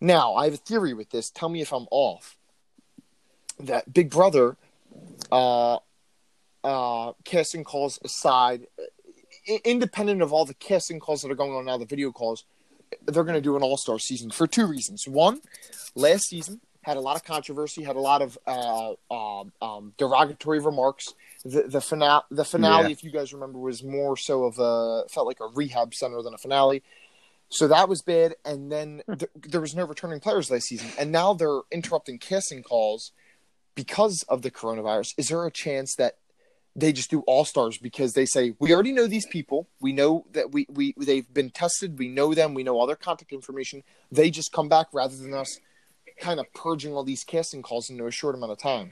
Now, 0.00 0.34
I 0.34 0.44
have 0.44 0.54
a 0.54 0.58
theory 0.58 0.92
with 0.92 1.08
this. 1.10 1.30
Tell 1.30 1.48
me 1.48 1.62
if 1.62 1.72
I'm 1.72 1.86
off. 1.90 2.36
That 3.60 3.92
Big 3.92 4.10
Brother, 4.10 4.56
uh, 5.32 5.78
uh, 6.62 7.12
casting 7.24 7.64
calls 7.64 7.98
aside, 8.04 8.66
i- 9.48 9.60
independent 9.64 10.20
of 10.20 10.32
all 10.34 10.44
the 10.44 10.54
casting 10.54 11.00
calls 11.00 11.22
that 11.22 11.30
are 11.30 11.34
going 11.34 11.52
on 11.52 11.64
now, 11.64 11.78
the 11.78 11.86
video 11.86 12.12
calls, 12.12 12.44
they're 13.06 13.24
going 13.24 13.34
to 13.34 13.40
do 13.40 13.56
an 13.56 13.62
All 13.62 13.76
Star 13.78 13.98
season 13.98 14.30
for 14.30 14.46
two 14.46 14.66
reasons. 14.66 15.08
One, 15.08 15.40
last 15.94 16.28
season 16.28 16.60
had 16.88 16.96
a 16.96 17.00
lot 17.00 17.16
of 17.16 17.22
controversy, 17.24 17.82
had 17.84 17.96
a 17.96 18.00
lot 18.00 18.22
of 18.22 18.38
uh, 18.46 18.94
um, 19.10 19.52
um, 19.60 19.92
derogatory 19.98 20.58
remarks. 20.58 21.14
The 21.44 21.62
the 21.62 21.80
finale, 21.82 22.22
the 22.30 22.44
finale, 22.44 22.84
Yeah. 22.86 22.92
if 22.92 23.04
you 23.04 23.10
guys 23.10 23.32
remember, 23.34 23.58
was 23.58 23.84
more 23.84 24.16
so 24.16 24.44
of 24.44 24.58
a 24.58 25.04
felt 25.08 25.26
like 25.26 25.40
a 25.40 25.46
rehab 25.54 25.94
center 25.94 26.22
than 26.22 26.32
a 26.34 26.38
finale. 26.38 26.82
So 27.50 27.68
that 27.68 27.88
was 27.88 28.02
bad, 28.02 28.34
and 28.44 28.72
then 28.72 29.02
th- 29.06 29.30
there 29.34 29.60
was 29.60 29.74
no 29.74 29.84
returning 29.84 30.20
players 30.20 30.50
last 30.50 30.66
season, 30.66 30.88
and 30.98 31.12
now 31.12 31.34
they're 31.34 31.60
interrupting 31.70 32.18
casting 32.18 32.62
calls 32.62 33.12
because 33.74 34.22
of 34.28 34.42
the 34.42 34.50
coronavirus. 34.50 35.12
Is 35.18 35.28
there 35.28 35.44
a 35.46 35.50
chance 35.50 35.94
that 35.96 36.16
they 36.76 36.92
just 36.92 37.10
do 37.10 37.20
all 37.26 37.44
stars 37.44 37.76
because 37.78 38.12
they 38.14 38.26
say 38.26 38.54
we 38.58 38.72
already 38.72 38.92
know 38.92 39.06
these 39.06 39.26
people, 39.26 39.68
we 39.80 39.92
know 39.92 40.24
that 40.32 40.52
we 40.52 40.66
we 40.70 40.94
they've 40.98 41.32
been 41.32 41.50
tested, 41.50 41.98
we 41.98 42.08
know 42.08 42.34
them, 42.34 42.54
we 42.54 42.62
know 42.62 42.76
all 42.78 42.86
their 42.86 42.96
contact 42.96 43.32
information. 43.32 43.82
They 44.10 44.30
just 44.30 44.52
come 44.52 44.68
back 44.68 44.86
rather 44.92 45.16
than 45.16 45.34
us 45.34 45.58
kind 46.20 46.40
of 46.40 46.52
purging 46.54 46.92
all 46.94 47.04
these 47.04 47.24
casting 47.24 47.62
calls 47.62 47.90
into 47.90 48.06
a 48.06 48.10
short 48.10 48.34
amount 48.34 48.52
of 48.52 48.58
time. 48.58 48.90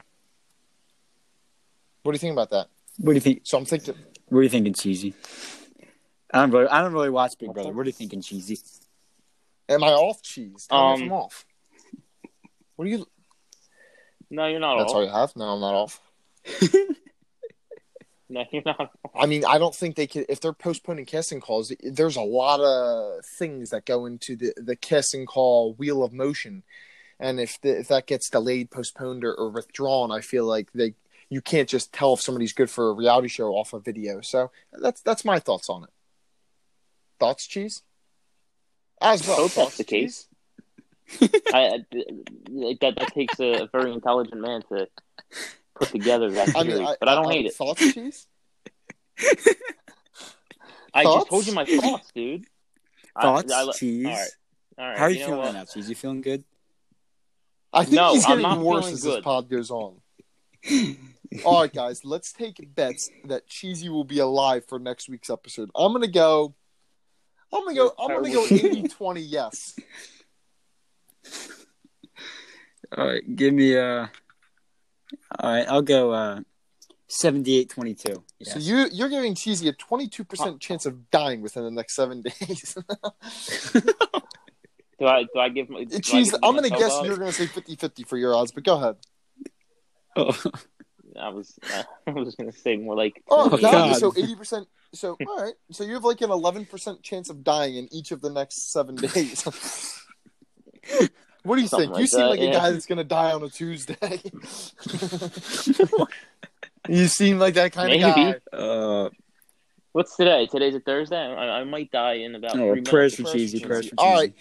What 2.03 2.12
do 2.12 2.17
you 2.17 2.21
think 2.21 2.33
about 2.33 2.51
that? 2.51 2.69
What 2.99 3.12
do 3.12 3.15
you 3.17 3.21
think? 3.21 3.41
So 3.45 3.59
I'm 3.59 3.65
thinking. 3.65 3.95
What 4.29 4.39
are 4.41 4.43
you 4.43 4.49
thinking, 4.49 4.75
cheesy? 4.75 5.15
I 6.33 6.41
don't 6.41 6.51
really. 6.51 6.69
I 6.69 6.81
don't 6.83 6.93
really 6.93 7.11
watch 7.11 7.39
Big 7.39 7.53
Brother. 7.53 7.73
What 7.73 7.83
are 7.83 7.89
you 7.89 7.93
thinking, 7.93 8.23
cheesy? 8.23 8.59
Am 9.69 9.83
I 9.83 9.89
off 9.89 10.23
cheese? 10.23 10.67
Tell 10.69 10.89
me 10.89 10.95
if 10.95 10.99
Um, 11.01 11.03
I'm 11.07 11.12
off. 11.12 11.45
What 12.77 12.87
are 12.87 12.91
you? 12.91 13.07
No, 14.31 14.47
you're 14.47 14.61
not 14.61 14.77
off? 14.77 14.79
That's 14.81 14.91
off. 14.93 14.97
all 14.97 15.05
you 15.05 15.11
have. 15.11 15.37
No, 15.37 15.45
I'm 15.45 15.61
not 15.61 15.75
off. 15.75 16.01
No, 18.29 18.45
you're 18.51 18.62
not. 18.67 18.91
I 19.15 19.27
mean, 19.27 19.45
I 19.45 19.57
don't 19.59 19.73
think 19.75 19.95
they 19.95 20.09
could. 20.09 20.27
If 20.29 20.41
they're 20.41 20.53
postponing 20.53 21.05
casting 21.05 21.41
calls, 21.41 21.73
there's 21.81 22.17
a 22.17 22.23
lot 22.23 22.59
of 22.59 23.25
things 23.25 23.71
that 23.71 23.87
go 23.87 24.05
into 24.05 24.35
the 24.35 24.53
the 24.57 24.75
casting 24.75 25.27
call 25.27 25.75
wheel 25.75 26.03
of 26.03 26.12
motion, 26.12 26.65
and 27.18 27.40
if 27.40 27.61
the, 27.61 27.81
if 27.81 27.88
that 27.88 28.07
gets 28.07 28.29
delayed, 28.31 28.70
postponed, 28.70 29.24
or, 29.24 29.35
or 29.35 29.50
withdrawn, 29.50 30.11
I 30.11 30.20
feel 30.20 30.44
like 30.44 30.70
they 30.72 30.94
you 31.29 31.40
can't 31.40 31.68
just 31.68 31.92
tell 31.92 32.14
if 32.14 32.20
somebody's 32.20 32.52
good 32.52 32.70
for 32.70 32.88
a 32.90 32.92
reality 32.92 33.29
show 33.29 33.48
off 33.52 33.72
a 33.72 33.81
video. 33.81 34.20
So 34.20 34.50
that's 34.72 35.00
that's 35.00 35.24
my 35.24 35.38
thoughts 35.38 35.68
on 35.68 35.85
it. 35.85 35.90
Thoughts, 37.18 37.46
cheese? 37.46 37.83
As 39.00 39.26
well. 39.26 39.37
hope 39.37 39.44
that's 39.44 39.55
thoughts, 39.55 39.76
the 39.79 39.85
case. 39.85 40.29
Cheese? 41.18 41.31
I, 41.52 41.59
I- 41.59 41.85
that 42.81 42.94
that 42.98 43.12
takes 43.14 43.38
a, 43.40 43.62
a 43.62 43.66
very 43.68 43.92
intelligent 43.92 44.40
man 44.40 44.62
to 44.70 44.88
put 45.74 45.88
together 45.88 46.31
that 46.33 46.48
I 46.57 46.62
theory, 46.62 46.79
mean, 46.79 46.87
I, 46.87 46.96
but 46.98 47.09
I 47.09 47.14
don't 47.14 47.31
hate 47.31 47.46
it. 47.46 47.55
Thoughts, 47.55 47.92
cheese? 47.92 48.26
I 50.94 51.02
thoughts? 51.02 51.16
just 51.16 51.29
told 51.29 51.46
you 51.46 51.52
my 51.55 51.64
thoughts, 51.64 52.11
dude. 52.14 52.46
I- 53.14 53.22
Thoughts, 53.22 53.52
I, 53.52 53.70
cheese. 53.72 54.07
All 54.07 54.12
right, 54.12 54.29
all 54.79 54.88
right. 54.88 54.98
How 54.98 55.05
are 55.05 55.11
you, 55.11 55.20
know 55.20 55.24
feeling 55.26 55.38
what? 55.38 55.44
right 55.46 55.55
now, 55.55 55.64
cheese? 55.64 55.88
You 55.88 55.94
feeling 55.94 56.20
good? 56.20 56.44
I 57.77 57.85
think 57.85 57.97
No, 57.97 58.12
he's 58.12 58.25
I'm 58.25 58.31
getting 58.31 58.43
not 58.43 58.59
worse 58.59 58.85
feeling 58.85 58.95
as 58.95 59.03
this 59.03 59.21
pod 59.21 59.49
goes 59.51 59.71
on. 59.71 59.97
All 61.45 61.61
right, 61.61 61.73
guys, 61.73 62.05
let's 62.05 62.33
take 62.33 62.75
bets 62.75 63.11
that 63.25 63.47
Cheesy 63.47 63.89
will 63.89 64.05
be 64.05 64.19
alive 64.19 64.65
for 64.67 64.79
next 64.79 65.09
week's 65.09 65.31
episode. 65.31 65.71
I'm 65.75 65.93
gonna 65.93 66.07
go. 66.07 66.55
I'm 67.53 67.65
gonna 67.65 67.75
go. 67.75 67.93
I'm 67.99 68.09
gonna 68.09 68.33
go 68.33 68.47
80-20 68.47 69.25
Yes. 69.29 69.79
All 72.97 73.07
right, 73.07 73.37
give 73.37 73.53
me 73.53 73.77
uh 73.77 74.07
All 75.39 75.51
right, 75.51 75.67
I'll 75.69 75.83
go 75.83 76.12
uh 76.12 76.41
78-22. 77.09 78.23
Yes. 78.39 78.53
So 78.53 78.59
you 78.59 78.89
you're 78.93 79.09
giving 79.09 79.35
Cheesy 79.35 79.69
a 79.69 79.73
22 79.73 80.25
percent 80.25 80.61
chance 80.61 80.87
of 80.87 81.11
dying 81.11 81.41
within 81.41 81.65
the 81.65 81.71
next 81.71 81.95
seven 81.95 82.23
days. 82.41 82.77
Do 84.98 85.06
I 85.06 85.22
do 85.24 85.38
I 85.38 85.48
give 85.50 85.68
my 85.68 85.85
do 85.85 85.96
I 85.96 86.00
Cheese, 86.00 86.30
give 86.30 86.40
I'm 86.42 86.54
gonna 86.54 86.70
guess 86.70 86.92
odds? 86.92 87.06
you're 87.06 87.16
gonna 87.18 87.32
say 87.32 87.46
50-50 87.46 88.06
for 88.06 88.16
your 88.16 88.35
odds, 88.35 88.52
but 88.52 88.64
go 88.64 88.76
ahead. 88.76 88.96
Oh, 90.16 90.35
I 91.20 91.28
was 91.28 91.59
I 92.06 92.11
was 92.11 92.35
gonna 92.35 92.52
say 92.52 92.76
more 92.76 92.96
like 92.96 93.22
Oh, 93.28 93.50
Oh, 93.52 93.56
God. 93.59 93.61
God. 93.61 93.96
so 93.96 94.12
80 94.16 94.35
percent. 94.37 94.68
So 94.94 95.16
all 95.26 95.42
right, 95.42 95.54
so 95.72 95.85
you 95.85 95.94
have 95.94 96.04
like 96.04 96.20
an 96.22 96.30
11 96.30 96.66
percent 96.66 97.02
chance 97.02 97.28
of 97.28 97.44
dying 97.44 97.76
in 97.76 97.88
each 97.92 98.11
of 98.12 98.20
the 98.22 98.30
next 98.30 98.72
seven 98.72 98.94
days. 98.94 99.42
what 101.42 101.56
do 101.56 101.62
you 101.62 101.68
Something 101.68 101.90
think? 101.90 102.00
you 102.00 102.06
seem 102.06 102.20
that, 102.20 102.26
like 102.30 102.40
a 102.40 102.44
yeah. 102.44 102.52
guy 102.52 102.70
that's 102.70 102.87
gonna 102.87 103.04
die 103.04 103.32
on 103.32 103.42
a 103.42 103.48
Tuesday. 103.50 103.96
you 106.88 107.06
seem 107.09 107.38
like 107.38 107.54
that 107.54 107.72
kind 107.72 107.92
of 107.92 108.00
guy. 108.00 108.56
uh, 108.56 109.11
what's 109.92 110.16
today? 110.16 110.46
Today's 110.46 110.74
a 110.74 110.80
Thursday. 110.80 111.16
I, 111.16 111.61
I 111.61 111.64
might 111.64 111.90
die 111.90 112.14
in 112.14 112.35
about 112.35 112.56
oh 112.59 112.72
three 112.72 112.82
prayers 112.82 113.18
minutes. 113.18 113.32
for 113.32 113.38
cheesy, 113.38 113.61
prayers 113.61 113.88
for 113.88 113.96
cheesy. 113.96 114.11
right. 114.14 114.35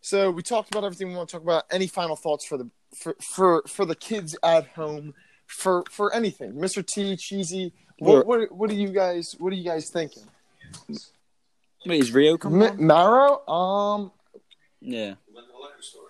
So 0.00 0.30
we 0.30 0.42
talked 0.42 0.70
about 0.70 0.84
everything 0.84 1.08
we 1.08 1.14
want 1.16 1.28
to 1.30 1.32
talk 1.36 1.42
about. 1.42 1.64
Any 1.70 1.86
final 1.86 2.16
thoughts 2.16 2.44
for 2.44 2.56
the 2.56 2.68
for 2.94 3.14
for, 3.20 3.62
for 3.66 3.84
the 3.84 3.94
kids 3.94 4.36
at 4.42 4.66
home? 4.68 5.14
For 5.46 5.82
for 5.90 6.14
anything, 6.14 6.52
Mr. 6.52 6.84
T, 6.86 7.16
cheesy. 7.16 7.72
What, 7.98 8.26
what 8.26 8.52
what 8.52 8.70
are 8.70 8.74
you 8.74 8.88
guys 8.90 9.34
what 9.38 9.52
are 9.52 9.56
you 9.56 9.64
guys 9.64 9.88
thinking? 9.90 10.22
Wait, 11.86 12.00
is 12.02 12.12
Rio 12.12 12.36
coming? 12.36 12.68
M- 12.68 12.86
Maro, 12.86 13.46
um, 13.48 14.12
yeah, 14.80 15.14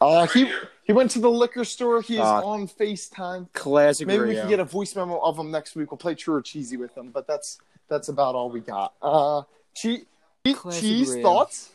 uh, 0.00 0.26
he 0.26 0.50
he 0.84 0.92
went 0.92 1.10
to 1.12 1.20
the 1.20 1.30
liquor 1.30 1.64
store. 1.64 2.00
He 2.02 2.14
is 2.14 2.20
Uh, 2.20 2.44
on 2.44 2.66
Facetime. 2.66 3.46
classic 3.52 4.06
Maybe 4.06 4.24
we 4.24 4.34
can 4.34 4.48
get 4.48 4.60
a 4.60 4.64
voice 4.64 4.96
memo 4.96 5.18
of 5.20 5.38
him 5.38 5.50
next 5.50 5.76
week. 5.76 5.90
We'll 5.90 5.98
play 5.98 6.14
true 6.14 6.34
or 6.34 6.42
cheesy 6.42 6.76
with 6.76 6.96
him, 6.96 7.10
but 7.10 7.26
that's 7.26 7.58
that's 7.88 8.08
about 8.08 8.34
all 8.34 8.50
we 8.50 8.60
got. 8.60 8.94
Uh, 9.00 9.42
che- 9.74 10.04
Classic 10.44 10.80
cheese 10.80 11.10
Rio. 11.12 11.22
thoughts? 11.22 11.70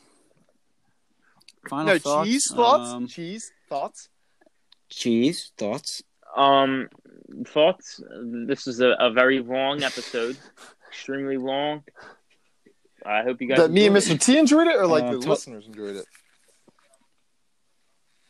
Final 1.69 1.85
no, 1.93 1.99
thoughts? 1.99 2.29
cheese 2.29 2.43
thoughts. 2.53 2.89
Um, 2.89 3.07
cheese 3.07 3.51
thoughts. 3.69 4.09
cheese 4.89 5.51
thoughts. 5.57 6.01
Um, 6.35 6.89
thoughts? 7.47 8.01
This 8.47 8.67
is 8.67 8.79
a, 8.81 8.89
a 8.99 9.11
very 9.11 9.39
long 9.39 9.83
episode, 9.83 10.37
extremely 10.89 11.37
long. 11.37 11.83
I 13.05 13.23
hope 13.23 13.41
you 13.41 13.47
guys. 13.47 13.57
That 13.59 13.71
me 13.71 13.85
and 13.87 13.95
Mr. 13.95 14.19
T 14.19 14.37
enjoyed 14.37 14.67
it, 14.67 14.75
or 14.75 14.87
like 14.87 15.03
Uh, 15.03 15.11
the 15.13 15.19
to- 15.19 15.29
listeners 15.29 15.67
enjoyed 15.67 15.95
it. 15.97 16.05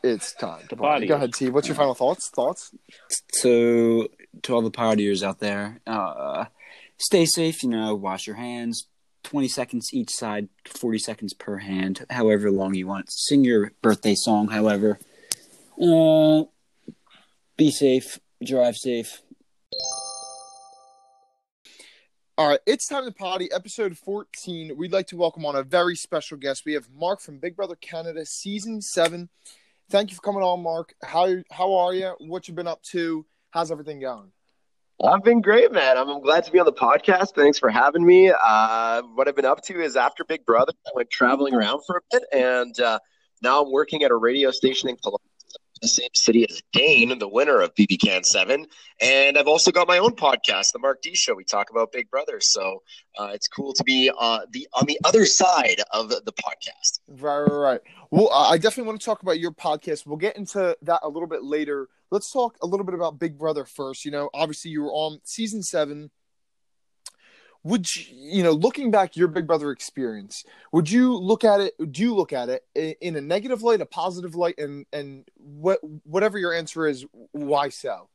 It's 0.03 0.33
time 0.33 0.61
to 0.63 0.67
The 0.67 0.75
party. 0.75 0.81
party. 0.81 1.07
Go 1.07 1.15
ahead, 1.15 1.33
T. 1.33 1.49
What's 1.49 1.67
your 1.67 1.75
final 1.75 1.93
thoughts? 1.93 2.29
Thoughts? 2.29 2.71
So, 3.35 4.09
to 4.41 4.53
all 4.53 4.61
the 4.61 4.69
partiers 4.71 5.23
out 5.23 5.39
there, 5.39 5.79
uh, 5.87 6.45
stay 6.97 7.25
safe. 7.25 7.63
You 7.63 7.69
know, 7.69 7.95
wash 7.95 8.27
your 8.27 8.35
hands. 8.35 8.87
Twenty 9.23 9.47
seconds 9.47 9.89
each 9.93 10.11
side, 10.11 10.49
forty 10.67 10.99
seconds 10.99 11.33
per 11.33 11.57
hand. 11.57 12.05
However 12.09 12.51
long 12.51 12.73
you 12.75 12.87
want. 12.87 13.11
Sing 13.11 13.43
your 13.43 13.71
birthday 13.81 14.15
song. 14.15 14.49
However, 14.49 14.99
uh, 15.81 16.43
be 17.57 17.71
safe. 17.71 18.19
Drive 18.43 18.75
safe. 18.75 19.21
All 22.37 22.49
right, 22.49 22.59
it's 22.65 22.87
time 22.87 23.05
to 23.05 23.11
potty. 23.11 23.51
Episode 23.51 23.97
fourteen. 23.97 24.75
We'd 24.75 24.91
like 24.91 25.07
to 25.07 25.15
welcome 25.15 25.45
on 25.45 25.55
a 25.55 25.63
very 25.63 25.95
special 25.95 26.37
guest. 26.37 26.63
We 26.65 26.73
have 26.73 26.89
Mark 26.93 27.21
from 27.21 27.37
Big 27.37 27.55
Brother 27.55 27.75
Canada, 27.75 28.25
season 28.25 28.81
seven. 28.81 29.29
Thank 29.89 30.09
you 30.09 30.15
for 30.15 30.21
coming 30.21 30.43
on, 30.43 30.61
Mark. 30.61 30.93
How 31.03 31.37
how 31.51 31.73
are 31.75 31.93
you? 31.93 32.15
What 32.19 32.47
you 32.47 32.53
been 32.53 32.67
up 32.67 32.81
to? 32.91 33.25
How's 33.51 33.71
everything 33.71 33.99
going? 33.99 34.31
I've 35.03 35.23
been 35.23 35.41
great, 35.41 35.73
man. 35.73 35.97
I'm, 35.97 36.09
I'm 36.09 36.21
glad 36.21 36.45
to 36.45 36.51
be 36.51 36.59
on 36.59 36.65
the 36.65 36.71
podcast. 36.71 37.35
Thanks 37.35 37.59
for 37.59 37.69
having 37.69 38.05
me. 38.05 38.31
Uh, 38.31 39.01
what 39.15 39.27
I've 39.27 39.35
been 39.35 39.43
up 39.43 39.61
to 39.63 39.81
is 39.81 39.97
after 39.97 40.23
Big 40.23 40.45
Brother, 40.45 40.71
I 40.87 40.91
went 40.95 41.09
traveling 41.09 41.53
around 41.53 41.81
for 41.85 41.97
a 41.97 42.01
bit, 42.09 42.23
and 42.31 42.79
uh, 42.79 42.99
now 43.41 43.61
I'm 43.61 43.71
working 43.71 44.03
at 44.03 44.11
a 44.11 44.15
radio 44.15 44.49
station 44.51 44.87
in 44.87 44.95
Columbus, 44.95 45.27
the 45.81 45.89
same 45.89 46.07
city 46.15 46.47
as 46.49 46.61
Dane, 46.71 47.19
the 47.19 47.27
winner 47.27 47.59
of 47.59 47.75
BB 47.75 47.99
Can 47.99 48.23
7. 48.23 48.65
And 49.01 49.37
I've 49.37 49.47
also 49.47 49.71
got 49.71 49.89
my 49.89 49.97
own 49.97 50.11
podcast, 50.11 50.71
The 50.71 50.79
Mark 50.79 51.01
D 51.01 51.15
Show. 51.15 51.35
We 51.35 51.43
talk 51.43 51.69
about 51.69 51.91
Big 51.91 52.09
Brother. 52.09 52.39
So 52.39 52.81
uh, 53.19 53.31
it's 53.33 53.49
cool 53.49 53.73
to 53.73 53.83
be 53.83 54.09
uh, 54.17 54.45
the 54.51 54.69
on 54.73 54.85
the 54.85 54.97
other 55.03 55.25
side 55.25 55.81
of 55.91 56.07
the, 56.07 56.21
podcast. 56.31 57.01
Right, 57.09 57.39
right, 57.39 57.51
right. 57.51 57.81
Well, 58.09 58.29
I 58.31 58.57
definitely 58.57 58.87
want 58.87 59.01
to 59.01 59.05
talk 59.05 59.21
about 59.21 59.39
your 59.39 59.51
podcast. 59.51 60.07
We'll 60.07 60.15
get 60.15 60.37
into 60.37 60.77
that 60.83 61.01
a 61.03 61.09
little 61.09 61.27
bit 61.27 61.43
later. 61.43 61.89
Let's 62.13 62.31
talk 62.31 62.57
a 62.61 62.67
little 62.67 62.85
bit 62.85 62.93
about 62.93 63.17
Big 63.17 63.39
Brother 63.39 63.65
first. 63.65 64.05
You 64.05 64.11
know, 64.11 64.29
obviously 64.35 64.69
you 64.69 64.83
were 64.83 64.91
on 64.91 65.19
season 65.23 65.63
seven. 65.63 66.11
Would 67.63 67.87
you, 67.95 68.05
you 68.15 68.43
know, 68.43 68.51
looking 68.51 68.91
back 68.91 69.17
your 69.17 69.27
Big 69.27 69.47
Brother 69.47 69.71
experience, 69.71 70.43
would 70.71 70.91
you 70.91 71.17
look 71.17 71.43
at 71.43 71.59
it? 71.59 71.73
Do 71.91 72.03
you 72.03 72.13
look 72.13 72.31
at 72.31 72.49
it 72.49 72.63
in 72.75 73.15
a 73.15 73.21
negative 73.21 73.63
light, 73.63 73.81
a 73.81 73.87
positive 73.87 74.35
light, 74.35 74.59
and 74.59 74.85
and 74.93 75.27
what 75.37 75.79
whatever 76.03 76.37
your 76.37 76.53
answer 76.53 76.85
is, 76.85 77.03
why 77.31 77.69
so? 77.69 78.09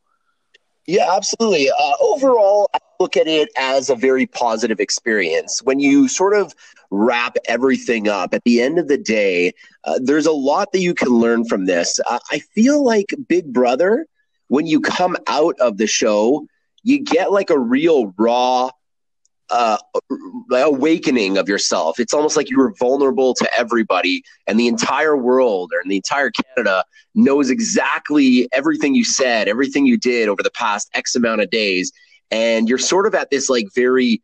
Yeah, 0.89 1.15
absolutely. 1.15 1.69
Uh, 1.69 1.93
overall, 2.01 2.71
I 2.73 2.79
look 2.99 3.19
at 3.19 3.27
it 3.27 3.51
as 3.59 3.91
a 3.91 3.95
very 3.95 4.27
positive 4.27 4.81
experience. 4.81 5.63
When 5.63 5.81
you 5.81 6.09
sort 6.09 6.35
of 6.35 6.55
wrap 6.91 7.37
everything 7.45 8.09
up, 8.09 8.33
at 8.33 8.43
the 8.45 8.63
end 8.63 8.79
of 8.79 8.89
the 8.89 8.97
day, 8.97 9.53
uh, 9.85 9.99
there's 10.03 10.25
a 10.25 10.33
lot 10.33 10.73
that 10.73 10.81
you 10.81 10.95
can 10.95 11.11
learn 11.11 11.45
from 11.45 11.67
this. 11.67 12.01
Uh, 12.09 12.19
I 12.31 12.39
feel 12.39 12.83
like 12.83 13.15
Big 13.29 13.53
Brother, 13.53 14.07
when 14.47 14.67
you 14.67 14.81
come 14.81 15.15
out 15.27 15.57
of 15.61 15.77
the 15.77 15.87
show, 15.87 16.47
you 16.85 17.01
get 17.01 17.33
like 17.33 17.51
a 17.51 17.59
real 17.59 18.15
raw 18.17 18.71
uh, 19.51 19.79
awakening 20.53 21.39
of 21.39 21.49
yourself. 21.49 21.99
It's 21.99 22.15
almost 22.15 22.37
like 22.37 22.51
you 22.51 22.59
were 22.59 22.75
vulnerable 22.79 23.35
to 23.35 23.49
everybody, 23.57 24.23
and 24.47 24.59
the 24.59 24.69
entire 24.69 25.17
world 25.17 25.73
or 25.75 25.81
the 25.89 25.97
entire 25.97 26.31
Canada 26.31 26.85
knows 27.15 27.51
exactly 27.51 28.49
everything 28.53 28.95
you 28.95 29.05
said, 29.05 29.49
everything 29.49 29.87
you 29.87 29.97
did 29.97 30.29
over 30.29 30.43
the 30.43 30.51
past 30.51 30.91
X 30.95 31.17
amount 31.17 31.41
of 31.41 31.51
days. 31.51 31.93
And 32.31 32.69
you're 32.69 32.79
sort 32.79 33.07
of 33.07 33.15
at 33.15 33.31
this 33.31 33.49
like 33.49 33.67
very 33.75 34.23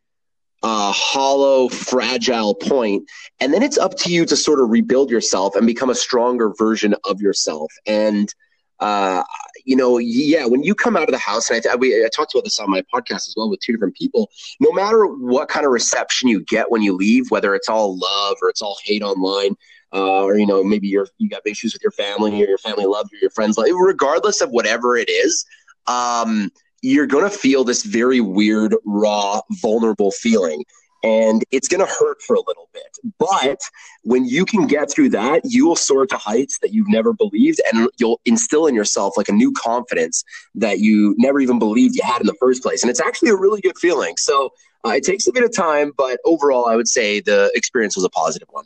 uh, 0.63 0.91
hollow, 0.91 1.69
fragile 1.69 2.55
point. 2.55 3.03
And 3.39 3.53
then 3.53 3.63
it's 3.63 3.77
up 3.77 3.97
to 3.99 4.11
you 4.11 4.25
to 4.25 4.35
sort 4.35 4.59
of 4.59 4.69
rebuild 4.69 5.09
yourself 5.11 5.55
and 5.55 5.67
become 5.67 5.89
a 5.89 5.95
stronger 5.95 6.53
version 6.57 6.95
of 7.03 7.21
yourself. 7.21 7.71
And, 7.85 8.33
uh, 8.79 9.23
you 9.65 9.75
know, 9.75 9.97
yeah, 9.97 10.45
when 10.45 10.63
you 10.63 10.73
come 10.75 10.95
out 10.95 11.03
of 11.03 11.11
the 11.11 11.17
house, 11.17 11.49
and 11.49 11.65
I, 11.67 11.73
I, 11.73 11.75
we, 11.75 12.05
I 12.05 12.09
talked 12.09 12.33
about 12.33 12.43
this 12.43 12.59
on 12.59 12.69
my 12.69 12.83
podcast 12.93 13.27
as 13.27 13.33
well 13.35 13.49
with 13.49 13.59
two 13.59 13.73
different 13.73 13.95
people, 13.95 14.29
no 14.59 14.71
matter 14.71 15.05
what 15.05 15.49
kind 15.49 15.65
of 15.65 15.71
reception 15.71 16.29
you 16.29 16.43
get 16.45 16.71
when 16.71 16.83
you 16.83 16.93
leave, 16.93 17.31
whether 17.31 17.55
it's 17.55 17.67
all 17.67 17.97
love 17.97 18.37
or 18.41 18.49
it's 18.49 18.61
all 18.61 18.77
hate 18.85 19.01
online, 19.01 19.55
uh, 19.93 20.23
or 20.23 20.37
you 20.37 20.45
know 20.45 20.63
maybe 20.63 20.87
you're 20.87 21.07
you 21.17 21.27
got 21.27 21.41
issues 21.45 21.73
with 21.73 21.81
your 21.81 21.91
family 21.91 22.31
or 22.43 22.47
your 22.47 22.57
family 22.59 22.85
loves 22.85 23.09
you, 23.11 23.19
your 23.21 23.31
friends 23.31 23.57
love 23.57 23.67
regardless 23.79 24.41
of 24.41 24.51
whatever 24.51 24.95
it 24.97 25.09
is, 25.09 25.45
um, 25.87 26.51
you're 26.81 27.07
gonna 27.07 27.29
feel 27.29 27.63
this 27.63 27.83
very 27.83 28.21
weird, 28.21 28.75
raw, 28.85 29.41
vulnerable 29.61 30.11
feeling. 30.11 30.63
And 31.05 31.43
it's 31.51 31.67
going 31.67 31.85
to 31.85 31.91
hurt 31.91 32.21
for 32.21 32.35
a 32.35 32.41
little 32.41 32.67
bit. 32.73 32.97
But 33.19 33.59
when 34.03 34.25
you 34.25 34.43
can 34.43 34.65
get 34.65 34.91
through 34.91 35.09
that, 35.09 35.41
you 35.43 35.67
will 35.67 35.75
soar 35.75 36.05
to 36.07 36.17
heights 36.17 36.57
that 36.59 36.73
you've 36.73 36.89
never 36.89 37.13
believed. 37.13 37.61
And 37.71 37.87
you'll 37.99 38.19
instill 38.25 38.65
in 38.65 38.73
yourself 38.73 39.15
like 39.15 39.29
a 39.29 39.33
new 39.33 39.51
confidence 39.51 40.23
that 40.55 40.79
you 40.79 41.13
never 41.17 41.39
even 41.39 41.59
believed 41.59 41.95
you 41.95 42.01
had 42.03 42.21
in 42.21 42.27
the 42.27 42.35
first 42.39 42.63
place. 42.63 42.81
And 42.81 42.89
it's 42.89 43.01
actually 43.01 43.29
a 43.29 43.35
really 43.35 43.61
good 43.61 43.77
feeling. 43.77 44.15
So 44.17 44.49
uh, 44.85 44.91
it 44.91 45.03
takes 45.03 45.27
a 45.27 45.31
bit 45.31 45.43
of 45.43 45.55
time, 45.55 45.91
but 45.97 46.19
overall, 46.25 46.65
I 46.65 46.75
would 46.75 46.87
say 46.87 47.19
the 47.19 47.51
experience 47.55 47.95
was 47.95 48.05
a 48.05 48.09
positive 48.09 48.47
one. 48.51 48.65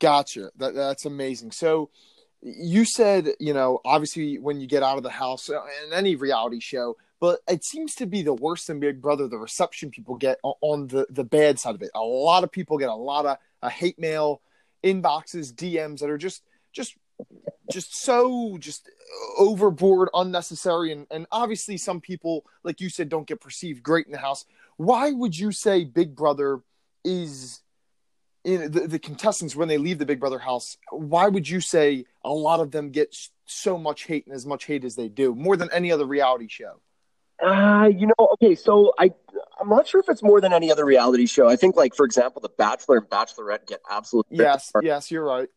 Gotcha. 0.00 0.50
That 0.56 0.74
that's 0.74 1.04
amazing. 1.04 1.52
So 1.52 1.90
you 2.42 2.84
said, 2.84 3.28
you 3.38 3.52
know, 3.52 3.80
obviously 3.84 4.38
when 4.38 4.60
you 4.60 4.66
get 4.66 4.82
out 4.82 4.96
of 4.96 5.02
the 5.02 5.10
house 5.10 5.50
uh, 5.50 5.60
in 5.86 5.92
any 5.92 6.16
reality 6.16 6.58
show, 6.60 6.96
but 7.20 7.40
it 7.46 7.64
seems 7.64 7.94
to 7.96 8.06
be 8.06 8.22
the 8.22 8.32
worst 8.32 8.70
in 8.70 8.80
Big 8.80 9.00
Brother, 9.00 9.28
the 9.28 9.38
reception 9.38 9.90
people 9.90 10.16
get 10.16 10.38
on 10.42 10.86
the, 10.88 11.06
the 11.10 11.22
bad 11.22 11.60
side 11.60 11.74
of 11.74 11.82
it. 11.82 11.90
A 11.94 12.00
lot 12.00 12.44
of 12.44 12.50
people 12.50 12.78
get 12.78 12.88
a 12.88 12.94
lot 12.94 13.26
of 13.26 13.36
uh, 13.62 13.68
hate 13.68 13.98
mail, 13.98 14.40
inboxes, 14.82 15.52
DMs 15.52 16.00
that 16.00 16.10
are 16.10 16.18
just 16.18 16.42
just 16.72 16.96
just 17.70 17.94
so 17.94 18.56
just 18.58 18.88
overboard, 19.38 20.08
unnecessary, 20.14 20.92
and, 20.92 21.06
and 21.10 21.26
obviously 21.30 21.76
some 21.76 22.00
people, 22.00 22.46
like 22.64 22.80
you 22.80 22.88
said, 22.88 23.10
don't 23.10 23.26
get 23.26 23.40
perceived 23.40 23.82
great 23.82 24.06
in 24.06 24.12
the 24.12 24.18
house. 24.18 24.46
Why 24.78 25.10
would 25.10 25.38
you 25.38 25.52
say 25.52 25.84
Big 25.84 26.16
Brother 26.16 26.60
is 27.04 27.60
in 28.44 28.70
the, 28.72 28.86
the 28.86 28.98
contestants 28.98 29.54
when 29.54 29.68
they 29.68 29.76
leave 29.76 29.98
the 29.98 30.06
Big 30.06 30.20
Brother 30.20 30.38
house, 30.38 30.78
why 30.90 31.28
would 31.28 31.46
you 31.46 31.60
say 31.60 32.06
a 32.24 32.30
lot 32.30 32.60
of 32.60 32.70
them 32.70 32.90
get 32.90 33.14
so 33.44 33.76
much 33.76 34.04
hate 34.04 34.26
and 34.26 34.34
as 34.34 34.46
much 34.46 34.64
hate 34.64 34.84
as 34.84 34.96
they 34.96 35.08
do, 35.08 35.34
more 35.34 35.58
than 35.58 35.68
any 35.72 35.92
other 35.92 36.06
reality 36.06 36.48
show? 36.48 36.80
Uh, 37.42 37.88
you 37.96 38.06
know, 38.06 38.28
okay, 38.34 38.54
so 38.54 38.92
I 38.98 39.12
I'm 39.60 39.68
not 39.68 39.86
sure 39.86 40.00
if 40.00 40.08
it's 40.08 40.22
more 40.22 40.40
than 40.40 40.52
any 40.52 40.70
other 40.70 40.84
reality 40.84 41.26
show. 41.26 41.48
I 41.48 41.56
think, 41.56 41.76
like 41.76 41.94
for 41.94 42.04
example, 42.04 42.40
The 42.40 42.50
Bachelor 42.50 42.98
and 42.98 43.08
Bachelorette 43.08 43.66
get 43.66 43.80
absolutely 43.90 44.38
Yes, 44.38 44.72
yes, 44.82 45.10
you're 45.10 45.24
right. 45.24 45.48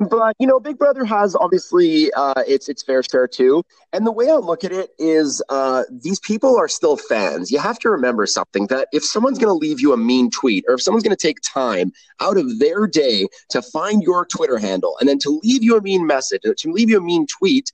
But 0.00 0.34
you 0.40 0.46
know, 0.46 0.58
Big 0.58 0.76
Brother 0.76 1.04
has 1.04 1.36
obviously 1.36 2.12
uh, 2.14 2.42
its 2.48 2.68
its 2.68 2.82
fair 2.82 3.02
share 3.02 3.28
too. 3.28 3.64
And 3.92 4.04
the 4.04 4.10
way 4.10 4.28
I 4.28 4.34
look 4.34 4.64
at 4.64 4.72
it 4.72 4.90
is, 4.98 5.42
uh, 5.48 5.84
these 5.90 6.18
people 6.18 6.56
are 6.56 6.68
still 6.68 6.96
fans. 6.96 7.52
You 7.52 7.60
have 7.60 7.78
to 7.80 7.90
remember 7.90 8.26
something 8.26 8.66
that 8.68 8.88
if 8.92 9.04
someone's 9.04 9.38
going 9.38 9.48
to 9.48 9.66
leave 9.66 9.80
you 9.80 9.92
a 9.92 9.96
mean 9.96 10.30
tweet, 10.30 10.64
or 10.68 10.74
if 10.74 10.82
someone's 10.82 11.04
going 11.04 11.16
to 11.16 11.26
take 11.26 11.38
time 11.42 11.92
out 12.20 12.36
of 12.36 12.58
their 12.58 12.86
day 12.88 13.28
to 13.50 13.62
find 13.62 14.02
your 14.02 14.26
Twitter 14.26 14.58
handle 14.58 14.96
and 14.98 15.08
then 15.08 15.18
to 15.20 15.40
leave 15.44 15.62
you 15.62 15.76
a 15.76 15.80
mean 15.80 16.06
message, 16.06 16.42
to 16.42 16.72
leave 16.72 16.90
you 16.90 16.98
a 16.98 17.02
mean 17.02 17.26
tweet, 17.26 17.72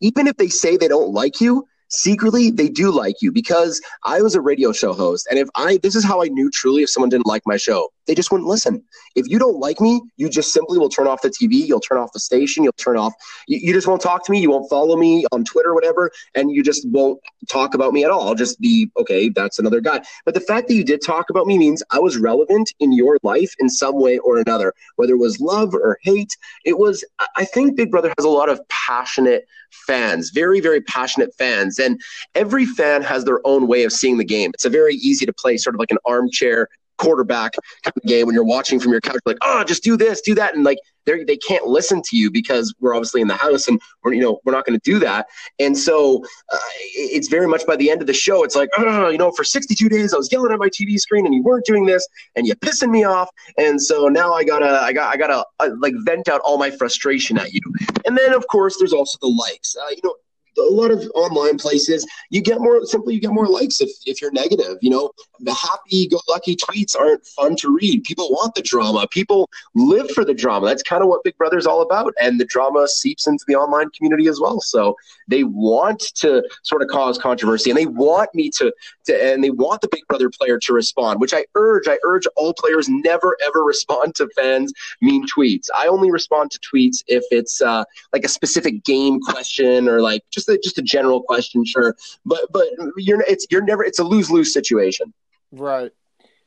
even 0.00 0.26
if 0.26 0.36
they 0.36 0.48
say 0.48 0.76
they 0.76 0.88
don't 0.88 1.12
like 1.12 1.40
you, 1.40 1.66
secretly 1.94 2.50
they 2.50 2.68
do 2.68 2.90
like 2.90 3.16
you 3.22 3.32
because 3.32 3.80
I 4.04 4.20
was 4.22 4.34
a 4.34 4.40
radio 4.40 4.72
show 4.72 4.92
host, 4.92 5.26
and 5.30 5.38
if 5.38 5.48
I 5.54 5.78
this 5.78 5.94
is 5.94 6.04
how 6.04 6.22
I 6.22 6.28
knew 6.28 6.50
truly 6.50 6.82
if 6.82 6.90
someone 6.90 7.10
didn't 7.10 7.26
like 7.26 7.42
my 7.46 7.56
show 7.56 7.90
they 8.06 8.14
just 8.14 8.30
wouldn't 8.30 8.48
listen. 8.48 8.82
If 9.14 9.28
you 9.28 9.38
don't 9.38 9.58
like 9.58 9.80
me, 9.80 10.00
you 10.16 10.28
just 10.28 10.52
simply 10.52 10.78
will 10.78 10.88
turn 10.88 11.06
off 11.06 11.22
the 11.22 11.30
TV, 11.30 11.66
you'll 11.66 11.80
turn 11.80 11.98
off 11.98 12.12
the 12.12 12.20
station, 12.20 12.64
you'll 12.64 12.72
turn 12.74 12.96
off, 12.96 13.12
you, 13.46 13.58
you 13.62 13.72
just 13.72 13.86
won't 13.86 14.02
talk 14.02 14.24
to 14.26 14.32
me, 14.32 14.40
you 14.40 14.50
won't 14.50 14.68
follow 14.68 14.96
me 14.96 15.24
on 15.32 15.44
Twitter, 15.44 15.74
whatever, 15.74 16.10
and 16.34 16.50
you 16.50 16.62
just 16.62 16.88
won't 16.88 17.20
talk 17.50 17.74
about 17.74 17.92
me 17.92 18.04
at 18.04 18.10
all. 18.10 18.28
I'll 18.28 18.34
just 18.34 18.60
be, 18.60 18.90
okay, 18.98 19.28
that's 19.28 19.58
another 19.58 19.80
guy. 19.80 20.02
But 20.24 20.34
the 20.34 20.40
fact 20.40 20.68
that 20.68 20.74
you 20.74 20.84
did 20.84 21.00
talk 21.04 21.30
about 21.30 21.46
me 21.46 21.58
means 21.58 21.82
I 21.90 21.98
was 21.98 22.18
relevant 22.18 22.72
in 22.80 22.92
your 22.92 23.18
life 23.22 23.54
in 23.58 23.68
some 23.68 24.00
way 24.00 24.18
or 24.18 24.38
another, 24.38 24.74
whether 24.96 25.14
it 25.14 25.18
was 25.18 25.40
love 25.40 25.74
or 25.74 25.98
hate. 26.02 26.36
It 26.64 26.78
was, 26.78 27.04
I 27.36 27.44
think 27.44 27.76
Big 27.76 27.90
Brother 27.90 28.12
has 28.16 28.24
a 28.24 28.30
lot 28.30 28.48
of 28.48 28.60
passionate 28.68 29.46
fans, 29.86 30.30
very, 30.30 30.60
very 30.60 30.80
passionate 30.80 31.34
fans. 31.36 31.78
And 31.78 32.00
every 32.34 32.64
fan 32.64 33.02
has 33.02 33.24
their 33.24 33.40
own 33.46 33.66
way 33.66 33.84
of 33.84 33.92
seeing 33.92 34.18
the 34.18 34.24
game. 34.24 34.50
It's 34.54 34.64
a 34.64 34.70
very 34.70 34.94
easy 34.96 35.26
to 35.26 35.32
play, 35.32 35.56
sort 35.56 35.74
of 35.74 35.80
like 35.80 35.90
an 35.90 35.98
armchair 36.04 36.68
quarterback 36.98 37.52
kind 37.82 37.92
of 37.96 38.02
game 38.04 38.26
when 38.26 38.34
you're 38.34 38.44
watching 38.44 38.78
from 38.78 38.92
your 38.92 39.00
couch 39.00 39.18
like 39.26 39.36
oh 39.42 39.64
just 39.64 39.82
do 39.82 39.96
this 39.96 40.20
do 40.20 40.34
that 40.34 40.54
and 40.54 40.64
like 40.64 40.78
they 41.06 41.24
they 41.24 41.36
can't 41.36 41.66
listen 41.66 42.02
to 42.02 42.16
you 42.16 42.30
because 42.30 42.74
we're 42.80 42.94
obviously 42.94 43.20
in 43.20 43.28
the 43.28 43.36
house 43.36 43.68
and 43.68 43.80
we're 44.02 44.12
you 44.12 44.22
know 44.22 44.40
we're 44.44 44.52
not 44.52 44.64
going 44.64 44.78
to 44.78 44.90
do 44.90 44.98
that. 44.98 45.26
And 45.58 45.76
so 45.76 46.24
uh, 46.52 46.58
it's 46.94 47.28
very 47.28 47.46
much 47.46 47.66
by 47.66 47.76
the 47.76 47.90
end 47.90 48.00
of 48.00 48.06
the 48.06 48.14
show 48.14 48.44
it's 48.44 48.56
like 48.56 48.68
oh 48.78 49.08
you 49.08 49.18
know 49.18 49.30
for 49.32 49.44
62 49.44 49.88
days 49.88 50.14
I 50.14 50.16
was 50.16 50.30
yelling 50.30 50.52
at 50.52 50.58
my 50.58 50.68
TV 50.68 50.98
screen 50.98 51.26
and 51.26 51.34
you 51.34 51.42
weren't 51.42 51.64
doing 51.64 51.86
this 51.86 52.06
and 52.36 52.46
you're 52.46 52.56
pissing 52.56 52.90
me 52.90 53.04
off. 53.04 53.28
And 53.58 53.80
so 53.80 54.08
now 54.08 54.32
I 54.32 54.44
gotta 54.44 54.80
I 54.82 54.92
got 54.92 55.14
I 55.14 55.16
gotta 55.16 55.44
uh, 55.60 55.70
like 55.78 55.94
vent 56.04 56.28
out 56.28 56.40
all 56.44 56.58
my 56.58 56.70
frustration 56.70 57.38
at 57.38 57.52
you. 57.52 57.60
And 58.06 58.16
then 58.16 58.32
of 58.34 58.46
course 58.48 58.76
there's 58.78 58.92
also 58.92 59.18
the 59.20 59.28
likes. 59.28 59.76
Uh, 59.76 59.90
you 59.90 60.00
know 60.04 60.14
a 60.58 60.62
lot 60.62 60.90
of 60.90 61.02
online 61.14 61.58
places, 61.58 62.06
you 62.30 62.40
get 62.40 62.60
more 62.60 62.84
simply 62.86 63.14
you 63.14 63.20
get 63.20 63.32
more 63.32 63.46
likes 63.46 63.80
if, 63.80 63.90
if 64.06 64.20
you're 64.20 64.32
negative. 64.32 64.78
You 64.80 64.90
know, 64.90 65.10
the 65.40 65.54
happy 65.54 66.08
go 66.08 66.20
lucky 66.28 66.56
tweets 66.56 66.98
aren't 66.98 67.26
fun 67.26 67.56
to 67.56 67.74
read. 67.74 68.04
People 68.04 68.28
want 68.30 68.54
the 68.54 68.62
drama. 68.62 69.06
People 69.10 69.50
live 69.74 70.10
for 70.10 70.24
the 70.24 70.34
drama. 70.34 70.66
That's 70.66 70.82
kind 70.82 71.02
of 71.02 71.08
what 71.08 71.24
Big 71.24 71.36
Brother's 71.36 71.66
all 71.66 71.82
about. 71.82 72.14
And 72.20 72.40
the 72.40 72.44
drama 72.44 72.88
seeps 72.88 73.26
into 73.26 73.44
the 73.46 73.54
online 73.54 73.90
community 73.90 74.28
as 74.28 74.40
well. 74.40 74.60
So 74.60 74.96
they 75.28 75.44
want 75.44 76.00
to 76.16 76.42
sort 76.62 76.82
of 76.82 76.88
cause 76.88 77.18
controversy 77.18 77.70
and 77.70 77.78
they 77.78 77.86
want 77.86 78.34
me 78.34 78.50
to, 78.50 78.72
to 79.06 79.32
and 79.32 79.42
they 79.42 79.50
want 79.50 79.80
the 79.80 79.88
Big 79.88 80.06
Brother 80.08 80.30
player 80.30 80.58
to 80.60 80.72
respond, 80.72 81.20
which 81.20 81.34
I 81.34 81.44
urge. 81.54 81.88
I 81.88 81.98
urge 82.04 82.26
all 82.36 82.54
players 82.54 82.88
never 82.88 83.36
ever 83.44 83.64
respond 83.64 84.14
to 84.16 84.28
fans 84.36 84.72
mean 85.00 85.26
tweets. 85.26 85.66
I 85.76 85.86
only 85.86 86.10
respond 86.10 86.50
to 86.52 86.58
tweets 86.60 87.02
if 87.06 87.24
it's 87.30 87.60
uh, 87.60 87.84
like 88.12 88.24
a 88.24 88.28
specific 88.28 88.84
game 88.84 89.20
question 89.20 89.88
or 89.88 90.00
like 90.00 90.22
just 90.30 90.43
just 90.46 90.48
a, 90.48 90.60
just 90.62 90.78
a 90.78 90.82
general 90.82 91.22
question, 91.22 91.64
sure, 91.64 91.96
but 92.24 92.40
but 92.50 92.66
you're 92.96 93.20
it's 93.28 93.46
you're 93.50 93.62
never 93.62 93.84
it's 93.84 93.98
a 93.98 94.04
lose 94.04 94.30
lose 94.30 94.52
situation. 94.52 95.12
Right. 95.52 95.92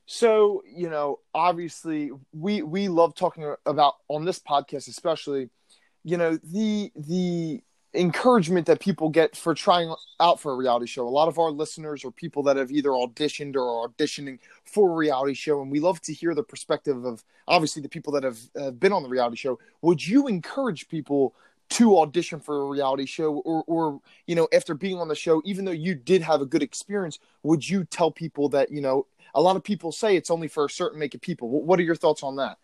So 0.05 0.63
you 0.65 0.89
know, 0.89 1.19
obviously, 1.33 2.11
we 2.33 2.61
we 2.61 2.87
love 2.87 3.15
talking 3.15 3.53
about 3.65 3.95
on 4.07 4.25
this 4.25 4.39
podcast, 4.39 4.87
especially, 4.87 5.49
you 6.03 6.17
know, 6.17 6.37
the 6.37 6.91
the 6.95 7.61
encouragement 7.93 8.67
that 8.67 8.79
people 8.79 9.09
get 9.09 9.35
for 9.35 9.53
trying 9.53 9.93
out 10.19 10.39
for 10.39 10.51
a 10.51 10.55
reality 10.55 10.85
show. 10.85 11.07
A 11.07 11.09
lot 11.09 11.27
of 11.27 11.39
our 11.39 11.49
listeners 11.49 12.05
are 12.05 12.11
people 12.11 12.43
that 12.43 12.55
have 12.55 12.71
either 12.71 12.89
auditioned 12.89 13.55
or 13.55 13.61
are 13.61 13.89
auditioning 13.89 14.39
for 14.63 14.91
a 14.91 14.95
reality 14.95 15.33
show, 15.33 15.61
and 15.61 15.71
we 15.71 15.79
love 15.79 15.99
to 16.01 16.13
hear 16.13 16.33
the 16.33 16.43
perspective 16.43 17.03
of 17.03 17.23
obviously 17.47 17.81
the 17.81 17.89
people 17.89 18.13
that 18.13 18.23
have 18.23 18.39
uh, 18.59 18.71
been 18.71 18.93
on 18.93 19.03
the 19.03 19.09
reality 19.09 19.37
show. 19.37 19.59
Would 19.81 20.05
you 20.05 20.27
encourage 20.27 20.87
people 20.87 21.33
to 21.69 21.97
audition 21.99 22.39
for 22.39 22.61
a 22.61 22.65
reality 22.65 23.05
show 23.05 23.37
or 23.39 23.63
or 23.67 23.99
you 24.25 24.35
know 24.35 24.47
after 24.53 24.73
being 24.73 24.97
on 24.97 25.07
the 25.07 25.15
show 25.15 25.41
even 25.45 25.65
though 25.65 25.71
you 25.71 25.95
did 25.95 26.21
have 26.21 26.41
a 26.41 26.45
good 26.45 26.63
experience 26.63 27.19
would 27.43 27.67
you 27.67 27.83
tell 27.83 28.11
people 28.11 28.49
that 28.49 28.71
you 28.71 28.81
know 28.81 29.05
a 29.35 29.41
lot 29.41 29.55
of 29.55 29.63
people 29.63 29.91
say 29.91 30.15
it's 30.15 30.31
only 30.31 30.47
for 30.47 30.65
a 30.65 30.69
certain 30.69 30.99
make 30.99 31.13
of 31.13 31.21
people 31.21 31.49
what 31.49 31.79
are 31.79 31.83
your 31.83 31.95
thoughts 31.95 32.23
on 32.23 32.37
that 32.37 32.57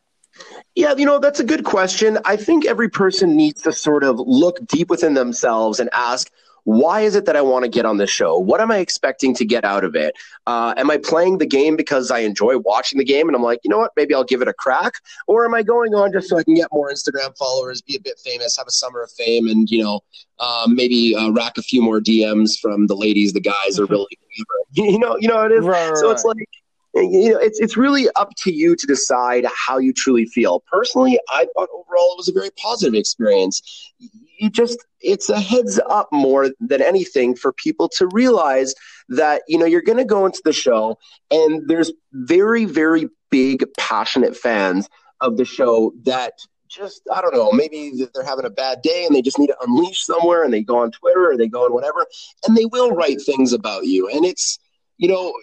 yeah, 0.76 0.95
you 0.97 1.06
know, 1.06 1.20
that's 1.20 1.39
a 1.39 1.43
good 1.43 1.64
question. 1.64 2.18
I 2.26 2.36
think 2.38 2.66
every 2.66 2.89
person 2.89 3.36
needs 3.36 3.62
to 3.64 3.72
sort 3.72 4.04
of 4.04 4.20
look 4.20 4.66
deep 4.66 4.89
within 4.89 5.14
themselves 5.14 5.80
and 5.80 5.91
ask, 5.93 6.32
why 6.66 7.01
is 7.01 7.16
it 7.16 7.26
that 7.26 7.36
I 7.36 7.41
want 7.41 7.64
to 7.64 7.70
get 7.70 7.86
on 7.86 7.97
the 7.97 8.07
show? 8.07 8.38
What 8.38 8.61
am 8.61 8.72
I 8.72 8.78
expecting 8.78 9.34
to 9.36 9.45
get 9.45 9.64
out 9.66 9.84
of 9.84 9.95
it? 9.95 10.16
Uh, 10.47 10.74
am 10.78 10.89
I 10.89 10.97
playing 10.97 11.38
the 11.38 11.45
game 11.45 11.76
because 11.76 12.11
I 12.11 12.20
enjoy 12.20 12.57
watching 12.59 12.99
the 12.99 13.05
game 13.05 13.28
and 13.28 13.36
I'm 13.36 13.43
like, 13.43 13.59
you 13.64 13.70
know 13.70 13.78
what, 13.78 13.91
maybe 13.95 14.14
I'll 14.14 14.24
give 14.24 14.41
it 14.41 14.47
a 14.47 14.53
crack? 14.53 14.93
Or 15.28 15.45
am 15.45 15.53
I 15.53 15.64
going 15.64 15.93
on 15.93 16.11
just 16.11 16.30
so 16.30 16.38
I 16.38 16.43
can 16.43 16.55
get 16.55 16.68
more 16.72 16.89
Instagram 16.89 17.38
followers, 17.38 17.82
be 17.82 17.95
a 17.95 18.01
bit 18.01 18.20
famous, 18.24 18.57
have 18.57 18.68
a 18.68 18.72
summer 18.72 19.01
of 19.01 19.11
fame, 19.11 19.47
and, 19.47 19.70
you 19.70 19.84
know, 19.84 20.01
um, 20.39 20.76
maybe 20.76 21.16
uh, 21.16 21.32
rack 21.32 21.57
a 21.57 21.61
few 21.61 21.82
more 21.82 21.99
DMs 21.99 22.59
from 22.61 22.88
the 22.88 22.95
ladies, 22.95 23.34
the 23.34 23.41
guys, 23.41 23.80
or 23.80 23.86
really, 23.86 24.07
you 24.72 24.99
know, 24.99 25.18
you 25.20 25.28
know 25.28 25.36
what 25.36 25.51
it 25.51 25.59
is? 25.59 25.66
Right, 25.66 25.89
right, 25.89 25.97
so 25.97 26.11
it's 26.11 26.24
like, 26.24 26.38
you 26.96 27.32
know, 27.32 27.39
it's 27.39 27.60
it's 27.60 27.76
really 27.76 28.08
up 28.16 28.30
to 28.38 28.52
you 28.52 28.76
to 28.76 28.88
decide 28.88 29.46
how 29.56 29.78
you 29.78 29.94
truly 29.94 30.26
feel. 30.26 30.64
Personally, 30.72 31.20
I 31.30 31.48
thought 31.56 31.70
overall 31.74 32.14
it 32.14 32.18
was 32.18 32.30
a 32.30 32.34
very 32.34 32.52
positive 32.52 32.94
experience. 32.94 33.91
You 34.39 34.50
just 34.50 34.86
it's 35.02 35.30
a 35.30 35.39
heads 35.39 35.80
up 35.89 36.10
more 36.12 36.52
than 36.60 36.82
anything 36.82 37.36
for 37.36 37.52
people 37.54 37.89
to 37.98 38.08
realize 38.08 38.76
that 39.10 39.41
you 39.48 39.58
know 39.58 39.66
you're 39.66 39.82
going 39.82 39.98
to 39.98 40.06
go 40.06 40.26
into 40.26 40.41
the 40.46 40.54
show 40.54 40.98
and 41.32 41.68
there's 41.68 41.91
very 42.12 42.66
very 42.66 43.10
big 43.32 43.66
passionate 43.78 44.38
fans 44.38 44.88
of 45.20 45.38
the 45.38 45.46
show 45.46 45.94
that 46.04 46.34
just 46.70 47.02
I 47.12 47.22
don't 47.22 47.34
know, 47.34 47.52
maybe 47.52 47.91
they're 48.14 48.24
having 48.24 48.46
a 48.46 48.50
bad 48.50 48.82
day 48.82 49.06
and 49.06 49.16
they 49.16 49.22
just 49.22 49.39
need 49.39 49.48
to 49.48 49.58
unleash 49.62 50.04
somewhere 50.04 50.44
and 50.44 50.54
they 50.54 50.64
go 50.64 50.80
on 50.80 50.91
Twitter 50.91 51.32
or 51.32 51.38
they 51.38 51.48
go 51.48 51.66
on 51.66 51.74
whatever 51.74 52.06
and 52.48 52.58
they 52.58 52.66
will 52.66 52.91
write 52.91 53.22
things 53.22 53.54
about 53.54 53.86
you 53.86 54.10
and 54.10 54.26
it's 54.26 54.60
you 54.98 55.08
know, 55.08 55.34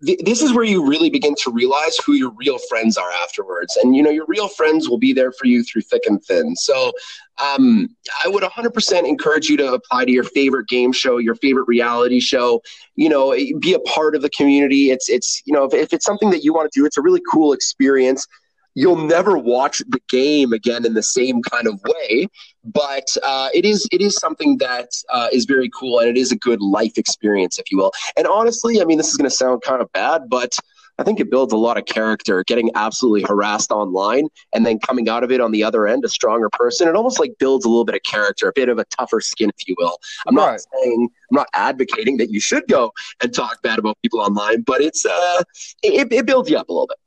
this 0.00 0.42
is 0.42 0.52
where 0.52 0.64
you 0.64 0.86
really 0.86 1.08
begin 1.08 1.34
to 1.42 1.50
realize 1.50 1.96
who 2.04 2.14
your 2.14 2.32
real 2.32 2.58
friends 2.68 2.96
are 2.96 3.10
afterwards. 3.10 3.76
And, 3.76 3.94
you 3.94 4.02
know, 4.02 4.10
your 4.10 4.26
real 4.26 4.48
friends 4.48 4.88
will 4.88 4.98
be 4.98 5.12
there 5.12 5.32
for 5.32 5.46
you 5.46 5.62
through 5.62 5.82
thick 5.82 6.02
and 6.06 6.22
thin. 6.22 6.56
So 6.56 6.92
um, 7.38 7.88
I 8.24 8.28
would 8.28 8.42
100% 8.42 9.08
encourage 9.08 9.48
you 9.48 9.56
to 9.58 9.74
apply 9.74 10.06
to 10.06 10.10
your 10.12 10.24
favorite 10.24 10.68
game 10.68 10.92
show, 10.92 11.18
your 11.18 11.36
favorite 11.36 11.68
reality 11.68 12.20
show, 12.20 12.62
you 12.96 13.08
know, 13.08 13.30
be 13.60 13.74
a 13.74 13.80
part 13.80 14.16
of 14.16 14.22
the 14.22 14.30
community. 14.30 14.90
It's, 14.90 15.08
it's, 15.08 15.42
you 15.44 15.52
know, 15.52 15.64
if, 15.64 15.72
if 15.72 15.92
it's 15.92 16.04
something 16.04 16.30
that 16.30 16.42
you 16.42 16.52
want 16.52 16.70
to 16.70 16.80
do, 16.80 16.84
it's 16.84 16.98
a 16.98 17.02
really 17.02 17.22
cool 17.30 17.52
experience 17.52 18.26
you'll 18.74 18.96
never 18.96 19.38
watch 19.38 19.78
the 19.88 20.00
game 20.08 20.52
again 20.52 20.84
in 20.84 20.94
the 20.94 21.02
same 21.02 21.42
kind 21.42 21.66
of 21.66 21.80
way 21.84 22.26
but 22.64 23.06
uh, 23.22 23.48
it 23.54 23.64
is 23.64 23.88
it 23.92 24.00
is 24.00 24.16
something 24.16 24.58
that 24.58 24.88
uh, 25.12 25.28
is 25.32 25.44
very 25.44 25.70
cool 25.78 25.98
and 26.00 26.08
it 26.08 26.16
is 26.16 26.32
a 26.32 26.36
good 26.36 26.60
life 26.60 26.96
experience 26.96 27.58
if 27.58 27.70
you 27.70 27.78
will 27.78 27.92
and 28.16 28.26
honestly 28.26 28.80
i 28.80 28.84
mean 28.84 28.98
this 28.98 29.08
is 29.08 29.16
going 29.16 29.28
to 29.28 29.34
sound 29.34 29.62
kind 29.62 29.80
of 29.80 29.90
bad 29.92 30.22
but 30.28 30.56
I 30.98 31.02
think 31.02 31.18
it 31.18 31.30
builds 31.30 31.52
a 31.52 31.56
lot 31.56 31.76
of 31.76 31.86
character, 31.86 32.44
getting 32.44 32.70
absolutely 32.74 33.22
harassed 33.22 33.72
online 33.72 34.28
and 34.54 34.64
then 34.64 34.78
coming 34.78 35.08
out 35.08 35.24
of 35.24 35.32
it 35.32 35.40
on 35.40 35.50
the 35.50 35.64
other 35.64 35.86
end 35.86 36.04
a 36.04 36.08
stronger 36.08 36.48
person. 36.50 36.86
It 36.86 36.94
almost 36.94 37.18
like 37.18 37.32
builds 37.38 37.64
a 37.64 37.68
little 37.68 37.84
bit 37.84 37.96
of 37.96 38.02
character, 38.04 38.48
a 38.48 38.52
bit 38.52 38.68
of 38.68 38.78
a 38.78 38.84
tougher 38.84 39.20
skin, 39.20 39.50
if 39.58 39.68
you 39.68 39.74
will. 39.78 39.98
I'm 40.26 40.36
right. 40.36 40.52
not 40.52 40.60
saying, 40.60 41.08
I'm 41.30 41.34
not 41.34 41.48
advocating 41.52 42.18
that 42.18 42.30
you 42.30 42.40
should 42.40 42.68
go 42.68 42.92
and 43.22 43.34
talk 43.34 43.60
bad 43.62 43.78
about 43.78 43.98
people 44.02 44.20
online, 44.20 44.62
but 44.62 44.80
it's, 44.80 45.04
uh, 45.04 45.42
it, 45.82 46.12
it 46.12 46.26
builds 46.26 46.48
you 46.48 46.58
up 46.58 46.68
a 46.68 46.72
little 46.72 46.86
bit. 46.86 46.98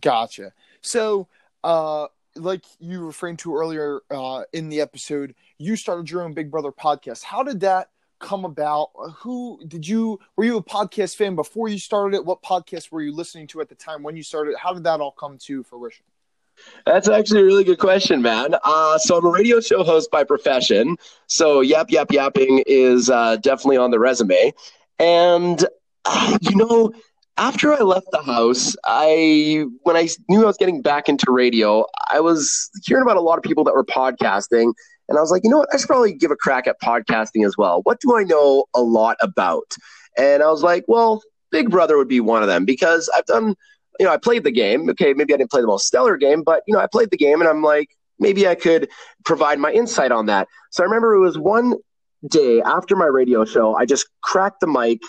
Gotcha. 0.00 0.52
So, 0.82 1.28
uh, 1.64 2.06
like 2.36 2.64
you 2.78 3.04
referred 3.04 3.38
to 3.40 3.56
earlier 3.56 4.00
uh, 4.10 4.44
in 4.52 4.68
the 4.68 4.80
episode, 4.80 5.34
you 5.58 5.76
started 5.76 6.10
your 6.10 6.22
own 6.22 6.34
Big 6.34 6.50
Brother 6.50 6.72
podcast. 6.72 7.22
How 7.22 7.42
did 7.42 7.60
that 7.60 7.90
come 8.18 8.44
about? 8.44 8.90
Who 9.18 9.60
did 9.66 9.86
you? 9.86 10.20
Were 10.36 10.44
you 10.44 10.56
a 10.56 10.62
podcast 10.62 11.16
fan 11.16 11.34
before 11.34 11.68
you 11.68 11.78
started 11.78 12.16
it? 12.16 12.24
What 12.24 12.42
podcast 12.42 12.92
were 12.92 13.02
you 13.02 13.14
listening 13.14 13.46
to 13.48 13.60
at 13.60 13.68
the 13.68 13.74
time 13.74 14.02
when 14.02 14.16
you 14.16 14.22
started? 14.22 14.56
How 14.56 14.72
did 14.72 14.84
that 14.84 15.00
all 15.00 15.12
come 15.12 15.38
to 15.38 15.62
fruition? 15.62 16.04
That's 16.86 17.08
actually 17.08 17.42
a 17.42 17.44
really 17.44 17.64
good 17.64 17.78
question, 17.78 18.22
man. 18.22 18.54
Uh, 18.64 18.98
so 18.98 19.16
I'm 19.16 19.24
a 19.24 19.30
radio 19.30 19.60
show 19.60 19.84
host 19.84 20.10
by 20.10 20.24
profession. 20.24 20.96
So 21.26 21.60
yap 21.60 21.90
yap 21.90 22.10
yapping 22.10 22.64
is 22.66 23.10
uh, 23.10 23.36
definitely 23.36 23.76
on 23.76 23.90
the 23.90 23.98
resume, 23.98 24.52
and 24.98 25.64
uh, 26.04 26.38
you 26.40 26.56
know 26.56 26.92
after 27.38 27.72
I 27.72 27.78
left 27.78 28.08
the 28.10 28.22
house, 28.22 28.74
I 28.84 29.64
when 29.84 29.96
I 29.96 30.08
knew 30.28 30.42
I 30.42 30.46
was 30.46 30.56
getting 30.56 30.82
back 30.82 31.08
into 31.08 31.30
radio, 31.30 31.86
I 32.10 32.20
was 32.20 32.68
hearing 32.84 33.02
about 33.02 33.16
a 33.16 33.20
lot 33.20 33.38
of 33.38 33.44
people 33.44 33.64
that 33.64 33.74
were 33.74 33.84
podcasting, 33.84 34.72
and 35.08 35.16
I 35.16 35.20
was 35.20 35.30
like, 35.30 35.44
you 35.44 35.50
know 35.50 35.58
what, 35.58 35.68
I 35.72 35.78
should 35.78 35.86
probably 35.86 36.12
give 36.12 36.32
a 36.32 36.36
crack 36.36 36.66
at 36.66 36.76
podcasting 36.82 37.46
as 37.46 37.56
well. 37.56 37.80
What 37.84 38.00
do 38.00 38.16
I 38.16 38.24
know 38.24 38.64
a 38.74 38.82
lot 38.82 39.16
about? 39.22 39.72
And 40.18 40.42
I 40.42 40.48
was 40.48 40.62
like, 40.62 40.84
well, 40.88 41.22
Big 41.50 41.70
Brother 41.70 41.96
would 41.96 42.08
be 42.08 42.20
one 42.20 42.42
of 42.42 42.48
them 42.48 42.64
because 42.64 43.08
I've 43.16 43.24
done, 43.26 43.54
you 44.00 44.06
know, 44.06 44.12
I 44.12 44.16
played 44.16 44.42
the 44.42 44.50
game. 44.50 44.90
Okay, 44.90 45.14
maybe 45.14 45.32
I 45.32 45.36
didn't 45.36 45.50
play 45.50 45.60
the 45.60 45.68
most 45.68 45.86
stellar 45.86 46.16
game, 46.16 46.42
but 46.42 46.62
you 46.66 46.74
know, 46.74 46.80
I 46.80 46.88
played 46.90 47.10
the 47.10 47.16
game, 47.16 47.40
and 47.40 47.48
I'm 47.48 47.62
like, 47.62 47.88
maybe 48.18 48.48
I 48.48 48.56
could 48.56 48.88
provide 49.24 49.60
my 49.60 49.70
insight 49.70 50.10
on 50.10 50.26
that. 50.26 50.48
So 50.72 50.82
I 50.82 50.86
remember 50.86 51.14
it 51.14 51.20
was 51.20 51.38
one 51.38 51.76
day 52.28 52.60
after 52.62 52.96
my 52.96 53.06
radio 53.06 53.44
show, 53.44 53.76
I 53.76 53.84
just 53.86 54.08
cracked 54.22 54.60
the 54.60 54.66
mic 54.66 55.00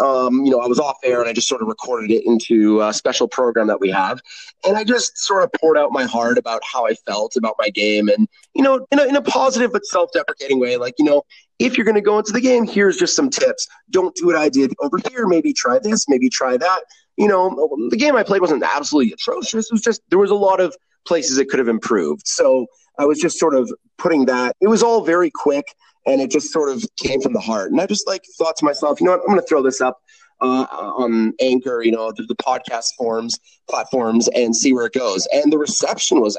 um, 0.00 0.44
you 0.44 0.50
know, 0.50 0.60
I 0.60 0.66
was 0.66 0.78
off 0.78 0.96
air 1.04 1.20
and 1.20 1.28
I 1.28 1.32
just 1.32 1.48
sort 1.48 1.62
of 1.62 1.68
recorded 1.68 2.10
it 2.10 2.24
into 2.26 2.80
a 2.82 2.92
special 2.92 3.28
program 3.28 3.66
that 3.66 3.80
we 3.80 3.90
have. 3.90 4.20
And 4.66 4.76
I 4.76 4.84
just 4.84 5.18
sort 5.18 5.42
of 5.42 5.52
poured 5.52 5.76
out 5.78 5.92
my 5.92 6.04
heart 6.04 6.38
about 6.38 6.62
how 6.64 6.86
I 6.86 6.94
felt 6.94 7.36
about 7.36 7.54
my 7.58 7.70
game 7.70 8.08
and, 8.08 8.28
you 8.54 8.62
know, 8.62 8.86
in 8.90 8.98
a, 8.98 9.04
in 9.04 9.16
a 9.16 9.22
positive 9.22 9.72
but 9.72 9.84
self 9.84 10.10
deprecating 10.12 10.60
way. 10.60 10.76
Like, 10.76 10.94
you 10.98 11.04
know, 11.04 11.22
if 11.58 11.76
you're 11.76 11.84
going 11.84 11.94
to 11.96 12.00
go 12.00 12.18
into 12.18 12.32
the 12.32 12.40
game, 12.40 12.66
here's 12.66 12.96
just 12.96 13.16
some 13.16 13.30
tips. 13.30 13.66
Don't 13.90 14.14
do 14.14 14.26
what 14.26 14.36
I 14.36 14.48
did 14.48 14.72
over 14.80 14.98
here. 15.10 15.26
Maybe 15.26 15.52
try 15.52 15.78
this, 15.78 16.08
maybe 16.08 16.28
try 16.28 16.56
that. 16.56 16.80
you 17.18 17.26
know, 17.26 17.68
the 17.90 17.96
game 17.96 18.14
I 18.14 18.22
played 18.22 18.40
wasn't 18.40 18.62
absolutely 18.62 19.12
atrocious. 19.12 19.66
It 19.66 19.72
was 19.72 19.82
just 19.82 20.00
there 20.08 20.20
was 20.20 20.30
a 20.30 20.36
lot 20.36 20.60
of 20.60 20.74
places 21.04 21.36
it 21.36 21.48
could 21.48 21.58
have 21.58 21.68
improved. 21.68 22.26
So 22.26 22.66
I 22.98 23.04
was 23.04 23.18
just 23.18 23.38
sort 23.38 23.54
of 23.54 23.70
putting 23.98 24.26
that. 24.26 24.56
It 24.60 24.68
was 24.68 24.82
all 24.84 25.02
very 25.04 25.30
quick, 25.30 25.74
and 26.06 26.20
it 26.20 26.30
just 26.30 26.52
sort 26.52 26.70
of 26.70 26.84
came 26.96 27.20
from 27.20 27.32
the 27.32 27.40
heart. 27.40 27.70
And 27.70 27.80
I 27.80 27.86
just 27.86 28.06
like 28.06 28.24
thought 28.38 28.56
to 28.58 28.64
myself, 28.64 29.00
you 29.00 29.06
know 29.06 29.12
what, 29.12 29.20
I'm 29.20 29.28
going 29.28 29.40
to 29.40 29.46
throw 29.46 29.62
this 29.62 29.80
up 29.80 30.00
uh, 30.40 30.66
on 30.70 31.34
Anchor, 31.40 31.82
you 31.82 31.92
know, 31.92 32.12
the, 32.12 32.24
the 32.24 32.36
podcast 32.36 32.94
forms 32.96 33.38
platforms, 33.68 34.28
and 34.28 34.54
see 34.54 34.72
where 34.72 34.86
it 34.86 34.92
goes. 34.92 35.26
And 35.32 35.52
the 35.52 35.58
reception 35.58 36.20
was. 36.20 36.38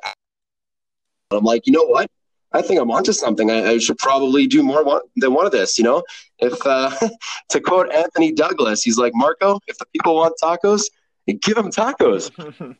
I'm 1.31 1.43
like, 1.43 1.67
you 1.67 1.73
know 1.73 1.83
what? 1.83 2.09
I 2.51 2.63
think 2.63 2.81
I'm 2.81 2.89
onto 2.89 3.13
something. 3.13 3.51
I, 3.51 3.71
I 3.71 3.77
should 3.77 3.99
probably 3.99 4.47
do 4.47 4.63
more 4.63 4.83
one, 4.83 5.01
than 5.17 5.33
one 5.33 5.45
of 5.45 5.51
this. 5.51 5.77
You 5.77 5.83
know, 5.83 6.03
if 6.39 6.57
uh, 6.65 6.91
to 7.49 7.61
quote 7.61 7.91
Anthony 7.91 8.31
Douglas, 8.31 8.81
he's 8.81 8.97
like, 8.97 9.13
Marco, 9.13 9.59
if 9.67 9.77
the 9.77 9.85
people 9.93 10.15
want 10.15 10.33
tacos, 10.41 10.85
give 11.27 11.55
them 11.55 11.69
tacos. 11.69 12.75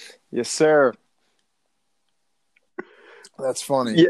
yes, 0.30 0.50
sir. 0.50 0.94
That's 3.38 3.62
funny. 3.62 3.94
Yeah. 3.94 4.08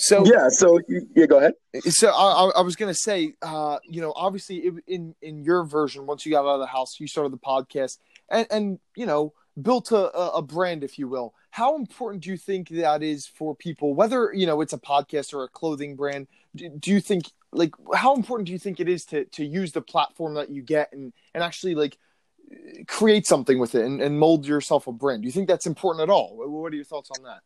So 0.00 0.24
yeah. 0.24 0.48
So 0.48 0.80
yeah, 0.88 1.26
go 1.26 1.38
ahead. 1.38 1.52
So 1.82 2.08
I, 2.08 2.50
I 2.56 2.60
was 2.62 2.74
gonna 2.74 2.94
say, 2.94 3.34
uh, 3.42 3.78
you 3.84 4.00
know, 4.00 4.14
obviously 4.16 4.56
it, 4.56 4.74
in 4.86 5.14
in 5.20 5.44
your 5.44 5.62
version, 5.64 6.06
once 6.06 6.24
you 6.24 6.32
got 6.32 6.40
out 6.40 6.54
of 6.54 6.60
the 6.60 6.66
house, 6.66 6.98
you 6.98 7.06
started 7.06 7.32
the 7.32 7.38
podcast, 7.38 7.98
and 8.30 8.46
and 8.50 8.78
you 8.96 9.04
know 9.04 9.34
built 9.60 9.92
a, 9.92 10.10
a 10.32 10.40
brand, 10.40 10.82
if 10.82 10.98
you 10.98 11.06
will. 11.06 11.34
How 11.50 11.76
important 11.76 12.24
do 12.24 12.30
you 12.30 12.38
think 12.38 12.70
that 12.70 13.02
is 13.02 13.26
for 13.26 13.54
people, 13.54 13.94
whether 13.94 14.32
you 14.32 14.46
know 14.46 14.62
it's 14.62 14.72
a 14.72 14.78
podcast 14.78 15.34
or 15.34 15.44
a 15.44 15.48
clothing 15.48 15.96
brand? 15.96 16.28
Do, 16.56 16.70
do 16.70 16.90
you 16.90 17.00
think 17.00 17.24
like 17.52 17.74
how 17.94 18.14
important 18.14 18.46
do 18.46 18.52
you 18.52 18.58
think 18.58 18.80
it 18.80 18.88
is 18.88 19.04
to 19.06 19.26
to 19.26 19.44
use 19.44 19.72
the 19.72 19.82
platform 19.82 20.34
that 20.34 20.48
you 20.48 20.62
get 20.62 20.94
and 20.94 21.12
and 21.34 21.44
actually 21.44 21.74
like 21.74 21.98
create 22.88 23.26
something 23.26 23.58
with 23.58 23.74
it 23.74 23.84
and, 23.84 24.00
and 24.00 24.18
mold 24.18 24.46
yourself 24.46 24.86
a 24.86 24.92
brand? 24.92 25.22
Do 25.22 25.26
you 25.26 25.32
think 25.32 25.46
that's 25.46 25.66
important 25.66 26.02
at 26.02 26.10
all? 26.10 26.36
What 26.36 26.72
are 26.72 26.76
your 26.76 26.86
thoughts 26.86 27.10
on 27.10 27.24
that? 27.24 27.42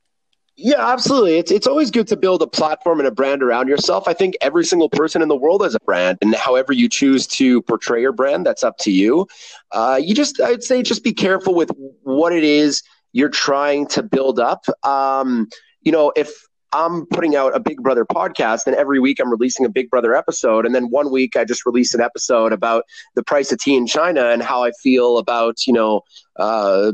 Yeah, 0.57 0.87
absolutely. 0.93 1.37
It's 1.39 1.51
it's 1.51 1.67
always 1.67 1.91
good 1.91 2.07
to 2.09 2.17
build 2.17 2.41
a 2.41 2.47
platform 2.47 3.01
and 3.01 3.09
a 3.09 3.11
brand 3.11 3.43
around 3.43 3.67
yourself. 3.67 4.07
I 4.07 4.15
think 4.15 4.37
every 4.41 4.65
single 4.65 4.89
person 4.89 5.21
in 5.21 5.27
the 5.29 5.37
world 5.37 5.63
has 5.63 5.75
a 5.75 5.81
brand, 5.85 6.19
and 6.23 6.33
however 6.35 6.73
you 6.73 6.89
choose 6.89 7.27
to 7.29 7.61
portray 7.63 8.01
your 8.01 8.13
brand, 8.13 8.47
that's 8.47 8.63
up 8.63 8.79
to 8.79 8.93
you. 8.93 9.27
Uh, 9.73 9.99
you 10.01 10.15
just, 10.15 10.41
I'd 10.41 10.63
say, 10.63 10.83
just 10.83 11.03
be 11.03 11.13
careful 11.13 11.55
with 11.55 11.71
what 12.03 12.33
it 12.33 12.45
is 12.45 12.83
you're 13.13 13.29
trying 13.29 13.89
to 13.89 14.03
build 14.05 14.39
up. 14.39 14.65
Um, 14.85 15.49
you 15.83 15.91
know, 15.91 16.13
if 16.15 16.33
I'm 16.73 17.07
putting 17.07 17.35
out 17.35 17.57
a 17.57 17.61
Big 17.61 17.79
Brother 17.83 18.05
podcast, 18.05 18.67
and 18.67 18.77
every 18.77 19.01
week 19.01 19.19
I'm 19.21 19.31
releasing 19.31 19.67
a 19.67 19.69
Big 19.69 19.91
Brother 19.91 20.15
episode, 20.15 20.67
and 20.67 20.75
then 20.75 20.85
one 20.91 21.11
week 21.11 21.35
I 21.35 21.45
just 21.45 21.67
release 21.67 21.95
an 21.95 22.01
episode 22.01 22.53
about 22.53 22.85
the 23.17 23.25
price 23.25 23.51
of 23.51 23.59
tea 23.59 23.77
in 23.77 23.89
China 23.89 24.27
and 24.29 24.41
how 24.43 24.63
I 24.63 24.71
feel 24.83 25.19
about, 25.19 25.67
you 25.67 25.73
know, 25.73 26.03
uh, 26.37 26.93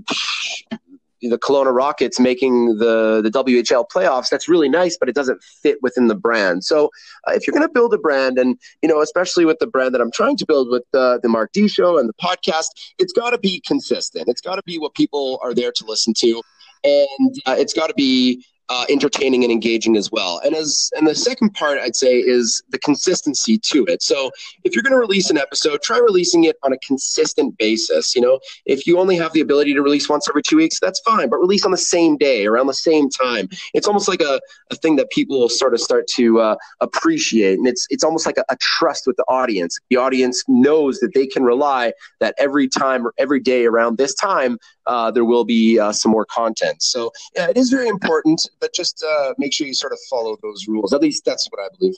the 1.23 1.39
Kelowna 1.39 1.75
Rockets 1.75 2.18
making 2.18 2.79
the 2.79 3.21
the 3.23 3.31
WHL 3.31 3.87
playoffs. 3.89 4.29
That's 4.31 4.49
really 4.49 4.68
nice, 4.68 4.97
but 4.97 5.09
it 5.09 5.14
doesn't 5.14 5.43
fit 5.43 5.79
within 5.83 6.09
the 6.09 6.14
brand. 6.14 6.64
So 6.64 6.91
uh, 7.29 7.33
if 7.33 7.47
you're 7.47 7.53
going 7.53 7.66
to 7.66 7.73
build 7.73 7.93
a 7.95 7.99
brand, 7.99 8.39
and 8.39 8.59
you 8.83 8.89
know, 8.89 9.01
especially 9.01 9.45
with 9.45 9.59
the 9.59 9.66
brand 9.66 9.95
that 9.95 10.01
I'm 10.01 10.12
trying 10.12 10.37
to 10.39 10.47
build 10.47 10.71
with 10.71 10.85
the 10.93 11.21
the 11.23 11.29
Mark 11.29 11.53
D 11.53 11.68
Show 11.68 11.99
and 11.99 12.09
the 12.09 12.14
podcast, 12.14 12.68
it's 12.99 13.12
got 13.12 13.31
to 13.31 13.39
be 13.39 13.62
consistent. 13.66 14.29
It's 14.29 14.41
got 14.41 14.57
to 14.57 14.62
be 14.64 14.79
what 14.79 14.95
people 14.95 15.39
are 15.43 15.55
there 15.55 15.73
to 15.73 15.85
listen 15.85 16.14
to, 16.18 16.43
and 16.85 17.41
uh, 17.47 17.57
it's 17.59 17.73
got 17.73 17.89
to 17.89 17.95
be 17.95 18.45
uh, 18.71 18.85
entertaining 18.89 19.43
and 19.43 19.53
engaging 19.53 19.97
as 19.97 20.11
well. 20.12 20.41
And 20.45 20.55
as 20.55 20.91
and 20.97 21.07
the 21.07 21.14
second 21.14 21.55
part 21.55 21.79
I'd 21.79 21.97
say 21.97 22.18
is 22.18 22.62
the 22.71 22.79
consistency 22.79 23.59
to 23.59 23.85
it. 23.87 24.01
So 24.01 24.31
if 24.62 24.75
you're 24.75 24.85
going 24.85 24.93
to 24.93 24.99
release 24.99 25.29
an 25.29 25.37
episode, 25.37 25.83
try 25.83 25.99
releasing 25.99 26.45
it 26.45 26.57
on 26.62 26.73
a 26.73 26.79
consistent 26.79 27.59
basis. 27.59 28.14
You 28.14 28.23
know, 28.23 28.39
if 28.66 28.87
you 28.87 28.99
only 28.99 29.16
have 29.16 29.33
the 29.33 29.41
ability 29.41 29.75
to 29.75 29.83
release 29.83 30.09
once 30.09 30.29
every 30.29 30.43
two 30.43 30.57
weeks, 30.57 30.79
that's 30.79 31.01
fine, 31.01 31.29
but 31.29 31.39
release 31.39 31.64
on 31.64 31.73
the 31.73 31.77
same 31.77 32.16
day 32.16 32.47
around 32.47 32.68
the 32.68 32.75
same 32.75 33.11
time. 33.11 33.49
It's 33.75 33.89
almost 33.89 34.07
like 34.07 34.21
a, 34.21 34.41
a 34.71 34.77
thing 34.77 34.95
that 34.97 35.11
people 35.11 35.41
will 35.41 35.49
sort 35.49 35.75
of 35.75 35.81
start 35.81 36.07
to 36.14 36.41
uh, 36.41 36.57
appreciate, 36.81 37.59
and 37.59 37.66
it's 37.66 37.87
it's 37.91 38.05
almost 38.05 38.25
like 38.25 38.39
a, 38.39 38.45
a 38.51 38.57
trust 38.61 39.05
with 39.07 39.16
the 39.16 39.25
audience. 39.25 39.81
The 39.91 39.97
audience 39.97 40.45
knows 40.47 41.01
that 41.01 41.12
they 41.12 41.27
can 41.27 41.43
rely 41.43 41.93
that 42.21 42.37
every 42.39 42.68
time 42.68 43.05
or 43.05 43.14
every 43.18 43.41
day 43.41 43.66
around 43.66 43.99
this 43.99 44.14
time 44.14 44.59
uh, 44.87 45.11
there 45.11 45.25
will 45.25 45.45
be 45.45 45.79
uh, 45.79 45.93
some 45.93 46.11
more 46.11 46.27
content. 46.27 46.83
So 46.83 47.12
yeah, 47.37 47.49
it 47.49 47.57
is 47.57 47.71
very 47.71 47.89
important, 47.89 48.45
but 48.61 48.75
just 48.75 49.05
uh, 49.05 49.35
make 49.39 49.53
sure 49.53 49.67
you 49.67 49.75
sort 49.75 49.93
of 49.93 49.99
follow 50.09 50.37
those 50.43 50.67
rules. 50.69 50.93
At 50.93 51.01
least 51.01 51.25
that's 51.25 51.49
what 51.51 51.61
I 51.63 51.69
believe. 51.79 51.97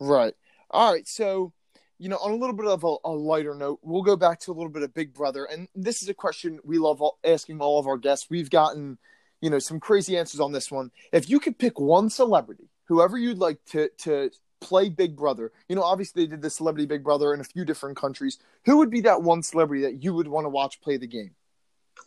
Right. 0.00 0.34
All 0.70 0.92
right. 0.92 1.06
So, 1.06 1.52
you 1.98 2.08
know, 2.08 2.18
on 2.18 2.32
a 2.32 2.36
little 2.36 2.54
bit 2.54 2.66
of 2.66 2.84
a, 2.84 2.96
a 3.04 3.12
lighter 3.12 3.54
note, 3.54 3.80
we'll 3.82 4.02
go 4.02 4.16
back 4.16 4.40
to 4.40 4.52
a 4.52 4.54
little 4.54 4.70
bit 4.70 4.82
of 4.82 4.92
Big 4.92 5.14
Brother, 5.14 5.44
and 5.44 5.68
this 5.74 6.02
is 6.02 6.08
a 6.08 6.14
question 6.14 6.60
we 6.64 6.78
love 6.78 7.00
all, 7.00 7.18
asking 7.24 7.60
all 7.60 7.78
of 7.78 7.86
our 7.86 7.96
guests. 7.96 8.26
We've 8.28 8.50
gotten, 8.50 8.98
you 9.40 9.50
know, 9.50 9.58
some 9.58 9.80
crazy 9.80 10.16
answers 10.16 10.40
on 10.40 10.52
this 10.52 10.70
one. 10.70 10.90
If 11.12 11.30
you 11.30 11.40
could 11.40 11.58
pick 11.58 11.80
one 11.80 12.10
celebrity, 12.10 12.68
whoever 12.84 13.16
you'd 13.16 13.38
like 13.38 13.64
to 13.66 13.90
to 13.98 14.30
play 14.60 14.88
Big 14.88 15.16
Brother. 15.16 15.52
You 15.68 15.76
know, 15.76 15.82
obviously 15.82 16.24
they 16.24 16.30
did 16.30 16.42
the 16.42 16.50
Celebrity 16.50 16.86
Big 16.86 17.04
Brother 17.04 17.34
in 17.34 17.40
a 17.40 17.44
few 17.44 17.64
different 17.64 17.96
countries. 17.96 18.38
Who 18.64 18.78
would 18.78 18.90
be 18.90 19.02
that 19.02 19.22
one 19.22 19.42
celebrity 19.42 19.82
that 19.82 20.02
you 20.02 20.14
would 20.14 20.28
want 20.28 20.44
to 20.44 20.48
watch 20.48 20.80
play 20.80 20.96
the 20.96 21.06
game? 21.06 21.34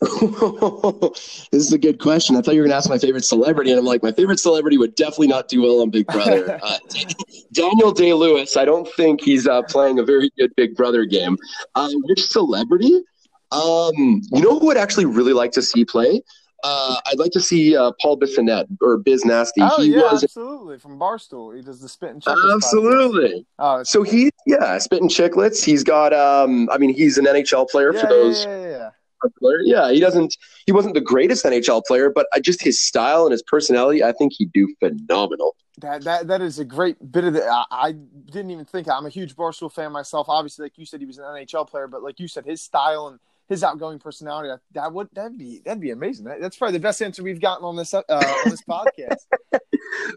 this 0.00 1.52
is 1.52 1.72
a 1.72 1.78
good 1.78 1.98
question. 1.98 2.36
I 2.36 2.40
thought 2.40 2.54
you 2.54 2.60
were 2.62 2.66
going 2.66 2.72
to 2.72 2.76
ask 2.76 2.88
my 2.88 2.98
favorite 2.98 3.24
celebrity, 3.24 3.70
and 3.70 3.78
I'm 3.78 3.84
like, 3.84 4.02
my 4.02 4.12
favorite 4.12 4.40
celebrity 4.40 4.78
would 4.78 4.94
definitely 4.94 5.26
not 5.28 5.48
do 5.48 5.62
well 5.62 5.80
on 5.82 5.90
Big 5.90 6.06
Brother. 6.06 6.58
Uh, 6.70 6.78
Daniel 7.52 7.92
Day 7.92 8.12
Lewis, 8.12 8.56
I 8.56 8.64
don't 8.64 8.88
think 8.94 9.20
he's 9.22 9.46
uh, 9.46 9.62
playing 9.62 9.98
a 9.98 10.02
very 10.04 10.30
good 10.38 10.54
Big 10.56 10.74
Brother 10.76 11.04
game. 11.04 11.36
Uh, 11.74 11.90
which 12.04 12.26
celebrity? 12.26 13.02
Um, 13.52 14.22
you 14.32 14.42
know 14.42 14.58
who 14.58 14.66
would 14.66 14.76
actually 14.76 15.06
really 15.06 15.32
like 15.32 15.52
to 15.52 15.62
see 15.62 15.84
play? 15.84 16.22
Uh, 16.62 16.96
I'd 17.06 17.18
like 17.18 17.32
to 17.32 17.40
see 17.40 17.76
uh, 17.76 17.92
Paul 18.00 18.18
Bissonnette 18.18 18.66
or 18.80 18.98
Biz 18.98 19.24
Nasty. 19.24 19.62
Oh 19.62 19.80
he 19.82 19.94
yeah, 19.94 20.12
was 20.12 20.22
absolutely 20.22 20.78
from 20.78 20.98
Barstool. 20.98 21.56
He 21.56 21.62
does 21.62 21.80
the 21.80 21.88
spit 21.88 22.10
and 22.10 22.22
Chiclets. 22.22 22.54
absolutely. 22.54 23.46
Oh, 23.58 23.82
So 23.82 24.02
he, 24.02 24.30
yeah, 24.46 24.76
spit 24.78 25.00
and 25.00 25.10
Chiclets. 25.10 25.64
He's 25.64 25.82
got. 25.82 26.12
Um, 26.12 26.68
I 26.70 26.78
mean, 26.78 26.92
he's 26.94 27.18
an 27.18 27.24
NHL 27.24 27.68
player 27.68 27.94
yeah, 27.94 28.00
for 28.00 28.06
those. 28.08 28.44
yeah, 28.44 28.60
yeah, 28.60 28.68
yeah. 28.68 28.90
Player. 29.38 29.60
Yeah, 29.64 29.90
he 29.90 30.00
doesn't. 30.00 30.36
He 30.66 30.72
wasn't 30.72 30.94
the 30.94 31.00
greatest 31.00 31.44
NHL 31.44 31.84
player, 31.84 32.10
but 32.10 32.26
I 32.32 32.40
just 32.40 32.62
his 32.62 32.80
style 32.80 33.24
and 33.24 33.32
his 33.32 33.42
personality, 33.42 34.02
I 34.02 34.12
think 34.12 34.32
he'd 34.36 34.52
do 34.52 34.72
phenomenal. 34.78 35.56
That 35.78 36.04
that 36.04 36.26
that 36.28 36.40
is 36.40 36.58
a 36.58 36.64
great 36.64 36.96
bit 37.12 37.24
of 37.24 37.34
the. 37.34 37.44
I, 37.44 37.64
I 37.70 37.92
didn't 37.92 38.50
even 38.50 38.64
think. 38.64 38.88
I'm 38.88 39.06
a 39.06 39.10
huge 39.10 39.36
Barstool 39.36 39.72
fan 39.72 39.92
myself. 39.92 40.28
Obviously, 40.28 40.64
like 40.64 40.78
you 40.78 40.86
said, 40.86 41.00
he 41.00 41.06
was 41.06 41.18
an 41.18 41.24
NHL 41.24 41.68
player, 41.68 41.86
but 41.86 42.02
like 42.02 42.20
you 42.20 42.28
said, 42.28 42.44
his 42.44 42.62
style 42.62 43.08
and 43.08 43.18
his 43.48 43.64
outgoing 43.64 43.98
personality 43.98 44.48
that, 44.48 44.60
that 44.72 44.92
would 44.92 45.08
that'd 45.12 45.36
be 45.36 45.60
that'd 45.64 45.80
be 45.80 45.90
amazing. 45.90 46.24
That, 46.26 46.40
that's 46.40 46.56
probably 46.56 46.78
the 46.78 46.82
best 46.82 47.02
answer 47.02 47.22
we've 47.22 47.40
gotten 47.40 47.64
on 47.64 47.76
this 47.76 47.92
uh, 47.92 48.02
on 48.08 48.50
this 48.50 48.62
podcast. 48.62 49.26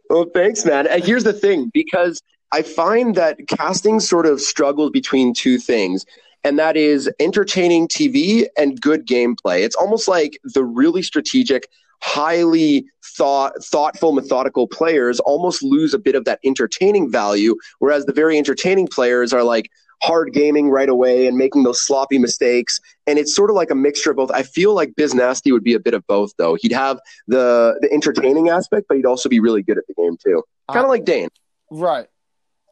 Well, 0.09 0.25
thanks, 0.33 0.65
man. 0.65 0.87
And 0.87 1.03
here's 1.03 1.23
the 1.23 1.33
thing, 1.33 1.71
because 1.73 2.21
I 2.51 2.61
find 2.61 3.15
that 3.15 3.39
casting 3.47 3.99
sort 3.99 4.25
of 4.25 4.39
struggles 4.41 4.91
between 4.91 5.33
two 5.33 5.57
things, 5.57 6.05
and 6.43 6.59
that 6.59 6.75
is 6.77 7.09
entertaining 7.19 7.87
TV 7.87 8.45
and 8.57 8.79
good 8.81 9.07
gameplay. 9.07 9.63
It's 9.63 9.75
almost 9.75 10.07
like 10.07 10.37
the 10.43 10.63
really 10.63 11.01
strategic, 11.01 11.69
highly 12.01 12.85
thought 13.17 13.53
thoughtful, 13.63 14.11
methodical 14.11 14.67
players 14.67 15.19
almost 15.21 15.63
lose 15.63 15.93
a 15.93 15.99
bit 15.99 16.15
of 16.15 16.25
that 16.25 16.39
entertaining 16.43 17.11
value, 17.11 17.55
whereas 17.79 18.05
the 18.05 18.13
very 18.13 18.37
entertaining 18.37 18.87
players 18.87 19.33
are 19.33 19.43
like 19.43 19.69
hard 20.01 20.33
gaming 20.33 20.69
right 20.69 20.89
away 20.89 21.27
and 21.27 21.37
making 21.37 21.63
those 21.63 21.81
sloppy 21.81 22.19
mistakes. 22.19 22.77
And 23.07 23.17
it's 23.17 23.33
sort 23.33 23.49
of 23.49 23.55
like 23.55 23.71
a 23.71 23.75
mixture 23.75 24.11
of 24.11 24.17
both. 24.17 24.31
I 24.31 24.43
feel 24.43 24.73
like 24.73 24.93
Biz 24.97 25.13
Nasty 25.13 25.53
would 25.53 25.63
be 25.63 25.75
a 25.75 25.79
bit 25.79 25.93
of 25.93 26.05
both, 26.07 26.33
though. 26.37 26.55
He'd 26.55 26.73
have 26.73 26.99
the 27.27 27.77
the 27.79 27.91
entertaining 27.93 28.49
aspect, 28.49 28.87
but 28.89 28.97
he'd 28.97 29.05
also 29.05 29.29
be 29.29 29.39
really 29.39 29.63
good 29.63 29.77
at 29.77 29.85
the 29.87 29.93
game 29.93 30.17
too. 30.21 30.43
Kind 30.69 30.79
of 30.79 30.85
Uh, 30.85 30.89
like 30.89 31.05
Dane. 31.05 31.29
Right. 31.71 32.07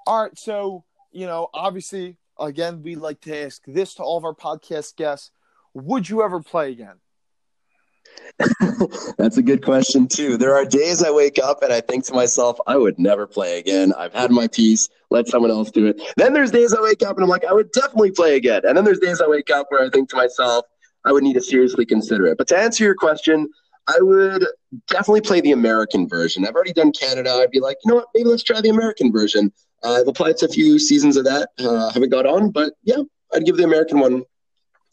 All 0.07 0.23
right. 0.23 0.37
So, 0.37 0.83
you 1.11 1.25
know, 1.25 1.47
obviously, 1.53 2.17
again, 2.41 2.81
we 2.83 2.95
like 2.95 3.21
to 3.21 3.45
ask 3.45 3.61
this 3.65 3.95
to 3.95 4.03
all 4.03 4.17
of 4.17 4.25
our 4.25 4.35
podcast 4.35 4.95
guests 4.95 5.31
Would 5.73 6.09
you 6.09 6.23
ever 6.23 6.41
play 6.41 6.71
again? 6.71 6.95
That's 9.17 9.37
a 9.37 9.43
good 9.43 9.63
question 9.63 10.07
too. 10.07 10.37
There 10.37 10.55
are 10.55 10.65
days 10.65 11.03
I 11.03 11.11
wake 11.11 11.39
up 11.41 11.63
and 11.63 11.71
I 11.71 11.81
think 11.81 12.05
to 12.05 12.13
myself, 12.13 12.57
I 12.67 12.75
would 12.75 12.97
never 12.99 13.27
play 13.27 13.59
again. 13.59 13.93
I've 13.97 14.13
had 14.13 14.31
my 14.31 14.47
piece. 14.47 14.89
Let 15.09 15.27
someone 15.27 15.51
else 15.51 15.71
do 15.71 15.87
it. 15.87 16.01
Then 16.17 16.33
there's 16.33 16.51
days 16.51 16.73
I 16.73 16.81
wake 16.81 17.03
up 17.03 17.17
and 17.17 17.23
I'm 17.23 17.29
like, 17.29 17.45
I 17.45 17.53
would 17.53 17.71
definitely 17.71 18.11
play 18.11 18.35
again. 18.35 18.61
And 18.65 18.75
then 18.75 18.83
there's 18.83 18.99
days 18.99 19.21
I 19.21 19.27
wake 19.27 19.49
up 19.49 19.67
where 19.69 19.83
I 19.83 19.89
think 19.89 20.09
to 20.09 20.15
myself, 20.15 20.65
I 21.05 21.11
would 21.11 21.23
need 21.23 21.33
to 21.33 21.41
seriously 21.41 21.85
consider 21.85 22.27
it. 22.27 22.37
But 22.37 22.47
to 22.49 22.57
answer 22.57 22.83
your 22.83 22.95
question, 22.95 23.49
I 23.87 23.97
would 23.99 24.45
definitely 24.87 25.21
play 25.21 25.41
the 25.41 25.51
American 25.51 26.07
version. 26.07 26.45
I've 26.45 26.55
already 26.55 26.73
done 26.73 26.91
Canada. 26.91 27.31
I'd 27.31 27.51
be 27.51 27.59
like, 27.59 27.77
you 27.83 27.89
know 27.89 27.95
what? 27.95 28.07
Maybe 28.13 28.29
let's 28.29 28.43
try 28.43 28.61
the 28.61 28.69
American 28.69 29.11
version. 29.11 29.51
Uh, 29.83 29.99
I've 30.01 30.07
applied 30.07 30.37
to 30.37 30.45
a 30.45 30.49
few 30.49 30.77
seasons 30.79 31.17
of 31.17 31.25
that. 31.25 31.49
Uh, 31.59 31.91
haven't 31.91 32.09
got 32.09 32.25
on, 32.25 32.51
but 32.51 32.73
yeah, 32.83 33.01
I'd 33.33 33.45
give 33.45 33.57
the 33.57 33.63
American 33.63 33.99
one 33.99 34.23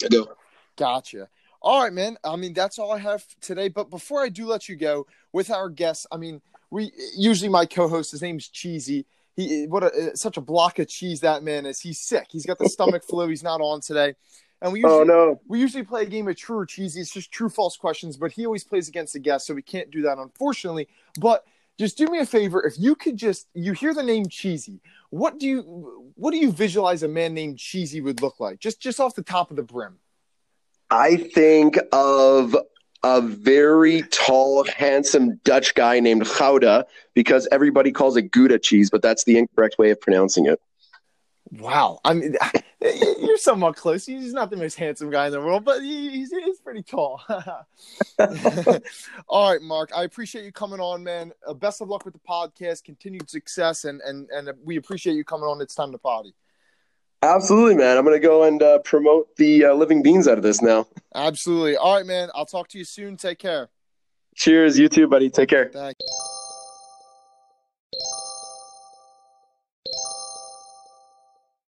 a 0.05 0.09
go. 0.09 0.29
Gotcha. 0.77 1.29
All 1.61 1.83
right, 1.83 1.93
man. 1.93 2.17
I 2.25 2.37
mean, 2.37 2.53
that's 2.55 2.79
all 2.79 2.93
I 2.93 2.99
have 2.99 3.25
today. 3.41 3.69
But 3.69 3.91
before 3.91 4.23
I 4.23 4.29
do 4.29 4.47
let 4.47 4.69
you 4.69 4.77
go 4.77 5.07
with 5.33 5.51
our 5.51 5.69
guests, 5.69 6.07
I 6.13 6.17
mean, 6.17 6.41
we 6.71 6.93
usually 7.17 7.49
my 7.49 7.67
co-host, 7.67 8.13
his 8.13 8.23
name's 8.23 8.49
Cheesy. 8.49 9.07
He 9.35 9.67
what 9.67 9.85
a 9.85 10.17
such 10.17 10.37
a 10.37 10.41
block 10.41 10.79
of 10.79 10.89
cheese 10.89 11.21
that 11.21 11.43
man 11.43 11.67
is. 11.67 11.81
He's 11.81 12.01
sick. 12.01 12.27
He's 12.31 12.47
got 12.47 12.59
the 12.59 12.69
stomach 12.69 13.05
flu. 13.05 13.29
He's 13.29 13.43
not 13.43 13.61
on 13.61 13.81
today. 13.81 14.15
And 14.61 14.73
we 14.73 14.81
usually, 14.81 15.01
Oh 15.01 15.05
no. 15.05 15.41
we 15.47 15.61
usually 15.61 15.85
play 15.85 16.03
a 16.03 16.07
game 16.07 16.27
of 16.27 16.37
true 16.37 16.59
or 16.59 16.67
cheesy. 16.67 17.01
It's 17.01 17.13
just 17.13 17.31
true 17.31 17.49
false 17.49 17.77
questions, 17.77 18.17
but 18.17 18.33
he 18.33 18.45
always 18.47 18.65
plays 18.65 18.89
against 18.89 19.13
the 19.13 19.21
guest, 19.21 19.47
so 19.47 19.55
we 19.55 19.63
can't 19.63 19.91
do 19.91 20.03
that 20.03 20.19
unfortunately. 20.19 20.89
But 21.21 21.45
just 21.79 21.97
do 21.97 22.07
me 22.07 22.19
a 22.19 22.27
favor, 22.27 22.65
if 22.67 22.75
you 22.79 22.95
could 22.95 23.17
just 23.17 23.49
you 23.55 23.73
hear 23.73 23.95
the 23.95 24.03
name 24.03 24.27
cheesy, 24.29 24.81
what 25.11 25.39
do 25.39 25.47
you 25.47 26.13
what 26.17 26.33
do 26.33 26.39
you 26.39 26.51
visualize 26.51 27.03
a 27.03 27.09
man 27.09 27.35
named 27.35 27.59
cheesy 27.59 28.01
would 28.01 28.21
look 28.21 28.41
like? 28.41 28.59
Just 28.59 28.81
just 28.81 29.01
off 29.01 29.15
the 29.15 29.23
top 29.23 29.51
of 29.51 29.57
the 29.57 29.63
brim. 29.63 29.99
I 30.91 31.17
think 31.17 31.79
of 31.93 32.57
a 33.05 33.21
very 33.21 34.03
tall, 34.11 34.65
handsome 34.65 35.41
Dutch 35.45 35.75
guy 35.75 36.01
named 36.01 36.27
Gouda 36.27 36.85
because 37.15 37.47
everybody 37.53 37.93
calls 37.93 38.17
it 38.17 38.31
Gouda 38.31 38.59
cheese, 38.59 38.91
but 38.91 39.03
that's 39.03 39.25
the 39.25 39.39
incorrect 39.39 39.79
way 39.79 39.91
of 39.91 40.01
pronouncing 40.01 40.47
it. 40.47 40.61
Wow, 41.51 42.01
I 42.05 42.15
mean, 42.15 42.37
you're 42.81 43.39
somewhat 43.39 43.77
close. 43.77 44.05
He's 44.05 44.33
not 44.33 44.51
the 44.51 44.57
most 44.57 44.75
handsome 44.75 45.11
guy 45.11 45.27
in 45.27 45.33
the 45.33 45.41
world, 45.41 45.65
but 45.65 45.81
he's, 45.81 46.31
he's 46.31 46.61
pretty 46.61 46.83
tall. 46.83 47.23
All 49.29 49.53
right, 49.53 49.63
Mark, 49.63 49.91
I 49.97 50.05
appreciate 50.05 50.45
you 50.45 50.53
coming 50.53 50.81
on, 50.81 51.03
man. 51.03 51.33
Uh, 51.47 51.55
best 51.55 51.81
of 51.81 51.89
luck 51.89 52.05
with 52.05 52.15
the 52.15 52.21
podcast, 52.21 52.85
continued 52.85 53.31
success, 53.31 53.85
and 53.85 54.01
and 54.03 54.29
and 54.31 54.51
we 54.63 54.77
appreciate 54.77 55.15
you 55.15 55.25
coming 55.25 55.49
on. 55.49 55.61
It's 55.61 55.75
time 55.75 55.93
to 55.93 55.99
potty. 55.99 56.35
Absolutely, 57.23 57.75
man. 57.75 57.97
I'm 57.97 58.05
going 58.05 58.21
to 58.21 58.25
go 58.25 58.45
and 58.45 58.63
uh, 58.63 58.79
promote 58.81 59.35
the 59.37 59.65
uh, 59.65 59.75
living 59.75 60.03
beans 60.03 60.29
out 60.29 60.39
of 60.39 60.45
this 60.45 60.63
now. 60.63 60.87
Absolutely. 61.15 61.77
All 61.77 61.97
right, 61.97 62.07
man. 62.07 62.29
I'll 62.35 62.47
talk 62.47 62.69
to 62.69 62.79
you 62.79 62.85
soon. 62.85 63.17
Take 63.17 63.41
care. 63.41 63.71
Cheers, 64.37 64.79
you 64.79 64.89
too, 64.89 65.09
buddy. 65.09 65.29
Take 65.29 65.49
care. 65.49 65.71
Thank 65.73 65.97
you. 65.99 66.38